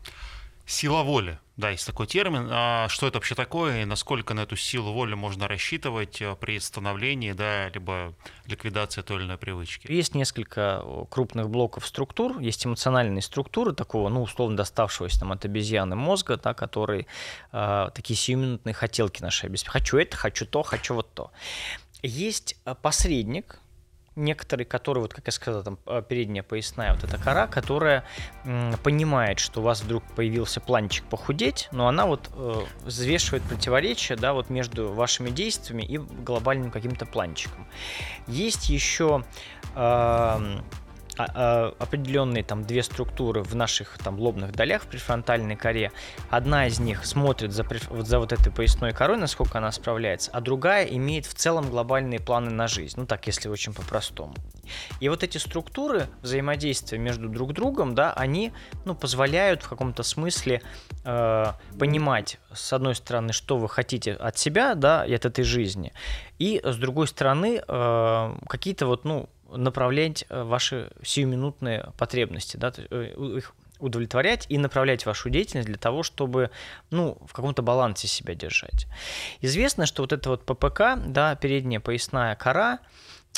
Сила 0.69 1.01
воли. 1.01 1.39
Да, 1.57 1.71
есть 1.71 1.87
такой 1.87 2.05
термин. 2.05 2.47
А 2.51 2.87
что 2.89 3.07
это 3.07 3.17
вообще 3.17 3.33
такое 3.33 3.81
и 3.81 3.85
насколько 3.85 4.35
на 4.35 4.41
эту 4.41 4.55
силу 4.55 4.93
воли 4.93 5.15
можно 5.15 5.47
рассчитывать 5.47 6.21
э, 6.21 6.35
при 6.39 6.59
становлении, 6.59 7.31
да, 7.31 7.69
либо 7.69 8.13
ликвидации 8.45 9.01
той 9.01 9.17
или 9.17 9.23
иной 9.25 9.39
привычки? 9.39 9.91
Есть 9.91 10.13
несколько 10.13 10.85
крупных 11.09 11.49
блоков 11.49 11.87
структур. 11.87 12.37
Есть 12.37 12.67
эмоциональные 12.67 13.23
структуры 13.23 13.73
такого, 13.73 14.09
ну, 14.09 14.21
условно 14.21 14.57
доставшегося 14.57 15.21
там 15.21 15.31
от 15.31 15.43
обезьяны 15.43 15.95
мозга, 15.95 16.37
да, 16.37 16.53
которые 16.53 17.07
э, 17.51 17.89
такие 17.95 18.15
сиюминутные 18.15 18.75
хотелки 18.75 19.23
наши 19.23 19.47
обеспечивают. 19.47 19.73
Хочу 19.73 19.97
это, 19.97 20.17
хочу 20.17 20.45
то, 20.45 20.61
хочу 20.61 20.93
вот 20.93 21.11
то. 21.15 21.31
Есть 22.03 22.57
э, 22.65 22.75
посредник, 22.79 23.59
некоторые, 24.19 24.65
которые, 24.65 25.01
вот 25.01 25.13
как 25.13 25.25
я 25.27 25.31
сказал, 25.31 25.63
там 25.63 25.79
э, 25.85 26.03
передняя 26.07 26.43
поясная 26.43 26.93
вот 26.93 27.03
эта 27.03 27.17
кора, 27.17 27.47
которая 27.47 28.03
м, 28.45 28.75
понимает, 28.83 29.39
что 29.39 29.61
у 29.61 29.63
вас 29.63 29.81
вдруг 29.81 30.03
появился 30.15 30.59
планчик 30.59 31.05
похудеть, 31.05 31.69
но 31.71 31.87
она 31.87 32.05
вот 32.05 32.29
э, 32.33 32.61
взвешивает 32.83 33.43
противоречия, 33.43 34.15
да, 34.15 34.33
вот 34.33 34.49
между 34.49 34.93
вашими 34.93 35.29
действиями 35.29 35.83
и 35.83 35.97
глобальным 35.97 36.71
каким-то 36.71 37.05
планчиком. 37.05 37.67
Есть 38.27 38.69
еще 38.69 39.23
э, 39.23 39.69
а, 39.75 40.39
а, 40.39 40.63
определенные 41.25 42.43
там 42.43 42.63
две 42.63 42.83
структуры 42.83 43.43
в 43.43 43.55
наших 43.55 43.97
там 43.97 44.19
лобных 44.19 44.51
долях 44.53 44.83
в 44.83 44.87
префронтальной 44.87 45.55
коре. 45.55 45.91
Одна 46.29 46.67
из 46.67 46.79
них 46.79 47.05
смотрит 47.05 47.51
за, 47.51 47.65
вот 47.89 48.07
за 48.07 48.19
вот 48.19 48.31
этой 48.31 48.51
поясной 48.51 48.93
корой, 48.93 49.17
насколько 49.17 49.57
она 49.57 49.71
справляется, 49.71 50.31
а 50.31 50.41
другая 50.41 50.85
имеет 50.85 51.25
в 51.25 51.33
целом 51.33 51.69
глобальные 51.69 52.19
планы 52.19 52.51
на 52.51 52.67
жизнь. 52.67 52.99
Ну 52.99 53.05
так, 53.05 53.27
если 53.27 53.49
очень 53.49 53.73
по-простому. 53.73 54.35
И 54.99 55.09
вот 55.09 55.23
эти 55.23 55.37
структуры 55.37 56.07
взаимодействия 56.21 56.97
между 56.97 57.29
друг 57.29 57.53
другом, 57.53 57.95
да, 57.95 58.13
они 58.13 58.53
ну, 58.85 58.95
позволяют 58.95 59.63
в 59.63 59.69
каком-то 59.69 60.03
смысле 60.03 60.61
э, 61.03 61.45
понимать, 61.77 62.39
с 62.53 62.73
одной 62.73 62.95
стороны, 62.95 63.33
что 63.33 63.57
вы 63.57 63.69
хотите 63.69 64.13
от 64.13 64.37
себя, 64.37 64.75
да, 64.75 65.05
и 65.05 65.13
от 65.13 65.25
этой 65.25 65.43
жизни, 65.43 65.93
и 66.37 66.61
с 66.63 66.75
другой 66.77 67.07
стороны, 67.07 67.61
э, 67.67 68.35
какие-то 68.47 68.85
вот, 68.85 69.05
ну, 69.05 69.29
направлять 69.55 70.25
э, 70.29 70.43
ваши 70.43 70.91
сиюминутные 71.03 71.91
потребности, 71.97 72.57
да, 72.57 72.73
э, 72.77 73.13
их 73.37 73.53
удовлетворять 73.79 74.45
и 74.49 74.57
направлять 74.57 75.05
вашу 75.05 75.29
деятельность 75.29 75.67
для 75.67 75.77
того, 75.77 76.03
чтобы 76.03 76.51
ну, 76.89 77.17
в 77.25 77.33
каком-то 77.33 77.61
балансе 77.61 78.07
себя 78.07 78.35
держать. 78.35 78.87
Известно, 79.41 79.85
что 79.85 80.03
вот 80.03 80.13
это 80.13 80.29
вот 80.29 80.45
ППК, 80.45 80.97
да, 81.05 81.35
передняя 81.35 81.79
поясная 81.79 82.35
кора, 82.35 82.79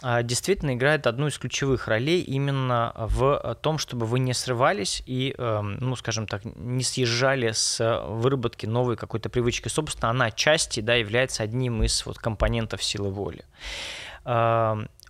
а, 0.03 0.23
действительно 0.23 0.73
играет 0.73 1.05
одну 1.05 1.27
из 1.27 1.37
ключевых 1.37 1.87
ролей 1.87 2.21
именно 2.21 2.93
в 2.95 3.55
том, 3.61 3.77
чтобы 3.77 4.07
вы 4.07 4.19
не 4.19 4.33
срывались 4.33 5.03
и, 5.05 5.35
эм, 5.37 5.77
ну, 5.79 5.95
скажем 5.95 6.25
так, 6.25 6.43
не 6.43 6.83
съезжали 6.83 7.51
с 7.51 8.03
выработки 8.07 8.65
новой 8.65 8.97
какой-то 8.97 9.29
привычки. 9.29 9.67
Собственно, 9.67 10.09
она 10.09 10.25
отчасти 10.25 10.79
да, 10.79 10.95
является 10.95 11.43
одним 11.43 11.83
из 11.83 12.03
вот 12.05 12.17
компонентов 12.17 12.83
силы 12.83 13.11
воли 13.11 13.45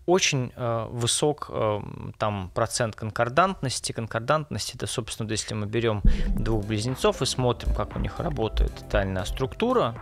очень 0.06 0.52
э, 0.56 0.88
высок 0.90 1.48
э, 1.50 1.80
там 2.18 2.52
процент 2.54 2.96
конкордантности. 2.96 3.92
Конкордантность 3.92 4.76
это, 4.76 4.88
собственно, 4.88 5.30
если 5.30 5.54
мы 5.54 5.66
берем 5.66 6.02
двух 6.30 6.66
близнецов 6.66 7.22
и 7.22 7.26
смотрим, 7.26 7.74
как 7.74 7.96
у 7.96 8.00
них 8.00 8.20
работает 8.20 8.74
тотальная 8.76 9.26
структура, 9.26 9.96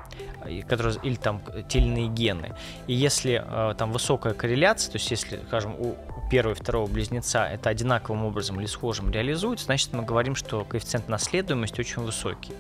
которая, 0.68 0.96
или 1.04 1.16
там 1.16 1.42
тельные 1.68 2.08
гены. 2.08 2.56
И 2.88 2.94
если 2.94 3.44
э, 3.46 3.76
там 3.78 3.92
высокая 3.92 4.34
корреляция, 4.34 4.92
то 4.92 4.98
есть 4.98 5.12
если, 5.12 5.40
скажем, 5.48 5.76
у 5.80 5.96
первого 6.30 6.54
и 6.54 6.56
второго 6.56 6.88
близнеца 6.88 7.46
это 7.46 7.70
одинаковым 7.70 8.26
образом 8.26 8.60
или 8.60 8.68
схожим 8.68 9.12
реализуется, 9.12 9.66
значит 9.66 9.94
мы 9.94 10.04
говорим, 10.04 10.36
что 10.36 10.64
коэффициент 10.64 11.08
наследуемости 11.08 11.80
очень 11.80 12.04
высокий. 12.04 12.54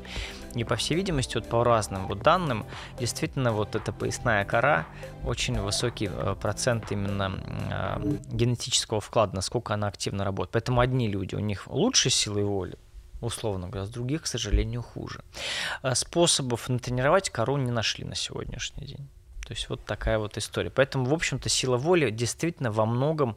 И 0.56 0.64
по 0.64 0.76
всей 0.76 0.96
видимости, 0.96 1.36
вот 1.36 1.48
по 1.48 1.64
разным 1.64 2.08
вот 2.08 2.22
данным, 2.22 2.66
действительно 3.00 3.52
вот 3.52 3.76
эта 3.76 3.92
поясная 3.92 4.46
кора 4.46 4.86
очень 5.24 5.60
высокий 5.60 6.10
э, 6.12 6.36
процент 6.40 6.92
именно 6.92 7.40
э, 7.72 8.18
генетического 8.32 9.00
вклада, 9.00 9.36
насколько 9.36 9.74
она 9.74 9.88
активно 9.88 10.24
работает. 10.24 10.54
Поэтому 10.54 10.82
одни 10.82 11.08
люди, 11.08 11.36
у 11.36 11.40
них 11.40 11.68
лучше 11.68 12.10
силы 12.10 12.44
воли, 12.44 12.78
условно 13.22 13.68
говоря, 13.68 13.86
с 13.86 13.90
других, 13.90 14.24
к 14.24 14.28
сожалению, 14.28 14.82
хуже. 14.82 15.24
Э, 15.84 15.94
способов 15.96 16.70
натренировать 16.70 17.30
кору 17.30 17.58
не 17.58 17.72
нашли 17.72 18.06
на 18.06 18.16
сегодняшний 18.16 18.86
день. 18.86 19.10
То 19.46 19.54
есть 19.54 19.70
вот 19.70 19.84
такая 19.84 20.20
вот 20.20 20.38
история. 20.38 20.70
Поэтому, 20.70 21.06
в 21.06 21.14
общем-то, 21.14 21.50
сила 21.50 21.78
воли 21.78 22.12
действительно 22.12 22.72
во 22.72 22.86
многом, 22.86 23.36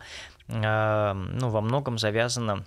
э, 0.49 1.13
ну, 1.15 1.49
во 1.49 1.61
многом 1.61 1.99
завязана 1.99 2.65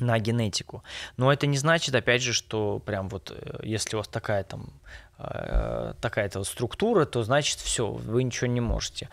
на 0.00 0.18
генетику. 0.18 0.82
Но 1.16 1.32
это 1.32 1.46
не 1.46 1.56
значит, 1.56 1.94
опять 1.94 2.22
же, 2.22 2.32
что 2.32 2.78
прям 2.78 3.08
вот 3.08 3.30
э, 3.30 3.60
если 3.62 3.96
у 3.96 3.98
вас 3.98 4.08
такая 4.08 4.44
там 4.44 4.72
э, 5.18 5.94
такая-то 6.00 6.40
вот 6.40 6.48
структура, 6.48 7.04
то 7.04 7.22
значит 7.22 7.58
все, 7.58 7.90
вы 7.90 8.22
ничего 8.22 8.46
не 8.46 8.60
можете. 8.60 9.08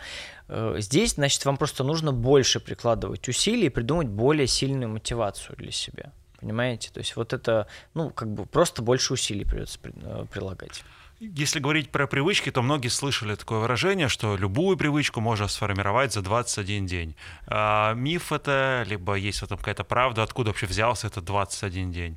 Э, 0.48 0.76
здесь, 0.78 1.14
значит, 1.14 1.44
вам 1.44 1.56
просто 1.56 1.84
нужно 1.84 2.12
больше 2.12 2.60
прикладывать 2.60 3.28
усилий 3.28 3.66
и 3.66 3.70
придумать 3.70 4.08
более 4.08 4.46
сильную 4.46 4.88
мотивацию 4.90 5.56
для 5.56 5.72
себя. 5.72 6.12
Понимаете? 6.40 6.90
То 6.92 6.98
есть 6.98 7.16
вот 7.16 7.32
это, 7.32 7.66
ну, 7.94 8.10
как 8.10 8.28
бы 8.28 8.46
просто 8.46 8.82
больше 8.82 9.14
усилий 9.14 9.44
придется 9.44 9.78
прилагать. 9.80 10.84
Если 11.18 11.60
говорить 11.60 11.90
про 11.90 12.06
привычки, 12.06 12.50
то 12.50 12.60
многие 12.60 12.88
слышали 12.88 13.34
такое 13.34 13.60
выражение, 13.60 14.08
что 14.08 14.36
любую 14.36 14.76
привычку 14.76 15.20
можно 15.20 15.48
сформировать 15.48 16.12
за 16.12 16.20
21 16.20 16.86
день. 16.86 17.16
А, 17.46 17.94
миф 17.94 18.32
это, 18.32 18.84
либо 18.86 19.14
есть 19.14 19.40
в 19.40 19.42
этом 19.44 19.56
какая-то 19.56 19.84
правда, 19.84 20.22
откуда 20.22 20.50
вообще 20.50 20.66
взялся 20.66 21.06
этот 21.06 21.24
21 21.24 21.92
день? 21.92 22.16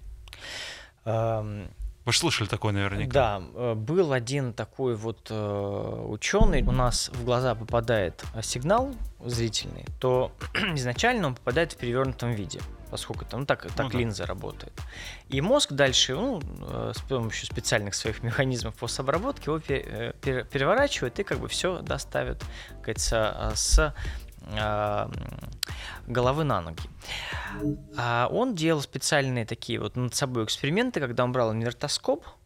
Um... 1.05 1.69
Вы 2.05 2.13
же 2.13 2.19
слышали 2.19 2.47
такое 2.47 2.71
наверняка. 2.73 3.11
Да, 3.11 3.41
э, 3.53 3.73
был 3.75 4.13
один 4.13 4.53
такой 4.53 4.95
вот 4.95 5.27
э, 5.29 6.05
ученый, 6.07 6.63
у 6.63 6.71
нас 6.71 7.09
в 7.13 7.23
глаза 7.23 7.53
попадает 7.53 8.23
сигнал 8.41 8.95
зрительный, 9.23 9.85
то 9.99 10.31
изначально 10.73 11.27
он 11.27 11.35
попадает 11.35 11.73
в 11.73 11.77
перевернутом 11.77 12.31
виде 12.31 12.61
поскольку 12.89 13.25
там 13.25 13.41
ну, 13.41 13.45
так, 13.45 13.63
так 13.73 13.85
ну, 13.85 13.89
да. 13.89 13.97
линза 13.97 14.25
работает. 14.25 14.73
И 15.27 15.41
мозг 15.41 15.73
дальше, 15.73 16.15
ну, 16.15 16.41
э, 16.61 16.93
с 16.95 17.01
помощью 17.01 17.45
специальных 17.45 17.95
своих 17.95 18.23
механизмов 18.23 18.75
постобработки 18.75 19.49
его 19.49 19.61
э, 19.67 20.13
переворачивает 20.21 21.19
и 21.19 21.23
как 21.23 21.39
бы 21.39 21.47
все 21.47 21.81
доставит, 21.81 22.39
как 22.69 22.81
говорится, 22.81 23.51
с 23.55 23.93
а, 24.57 25.11
головы 26.07 26.43
на 26.43 26.61
ноги. 26.61 26.81
А 27.97 28.27
он 28.31 28.55
делал 28.55 28.81
специальные 28.81 29.45
такие 29.45 29.79
вот 29.79 29.95
над 29.95 30.15
собой 30.15 30.45
эксперименты, 30.45 30.99
когда 30.99 31.23
он 31.23 31.31
брал 31.31 31.51
инвертоскоп, 31.51 32.25
Э, 32.25 32.38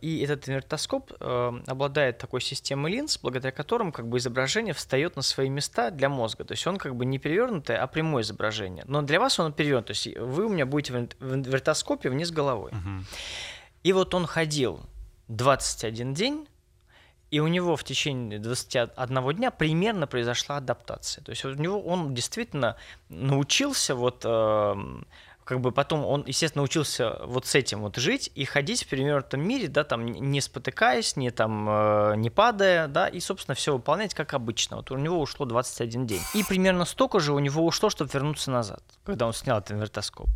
и 0.00 0.20
этот 0.20 0.48
инвертоскоп 0.48 1.12
э, 1.18 1.52
обладает 1.66 2.18
такой 2.18 2.40
системой 2.40 2.92
линз, 2.92 3.18
благодаря 3.18 3.50
которым 3.50 3.90
как 3.90 4.06
бы 4.06 4.18
изображение 4.18 4.72
встает 4.72 5.16
на 5.16 5.22
свои 5.22 5.48
места 5.48 5.90
для 5.90 6.08
мозга. 6.08 6.44
То 6.44 6.52
есть 6.52 6.66
он 6.66 6.76
как 6.76 6.94
бы 6.94 7.04
не 7.04 7.18
перевернутое, 7.18 7.82
а 7.82 7.86
прямое 7.86 8.22
изображение. 8.22 8.84
Но 8.86 9.02
для 9.02 9.18
вас 9.18 9.40
он 9.40 9.52
перевернут. 9.52 9.86
То 9.86 9.90
есть 9.92 10.06
вы 10.16 10.46
у 10.46 10.48
меня 10.48 10.64
будете 10.64 10.92
в 11.18 11.34
инвертоскопе 11.34 12.08
вниз 12.08 12.30
головой. 12.30 12.70
Угу. 12.70 13.04
И 13.82 13.92
вот 13.92 14.14
он 14.14 14.26
ходил 14.26 14.80
21 15.28 16.14
день, 16.14 16.46
и 17.30 17.40
у 17.40 17.48
него 17.48 17.74
в 17.74 17.82
течение 17.82 18.38
21 18.38 19.36
дня 19.36 19.50
примерно 19.50 20.06
произошла 20.06 20.58
адаптация. 20.58 21.24
То 21.24 21.30
есть 21.30 21.44
у 21.44 21.52
него 21.52 21.82
он 21.82 22.14
действительно 22.14 22.76
научился 23.08 23.96
вот 23.96 24.22
э, 24.24 24.74
как 25.44 25.60
бы 25.60 25.72
потом 25.72 26.04
он, 26.04 26.24
естественно, 26.26 26.64
учился 26.64 27.18
вот 27.24 27.46
с 27.46 27.54
этим 27.54 27.82
вот 27.82 27.96
жить 27.96 28.30
и 28.34 28.44
ходить 28.44 28.84
в 28.84 28.88
перевернутом 28.88 29.46
мире, 29.46 29.68
да, 29.68 29.84
там 29.84 30.06
не 30.06 30.40
спотыкаясь, 30.40 31.16
не 31.16 31.30
там 31.30 31.68
э, 31.68 32.14
не 32.16 32.30
падая, 32.30 32.88
да, 32.88 33.08
и, 33.08 33.20
собственно, 33.20 33.54
все 33.54 33.74
выполнять 33.74 34.14
как 34.14 34.32
обычно. 34.32 34.76
Вот 34.78 34.90
у 34.90 34.96
него 34.96 35.20
ушло 35.20 35.44
21 35.44 36.06
день. 36.06 36.22
И 36.34 36.42
примерно 36.42 36.84
столько 36.86 37.20
же 37.20 37.32
у 37.32 37.38
него 37.38 37.64
ушло, 37.64 37.90
чтобы 37.90 38.10
вернуться 38.12 38.50
назад, 38.50 38.82
когда 39.04 39.26
он 39.26 39.34
снял 39.34 39.58
этот 39.58 39.72
инвертоскоп. 39.72 40.28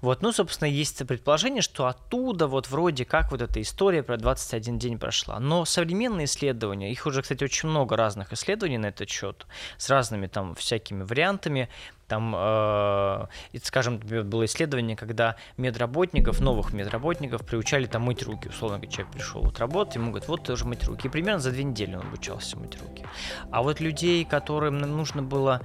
Вот, 0.00 0.22
ну, 0.22 0.32
собственно, 0.32 0.68
есть 0.68 1.04
предположение, 1.06 1.62
что 1.62 1.86
оттуда 1.86 2.46
вот 2.46 2.68
вроде 2.68 3.04
как 3.04 3.32
вот 3.32 3.42
эта 3.42 3.60
история 3.60 4.02
про 4.02 4.16
21 4.16 4.78
день 4.78 4.98
прошла. 4.98 5.40
Но 5.40 5.64
современные 5.64 6.26
исследования, 6.26 6.92
их 6.92 7.06
уже, 7.06 7.22
кстати, 7.22 7.42
очень 7.42 7.68
много 7.68 7.96
разных 7.96 8.32
исследований 8.32 8.78
на 8.78 8.86
этот 8.86 9.08
счет, 9.08 9.46
с 9.78 9.90
разными 9.90 10.26
там 10.26 10.54
всякими 10.54 11.02
вариантами, 11.02 11.68
там, 12.08 12.34
э, 12.36 13.26
скажем, 13.62 13.98
было 13.98 14.44
исследование, 14.44 14.96
когда 14.96 15.36
медработников, 15.56 16.40
новых 16.40 16.72
медработников 16.72 17.44
приучали 17.44 17.86
там 17.86 18.02
мыть 18.02 18.22
руки. 18.22 18.48
Условно 18.48 18.78
говоря, 18.78 18.92
человек 18.92 19.12
пришел 19.12 19.42
вот 19.42 19.58
работать, 19.58 19.96
ему 19.96 20.10
говорят, 20.10 20.28
вот 20.28 20.44
ты 20.44 20.52
уже 20.52 20.64
мыть 20.64 20.84
руки. 20.84 21.06
И 21.06 21.10
примерно 21.10 21.40
за 21.40 21.50
две 21.50 21.64
недели 21.64 21.94
он 21.94 22.02
обучался 22.02 22.56
мыть 22.58 22.80
руки. 22.80 23.04
А 23.50 23.62
вот 23.62 23.80
людей, 23.80 24.24
которым 24.24 24.78
нужно 24.78 25.22
было, 25.22 25.62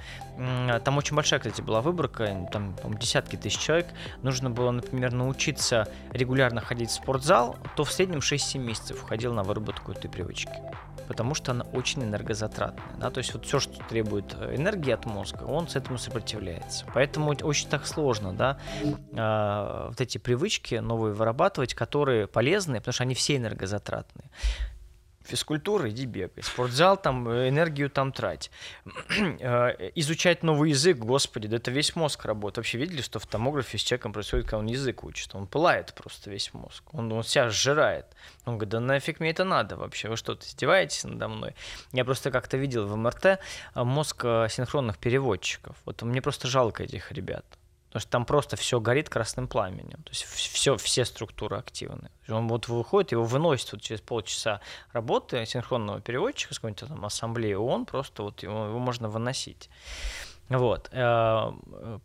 там 0.84 0.98
очень 0.98 1.16
большая, 1.16 1.40
кстати, 1.40 1.62
была 1.62 1.82
выборка, 1.82 2.48
там 2.52 2.76
десятки 2.98 3.36
тысяч 3.36 3.60
человек, 3.60 3.88
нужно 4.22 4.50
было, 4.50 4.72
например, 4.72 5.14
научиться 5.14 5.88
регулярно 6.12 6.62
ходить 6.62 6.90
в 6.90 6.94
спортзал, 6.94 7.58
то 7.76 7.84
в 7.84 7.92
среднем 7.92 8.20
6-7 8.20 8.60
месяцев 8.60 9.04
уходил 9.04 9.34
на 9.34 9.44
выработку 9.44 9.92
этой 9.92 10.10
привычки 10.10 10.52
потому 11.08 11.36
что 11.36 11.52
она 11.52 11.66
очень 11.74 12.04
энергозатратная. 12.04 12.96
Да? 12.98 13.10
То 13.10 13.20
есть 13.20 13.34
вот 13.34 13.46
все, 13.46 13.60
что 13.60 13.84
требует 13.86 14.36
э, 14.40 14.56
энергии 14.56 14.92
от 14.92 15.06
мозга, 15.06 15.44
он 15.44 15.68
с 15.68 15.76
этому 15.76 15.98
сопротивляется. 15.98 16.86
Поэтому 16.94 17.36
очень 17.44 17.70
так 17.70 17.86
сложно, 17.86 18.34
да, 18.34 18.58
э, 18.84 19.88
вот 19.90 20.02
эти 20.02 20.18
привычки 20.18 20.76
новые 20.76 21.14
вырабатывать, 21.14 21.74
которые 21.74 22.28
полезны, 22.28 22.78
потому 22.78 22.94
что 22.94 23.04
они 23.04 23.16
все 23.16 23.38
энергозатратные 23.38 24.30
физкультура, 25.24 25.90
иди 25.90 26.06
бегай. 26.06 26.44
Спортзал, 26.44 26.98
там, 26.98 27.28
э, 27.30 27.50
энергию 27.50 27.90
там 27.90 28.12
трать. 28.12 28.52
Э, 29.42 29.92
изучать 29.96 30.44
новый 30.44 30.72
язык, 30.72 30.98
господи, 30.98 31.48
да 31.48 31.58
это 31.58 31.72
весь 31.72 31.96
мозг 31.96 32.26
работает. 32.26 32.58
Вообще 32.58 32.78
видели, 32.78 33.02
что 33.02 33.20
в 33.20 33.26
томографе 33.26 33.78
с 33.78 33.82
человеком 33.82 34.14
происходит, 34.14 34.46
когда 34.46 34.58
он 34.60 34.68
язык 34.68 35.04
учит? 35.04 35.34
Он 35.36 35.48
пылает 35.48 35.94
просто 35.94 36.30
весь 36.30 36.54
мозг. 36.54 36.84
Он, 36.92 37.12
он 37.12 37.24
себя 37.24 37.50
сжирает. 37.50 38.06
Он 38.46 38.58
говорит, 38.58 38.70
да 38.70 38.80
нафиг 38.80 39.20
мне 39.20 39.32
это 39.32 39.44
надо 39.44 39.78
вообще? 39.78 40.10
Вы 40.10 40.18
что, 40.18 40.34
издеваетесь 40.34 41.04
надо 41.04 41.28
мной? 41.28 41.56
Я 41.92 42.06
просто 42.06 42.32
как-то 42.32 42.58
видел 42.58 42.86
в 42.88 42.96
МРТ 42.96 43.26
э, 43.26 43.38
мозг 43.76 44.22
синхронных 44.50 44.98
переводчиков. 44.98 45.76
Вот 45.86 46.02
мне 46.02 46.22
просто 46.22 46.48
жалко 46.48 46.84
этих 46.84 47.12
ребят. 47.12 47.46
Потому 47.92 48.02
что 48.04 48.12
там 48.12 48.26
просто 48.26 48.56
все 48.56 48.80
горит 48.80 49.10
красным 49.10 49.50
пламенем. 49.50 50.02
То 50.04 50.12
есть 50.12 50.24
все, 50.24 50.78
все 50.78 51.04
структуры 51.04 51.58
активны. 51.58 52.10
Он 52.30 52.48
вот 52.48 52.70
выходит, 52.70 53.12
его 53.12 53.26
выносит 53.26 53.74
вот 53.74 53.82
через 53.82 54.00
полчаса 54.00 54.62
работы 54.94 55.46
синхронного 55.46 56.00
переводчика 56.00 56.54
с 56.54 56.60
какой-нибудь 56.60 56.88
там 56.88 57.06
ассамблеи 57.06 57.54
он 57.54 57.86
просто 57.86 58.24
вот 58.24 58.44
его, 58.44 58.68
его 58.68 58.80
можно 58.80 59.10
выносить. 59.10 59.70
Вот. 60.48 60.88
Э, 60.94 61.52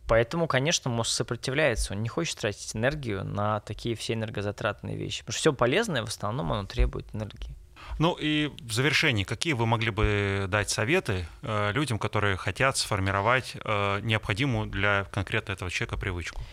поэтому, 0.07 0.47
конечно, 0.47 0.91
мозг 0.91 1.11
сопротивляется, 1.11 1.93
он 1.93 2.01
не 2.01 2.09
хочет 2.09 2.37
тратить 2.37 2.75
энергию 2.75 3.23
на 3.23 3.61
такие 3.61 3.95
все 3.95 4.13
энергозатратные 4.13 4.97
вещи. 4.97 5.21
Потому 5.21 5.33
что 5.33 5.39
все 5.39 5.53
полезное 5.53 6.03
в 6.03 6.09
основном 6.09 6.51
оно 6.51 6.65
требует 6.65 7.05
энергии. 7.15 7.56
Ну 7.99 8.15
и 8.19 8.51
в 8.61 8.71
завершении, 8.71 9.23
какие 9.23 9.53
вы 9.53 9.65
могли 9.65 9.89
бы 9.89 10.45
дать 10.49 10.69
советы 10.69 11.25
э, 11.41 11.71
людям, 11.71 11.97
которые 11.97 12.37
хотят 12.37 12.77
сформировать 12.77 13.55
э, 13.55 13.99
необходимую 14.01 14.67
для 14.67 15.05
конкретно 15.05 15.53
этого 15.53 15.71
человека 15.71 15.97
привычку? 15.97 16.43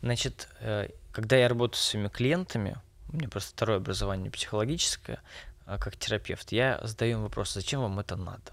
Значит, 0.00 0.48
э, 0.60 0.90
когда 1.10 1.36
я 1.36 1.48
работаю 1.48 1.76
с 1.76 1.88
своими 1.88 2.08
клиентами, 2.08 2.76
у 3.12 3.16
меня 3.16 3.28
просто 3.28 3.50
второе 3.52 3.78
образование 3.78 4.30
психологическое, 4.30 5.20
э, 5.66 5.76
как 5.78 5.96
терапевт, 5.96 6.52
я 6.52 6.78
задаю 6.84 7.18
им 7.18 7.22
вопрос, 7.24 7.52
зачем 7.52 7.80
вам 7.80 7.98
это 7.98 8.14
надо? 8.14 8.52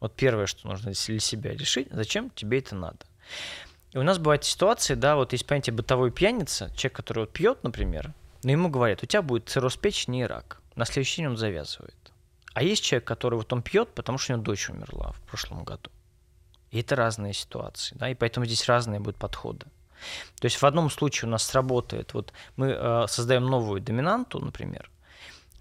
Вот 0.00 0.16
первое, 0.16 0.46
что 0.46 0.66
нужно 0.66 0.92
для 0.92 1.20
себя 1.20 1.52
решить, 1.52 1.88
зачем 1.90 2.30
тебе 2.30 2.60
это 2.60 2.74
надо? 2.74 3.00
И 3.92 3.98
у 3.98 4.02
нас 4.02 4.18
бывают 4.18 4.44
ситуации, 4.44 4.94
да, 4.94 5.16
вот 5.16 5.32
есть 5.32 5.46
понятие 5.46 5.74
бытовой 5.74 6.10
пьяница, 6.10 6.70
человек, 6.74 6.96
который 6.96 7.20
вот 7.20 7.32
пьет, 7.32 7.62
например, 7.62 8.14
но 8.42 8.50
ему 8.50 8.70
говорят, 8.70 9.02
у 9.02 9.06
тебя 9.06 9.22
будет 9.22 9.48
цирроз 9.48 9.76
печени 9.76 10.22
и 10.22 10.24
рак 10.24 10.60
на 10.76 10.84
следующий 10.84 11.22
день 11.22 11.30
он 11.30 11.36
завязывает. 11.36 11.94
А 12.54 12.62
есть 12.62 12.84
человек, 12.84 13.06
который 13.06 13.34
вот 13.36 13.52
он 13.52 13.62
пьет, 13.62 13.94
потому 13.94 14.18
что 14.18 14.32
у 14.32 14.36
него 14.36 14.44
дочь 14.44 14.70
умерла 14.70 15.12
в 15.12 15.20
прошлом 15.22 15.64
году. 15.64 15.90
И 16.70 16.80
это 16.80 16.96
разные 16.96 17.32
ситуации, 17.32 17.96
да, 17.96 18.08
и 18.08 18.14
поэтому 18.14 18.46
здесь 18.46 18.68
разные 18.68 19.00
будут 19.00 19.16
подходы. 19.16 19.66
То 20.40 20.46
есть 20.46 20.60
в 20.60 20.64
одном 20.64 20.90
случае 20.90 21.28
у 21.28 21.32
нас 21.32 21.44
сработает, 21.44 22.14
вот 22.14 22.32
мы 22.56 22.68
э, 22.68 23.06
создаем 23.08 23.46
новую 23.46 23.80
доминанту, 23.80 24.38
например, 24.38 24.90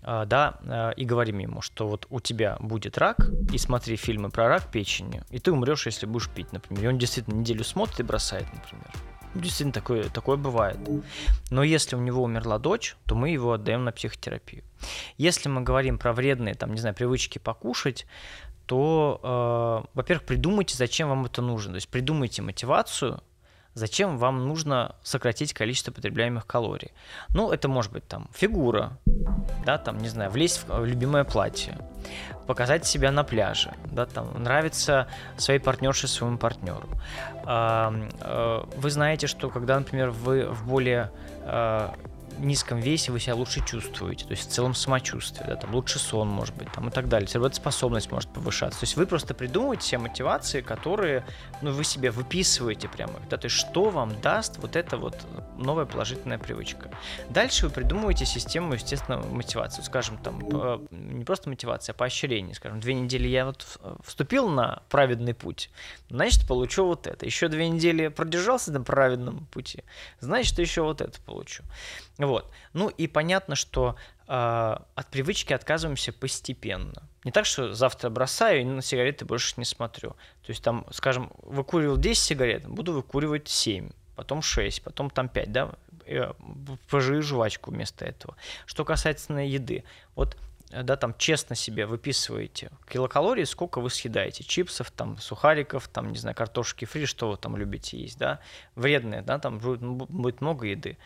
э, 0.01 0.25
да, 0.25 0.59
э, 0.61 0.93
и 0.97 1.05
говорим 1.05 1.37
ему, 1.37 1.61
что 1.61 1.87
вот 1.87 2.07
у 2.09 2.19
тебя 2.19 2.57
будет 2.59 2.97
рак, 2.97 3.29
и 3.51 3.57
смотри 3.57 3.95
фильмы 3.95 4.29
про 4.29 4.47
рак 4.47 4.71
печени, 4.71 5.23
и 5.29 5.39
ты 5.39 5.51
умрешь, 5.51 5.85
если 5.85 6.05
будешь 6.05 6.29
пить, 6.29 6.51
например. 6.51 6.83
И 6.83 6.87
он 6.87 6.97
действительно 6.97 7.35
неделю 7.35 7.63
смотрит 7.63 7.99
и 7.99 8.03
бросает, 8.03 8.47
например. 8.53 8.91
Действительно, 9.35 9.73
такое, 9.73 10.09
такое 10.09 10.37
бывает. 10.37 10.77
Но 11.49 11.63
если 11.63 11.95
у 11.95 11.99
него 11.99 12.23
умерла 12.23 12.59
дочь, 12.59 12.95
то 13.05 13.15
мы 13.15 13.29
его 13.29 13.53
отдаем 13.53 13.83
на 13.83 13.91
психотерапию. 13.91 14.63
Если 15.17 15.49
мы 15.49 15.61
говорим 15.61 15.97
про 15.97 16.13
вредные, 16.13 16.55
там, 16.55 16.73
не 16.73 16.79
знаю, 16.79 16.95
привычки 16.95 17.39
покушать, 17.39 18.05
то, 18.65 19.83
э, 19.83 19.87
во-первых, 19.93 20.25
придумайте, 20.25 20.77
зачем 20.77 21.09
вам 21.09 21.25
это 21.25 21.41
нужно. 21.41 21.73
То 21.73 21.77
есть 21.77 21.89
придумайте 21.89 22.41
мотивацию, 22.41 23.21
зачем 23.73 24.17
вам 24.17 24.47
нужно 24.47 24.95
сократить 25.03 25.53
количество 25.53 25.91
потребляемых 25.91 26.45
калорий. 26.45 26.91
Ну, 27.29 27.51
это 27.51 27.67
может 27.67 27.91
быть 27.91 28.07
там 28.07 28.29
фигура, 28.33 28.97
да, 29.65 29.77
там, 29.77 29.97
не 29.97 30.09
знаю, 30.09 30.31
влезть 30.31 30.63
в 30.67 30.85
любимое 30.85 31.23
платье, 31.23 31.77
показать 32.47 32.85
себя 32.85 33.11
на 33.11 33.23
пляже, 33.23 33.73
да, 33.91 34.05
там, 34.05 34.41
нравится 34.41 35.07
своей 35.37 35.59
партнерше, 35.59 36.07
своему 36.07 36.37
партнеру. 36.37 36.87
А, 37.45 37.93
вы 38.77 38.89
знаете, 38.91 39.27
что 39.27 39.49
когда, 39.49 39.79
например, 39.79 40.11
вы 40.11 40.45
в 40.45 40.67
более 40.67 41.11
а, 41.41 41.93
низком 42.39 42.79
весе 42.79 43.11
вы 43.11 43.19
себя 43.19 43.35
лучше 43.35 43.65
чувствуете, 43.65 44.25
то 44.25 44.31
есть 44.31 44.49
в 44.49 44.51
целом 44.51 44.75
самочувствие, 44.75 45.47
да, 45.47 45.55
там 45.55 45.73
лучше 45.73 45.99
сон 45.99 46.27
может 46.27 46.55
быть, 46.55 46.71
там 46.71 46.89
и 46.89 46.91
так 46.91 47.07
далее, 47.07 47.29
работоспособность 47.33 48.11
может 48.11 48.31
повышаться. 48.31 48.79
То 48.79 48.83
есть 48.85 48.95
вы 48.95 49.05
просто 49.05 49.33
придумываете 49.33 49.83
все 49.83 49.97
мотивации, 49.97 50.61
которые, 50.61 51.25
ну, 51.61 51.71
вы 51.71 51.83
себе 51.83 52.11
выписываете 52.11 52.87
прямо, 52.87 53.19
да, 53.29 53.37
то 53.37 53.45
есть 53.45 53.55
что 53.55 53.89
вам 53.89 54.19
даст 54.21 54.57
вот 54.57 54.75
эта 54.75 54.97
вот 54.97 55.17
новая 55.57 55.85
положительная 55.85 56.37
привычка. 56.37 56.89
Дальше 57.29 57.67
вы 57.67 57.71
придумываете 57.71 58.25
систему, 58.25 58.73
естественно, 58.73 59.17
мотивации, 59.17 59.81
скажем, 59.81 60.17
там, 60.17 60.39
не 60.91 61.23
просто 61.23 61.49
мотивация, 61.49 61.93
а 61.93 61.95
поощрение, 61.95 62.55
скажем, 62.55 62.79
две 62.79 62.93
недели 62.93 63.27
я 63.27 63.45
вот 63.45 63.65
вступил 64.03 64.49
на 64.49 64.83
праведный 64.89 65.33
путь, 65.33 65.69
значит, 66.09 66.47
получу 66.47 66.85
вот 66.85 67.07
это. 67.07 67.25
Еще 67.25 67.47
две 67.47 67.69
недели 67.69 68.07
продержался 68.07 68.71
на 68.71 68.81
праведном 68.81 69.45
пути, 69.47 69.83
значит, 70.19 70.59
еще 70.59 70.81
вот 70.81 71.01
это 71.01 71.19
получу. 71.21 71.63
Вот. 72.17 72.49
Ну 72.73 72.89
и 72.89 73.07
понятно, 73.07 73.55
что 73.55 73.95
э, 74.27 74.31
от 74.31 75.07
привычки 75.09 75.53
отказываемся 75.53 76.13
постепенно. 76.13 77.03
Не 77.23 77.31
так, 77.31 77.45
что 77.45 77.73
завтра 77.73 78.09
бросаю 78.09 78.61
и 78.61 78.65
на 78.65 78.81
сигареты 78.81 79.25
больше 79.25 79.53
не 79.57 79.65
смотрю. 79.65 80.11
То 80.11 80.49
есть 80.49 80.63
там, 80.63 80.85
скажем, 80.91 81.31
выкуривал 81.41 81.97
10 81.97 82.21
сигарет, 82.21 82.67
буду 82.67 82.93
выкуривать 82.93 83.47
7, 83.47 83.89
потом 84.15 84.41
6, 84.41 84.83
потом 84.83 85.09
там 85.09 85.29
5, 85.29 85.51
да, 85.51 85.71
э, 86.05 86.33
пожую 86.89 87.23
жвачку 87.23 87.71
вместо 87.71 88.05
этого. 88.05 88.35
Что 88.65 88.85
касается 88.85 89.33
еды, 89.33 89.83
вот 90.15 90.37
да, 90.69 90.95
там 90.95 91.15
честно 91.17 91.55
себе 91.55 91.85
выписываете 91.85 92.71
килокалории, 92.91 93.43
сколько 93.43 93.79
вы 93.79 93.91
съедаете, 93.91 94.43
чипсов, 94.43 94.89
там, 94.89 95.19
сухариков, 95.19 95.87
там, 95.87 96.11
не 96.11 96.17
знаю, 96.17 96.35
картошки 96.35 96.85
фри, 96.85 97.05
что 97.05 97.29
вы 97.29 97.37
там 97.37 97.55
любите 97.55 97.97
есть, 97.97 98.17
да, 98.17 98.39
вредные, 98.75 99.21
да, 99.21 99.37
там 99.37 99.59
будет, 99.59 99.81
будет 99.81 100.41
много 100.41 100.65
еды 100.65 100.97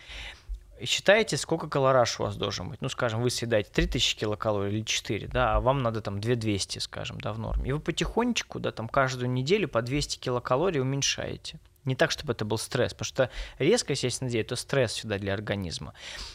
считаете, 0.83 1.37
сколько 1.37 1.67
колораж 1.67 2.19
у 2.19 2.23
вас 2.23 2.35
должен 2.35 2.69
быть. 2.69 2.81
Ну, 2.81 2.89
скажем, 2.89 3.21
вы 3.21 3.29
съедаете 3.29 3.69
3000 3.71 4.17
килокалорий 4.17 4.77
или 4.77 4.83
4, 4.83 5.27
да, 5.27 5.55
а 5.55 5.59
вам 5.59 5.81
надо 5.81 6.01
там 6.01 6.19
2200, 6.19 6.79
скажем, 6.79 7.19
да, 7.19 7.33
в 7.33 7.39
норме. 7.39 7.69
И 7.69 7.73
вы 7.73 7.79
потихонечку, 7.79 8.59
да, 8.59 8.71
там 8.71 8.87
каждую 8.87 9.29
неделю 9.29 9.67
по 9.67 9.81
200 9.81 10.19
килокалорий 10.19 10.81
уменьшаете. 10.81 11.59
Не 11.87 11.95
так, 11.95 12.11
чтобы 12.11 12.33
это 12.33 12.43
был 12.43 12.57
стресс, 12.57 12.93
потому 12.93 13.05
что 13.05 13.29
резко, 13.59 13.93
естественно, 13.93 14.29
делать, 14.29 14.47
это 14.47 14.57
стресс 14.57 14.91
сюда 14.91 15.17
для 15.17 15.33
организма. 15.33 15.93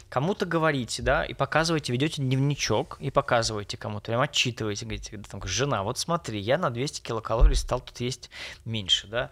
Кому-то 0.09 0.47
говорите, 0.47 1.03
да, 1.03 1.27
и 1.27 1.35
показываете, 1.35 1.93
ведете 1.93 2.23
дневничок, 2.23 2.97
и 3.01 3.11
показываете 3.11 3.77
кому-то, 3.77 4.07
прям 4.07 4.23
отчитываете, 4.23 4.87
говорите, 4.87 5.19
там, 5.31 5.43
жена, 5.45 5.83
вот 5.83 5.99
смотри, 5.99 6.41
я 6.41 6.57
на 6.57 6.71
200 6.71 7.03
килокалорий 7.03 7.55
стал 7.55 7.81
тут 7.81 8.01
есть 8.01 8.31
меньше, 8.65 9.09
да, 9.09 9.29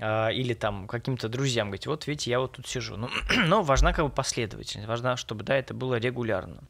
или 0.00 0.54
там 0.54 0.86
каким-то 0.88 1.28
друзьям 1.28 1.68
говорить, 1.68 1.86
вот 1.86 2.06
видите, 2.06 2.30
я 2.30 2.40
вот 2.40 2.52
тут 2.52 2.66
сижу. 2.66 2.96
Ну, 2.96 3.08
но 3.46 3.62
важна 3.62 3.92
как 3.92 4.04
бы 4.04 4.10
последовательность, 4.10 4.88
важна, 4.88 5.16
чтобы, 5.16 5.44
да, 5.44 5.56
это 5.56 5.74
было 5.74 5.96
регулярно. 5.96 6.62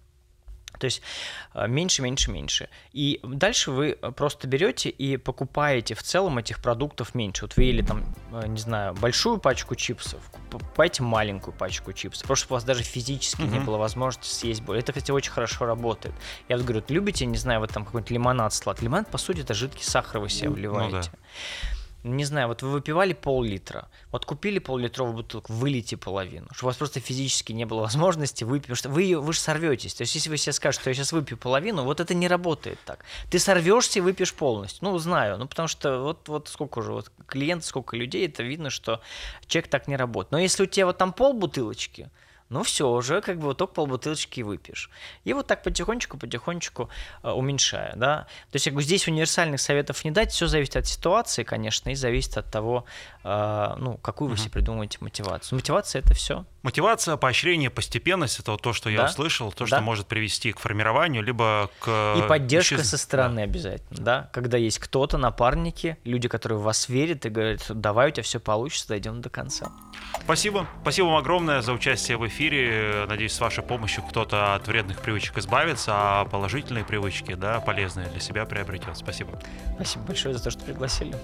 То 0.80 0.86
есть 0.86 1.02
э, 1.54 1.68
меньше, 1.68 2.00
меньше, 2.02 2.30
меньше. 2.30 2.68
И 2.92 3.20
дальше 3.22 3.70
вы 3.70 3.98
просто 4.16 4.48
берете 4.48 4.88
и 4.88 5.18
покупаете 5.18 5.94
в 5.94 6.02
целом 6.02 6.38
этих 6.38 6.60
продуктов 6.62 7.14
меньше. 7.14 7.44
Вот 7.44 7.56
вы 7.56 7.64
ели 7.64 7.82
там, 7.82 8.02
э, 8.32 8.46
не 8.46 8.58
знаю, 8.58 8.94
большую 8.94 9.38
пачку 9.38 9.74
чипсов, 9.74 10.20
покупайте 10.50 11.02
маленькую 11.02 11.54
пачку 11.54 11.92
чипсов, 11.92 12.26
просто 12.26 12.46
у 12.52 12.54
вас 12.54 12.64
даже 12.64 12.82
физически 12.82 13.42
uh-huh. 13.42 13.50
не 13.50 13.60
было 13.60 13.76
возможности 13.76 14.32
съесть 14.34 14.62
более. 14.62 14.82
Это, 14.82 14.92
кстати, 14.92 15.10
очень 15.10 15.32
хорошо 15.32 15.66
работает. 15.66 16.14
Я 16.48 16.56
вот 16.56 16.64
говорю, 16.64 16.82
любите, 16.88 17.26
не 17.26 17.36
знаю, 17.36 17.60
вот 17.60 17.70
там 17.70 17.84
какой-нибудь 17.84 18.10
лимонад 18.10 18.54
сладкий. 18.54 18.84
Лимонад, 18.84 19.10
по 19.10 19.18
сути, 19.18 19.40
это 19.40 19.52
жидкий 19.52 19.84
сахар 19.84 20.20
вы 20.20 20.30
себе 20.30 20.48
вливаете. 20.48 20.96
Ну, 20.96 21.02
да 21.02 21.18
не 22.02 22.24
знаю, 22.24 22.48
вот 22.48 22.62
вы 22.62 22.70
выпивали 22.70 23.12
пол-литра, 23.12 23.88
вот 24.10 24.24
купили 24.24 24.58
пол-литровую 24.58 25.16
бутылку, 25.16 25.52
вылейте 25.52 25.96
половину, 25.96 26.46
чтобы 26.52 26.68
у 26.68 26.70
вас 26.70 26.76
просто 26.76 27.00
физически 27.00 27.52
не 27.52 27.66
было 27.66 27.80
возможности 27.82 28.44
выпить, 28.44 28.76
что 28.76 28.88
вы, 28.88 29.18
вы 29.18 29.32
же 29.32 29.40
сорветесь. 29.40 29.94
То 29.94 30.02
есть, 30.02 30.14
если 30.14 30.30
вы 30.30 30.36
себе 30.36 30.52
скажете, 30.52 30.80
что 30.80 30.90
я 30.90 30.94
сейчас 30.94 31.12
выпью 31.12 31.36
половину, 31.36 31.84
вот 31.84 32.00
это 32.00 32.14
не 32.14 32.28
работает 32.28 32.78
так. 32.86 33.04
Ты 33.30 33.38
сорвешься 33.38 33.98
и 33.98 34.02
выпьешь 34.02 34.34
полностью. 34.34 34.78
Ну, 34.82 34.98
знаю, 34.98 35.38
ну, 35.38 35.46
потому 35.46 35.68
что 35.68 36.00
вот, 36.00 36.28
вот 36.28 36.48
сколько 36.48 36.78
уже, 36.78 36.92
вот 36.92 37.12
клиент, 37.26 37.64
сколько 37.64 37.96
людей, 37.96 38.26
это 38.26 38.42
видно, 38.42 38.70
что 38.70 39.00
человек 39.46 39.70
так 39.70 39.88
не 39.88 39.96
работает. 39.96 40.32
Но 40.32 40.38
если 40.38 40.62
у 40.62 40.66
тебя 40.66 40.86
вот 40.86 40.98
там 40.98 41.12
пол 41.12 41.34
бутылочки, 41.34 42.10
ну 42.50 42.64
все, 42.64 42.88
уже 42.90 43.20
как 43.20 43.38
бы 43.38 43.46
вот 43.46 43.58
только 43.58 43.74
полбутылочки 43.74 44.40
выпьешь. 44.42 44.90
И 45.24 45.32
вот 45.32 45.46
так 45.46 45.62
потихонечку-потихонечку 45.62 46.88
э, 47.22 47.30
уменьшая, 47.30 47.94
да. 47.96 48.26
То 48.50 48.56
есть, 48.56 48.64
как 48.64 48.74
бы 48.74 48.82
здесь 48.82 49.06
универсальных 49.06 49.60
советов 49.60 50.04
не 50.04 50.10
дать, 50.10 50.32
все 50.32 50.48
зависит 50.48 50.76
от 50.76 50.86
ситуации, 50.86 51.44
конечно, 51.44 51.90
и 51.90 51.94
зависит 51.94 52.36
от 52.36 52.50
того, 52.50 52.84
э, 53.22 53.74
ну, 53.78 53.96
какую 53.98 54.30
вы 54.30 54.36
себе 54.36 54.50
придумаете 54.50 54.98
мотивацию. 55.00 55.58
Мотивация 55.58 56.02
это 56.02 56.12
все. 56.14 56.44
Мотивация, 56.62 57.16
поощрение, 57.16 57.70
постепенность 57.70 58.38
это 58.38 58.52
вот 58.52 58.60
то, 58.60 58.74
что 58.74 58.90
я 58.90 58.98
да? 58.98 59.04
услышал, 59.06 59.50
то, 59.50 59.64
что 59.64 59.76
да. 59.76 59.82
может 59.82 60.06
привести 60.06 60.52
к 60.52 60.58
формированию, 60.58 61.22
либо 61.22 61.70
к... 61.80 62.16
И 62.18 62.28
поддержка 62.28 62.76
исчез... 62.76 62.90
со 62.90 62.98
стороны 62.98 63.36
да. 63.36 63.42
обязательно, 63.42 64.00
да, 64.04 64.30
когда 64.32 64.58
есть 64.58 64.78
кто-то, 64.78 65.16
напарники, 65.16 65.96
люди, 66.04 66.28
которые 66.28 66.58
в 66.58 66.62
вас 66.62 66.90
верят 66.90 67.24
и 67.24 67.30
говорят, 67.30 67.64
давай, 67.68 68.08
у 68.08 68.10
тебя 68.10 68.22
все 68.22 68.40
получится, 68.40 68.88
дойдем 68.88 69.22
до 69.22 69.30
конца. 69.30 69.72
Спасибо. 70.22 70.66
Спасибо 70.82 71.06
вам 71.06 71.16
огромное 71.16 71.62
за 71.62 71.72
участие 71.72 72.18
в 72.18 72.28
эфире. 72.28 73.06
Надеюсь, 73.08 73.32
с 73.32 73.40
вашей 73.40 73.64
помощью 73.64 74.04
кто-то 74.04 74.54
от 74.54 74.68
вредных 74.68 75.00
привычек 75.00 75.38
избавится, 75.38 75.92
а 75.94 76.24
положительные 76.26 76.84
привычки, 76.84 77.34
да, 77.34 77.60
полезные 77.60 78.08
для 78.08 78.20
себя 78.20 78.44
приобретет. 78.44 78.98
Спасибо. 78.98 79.40
Спасибо 79.76 80.04
большое 80.04 80.34
за 80.34 80.44
то, 80.44 80.50
что 80.50 80.62
пригласили. 80.64 81.16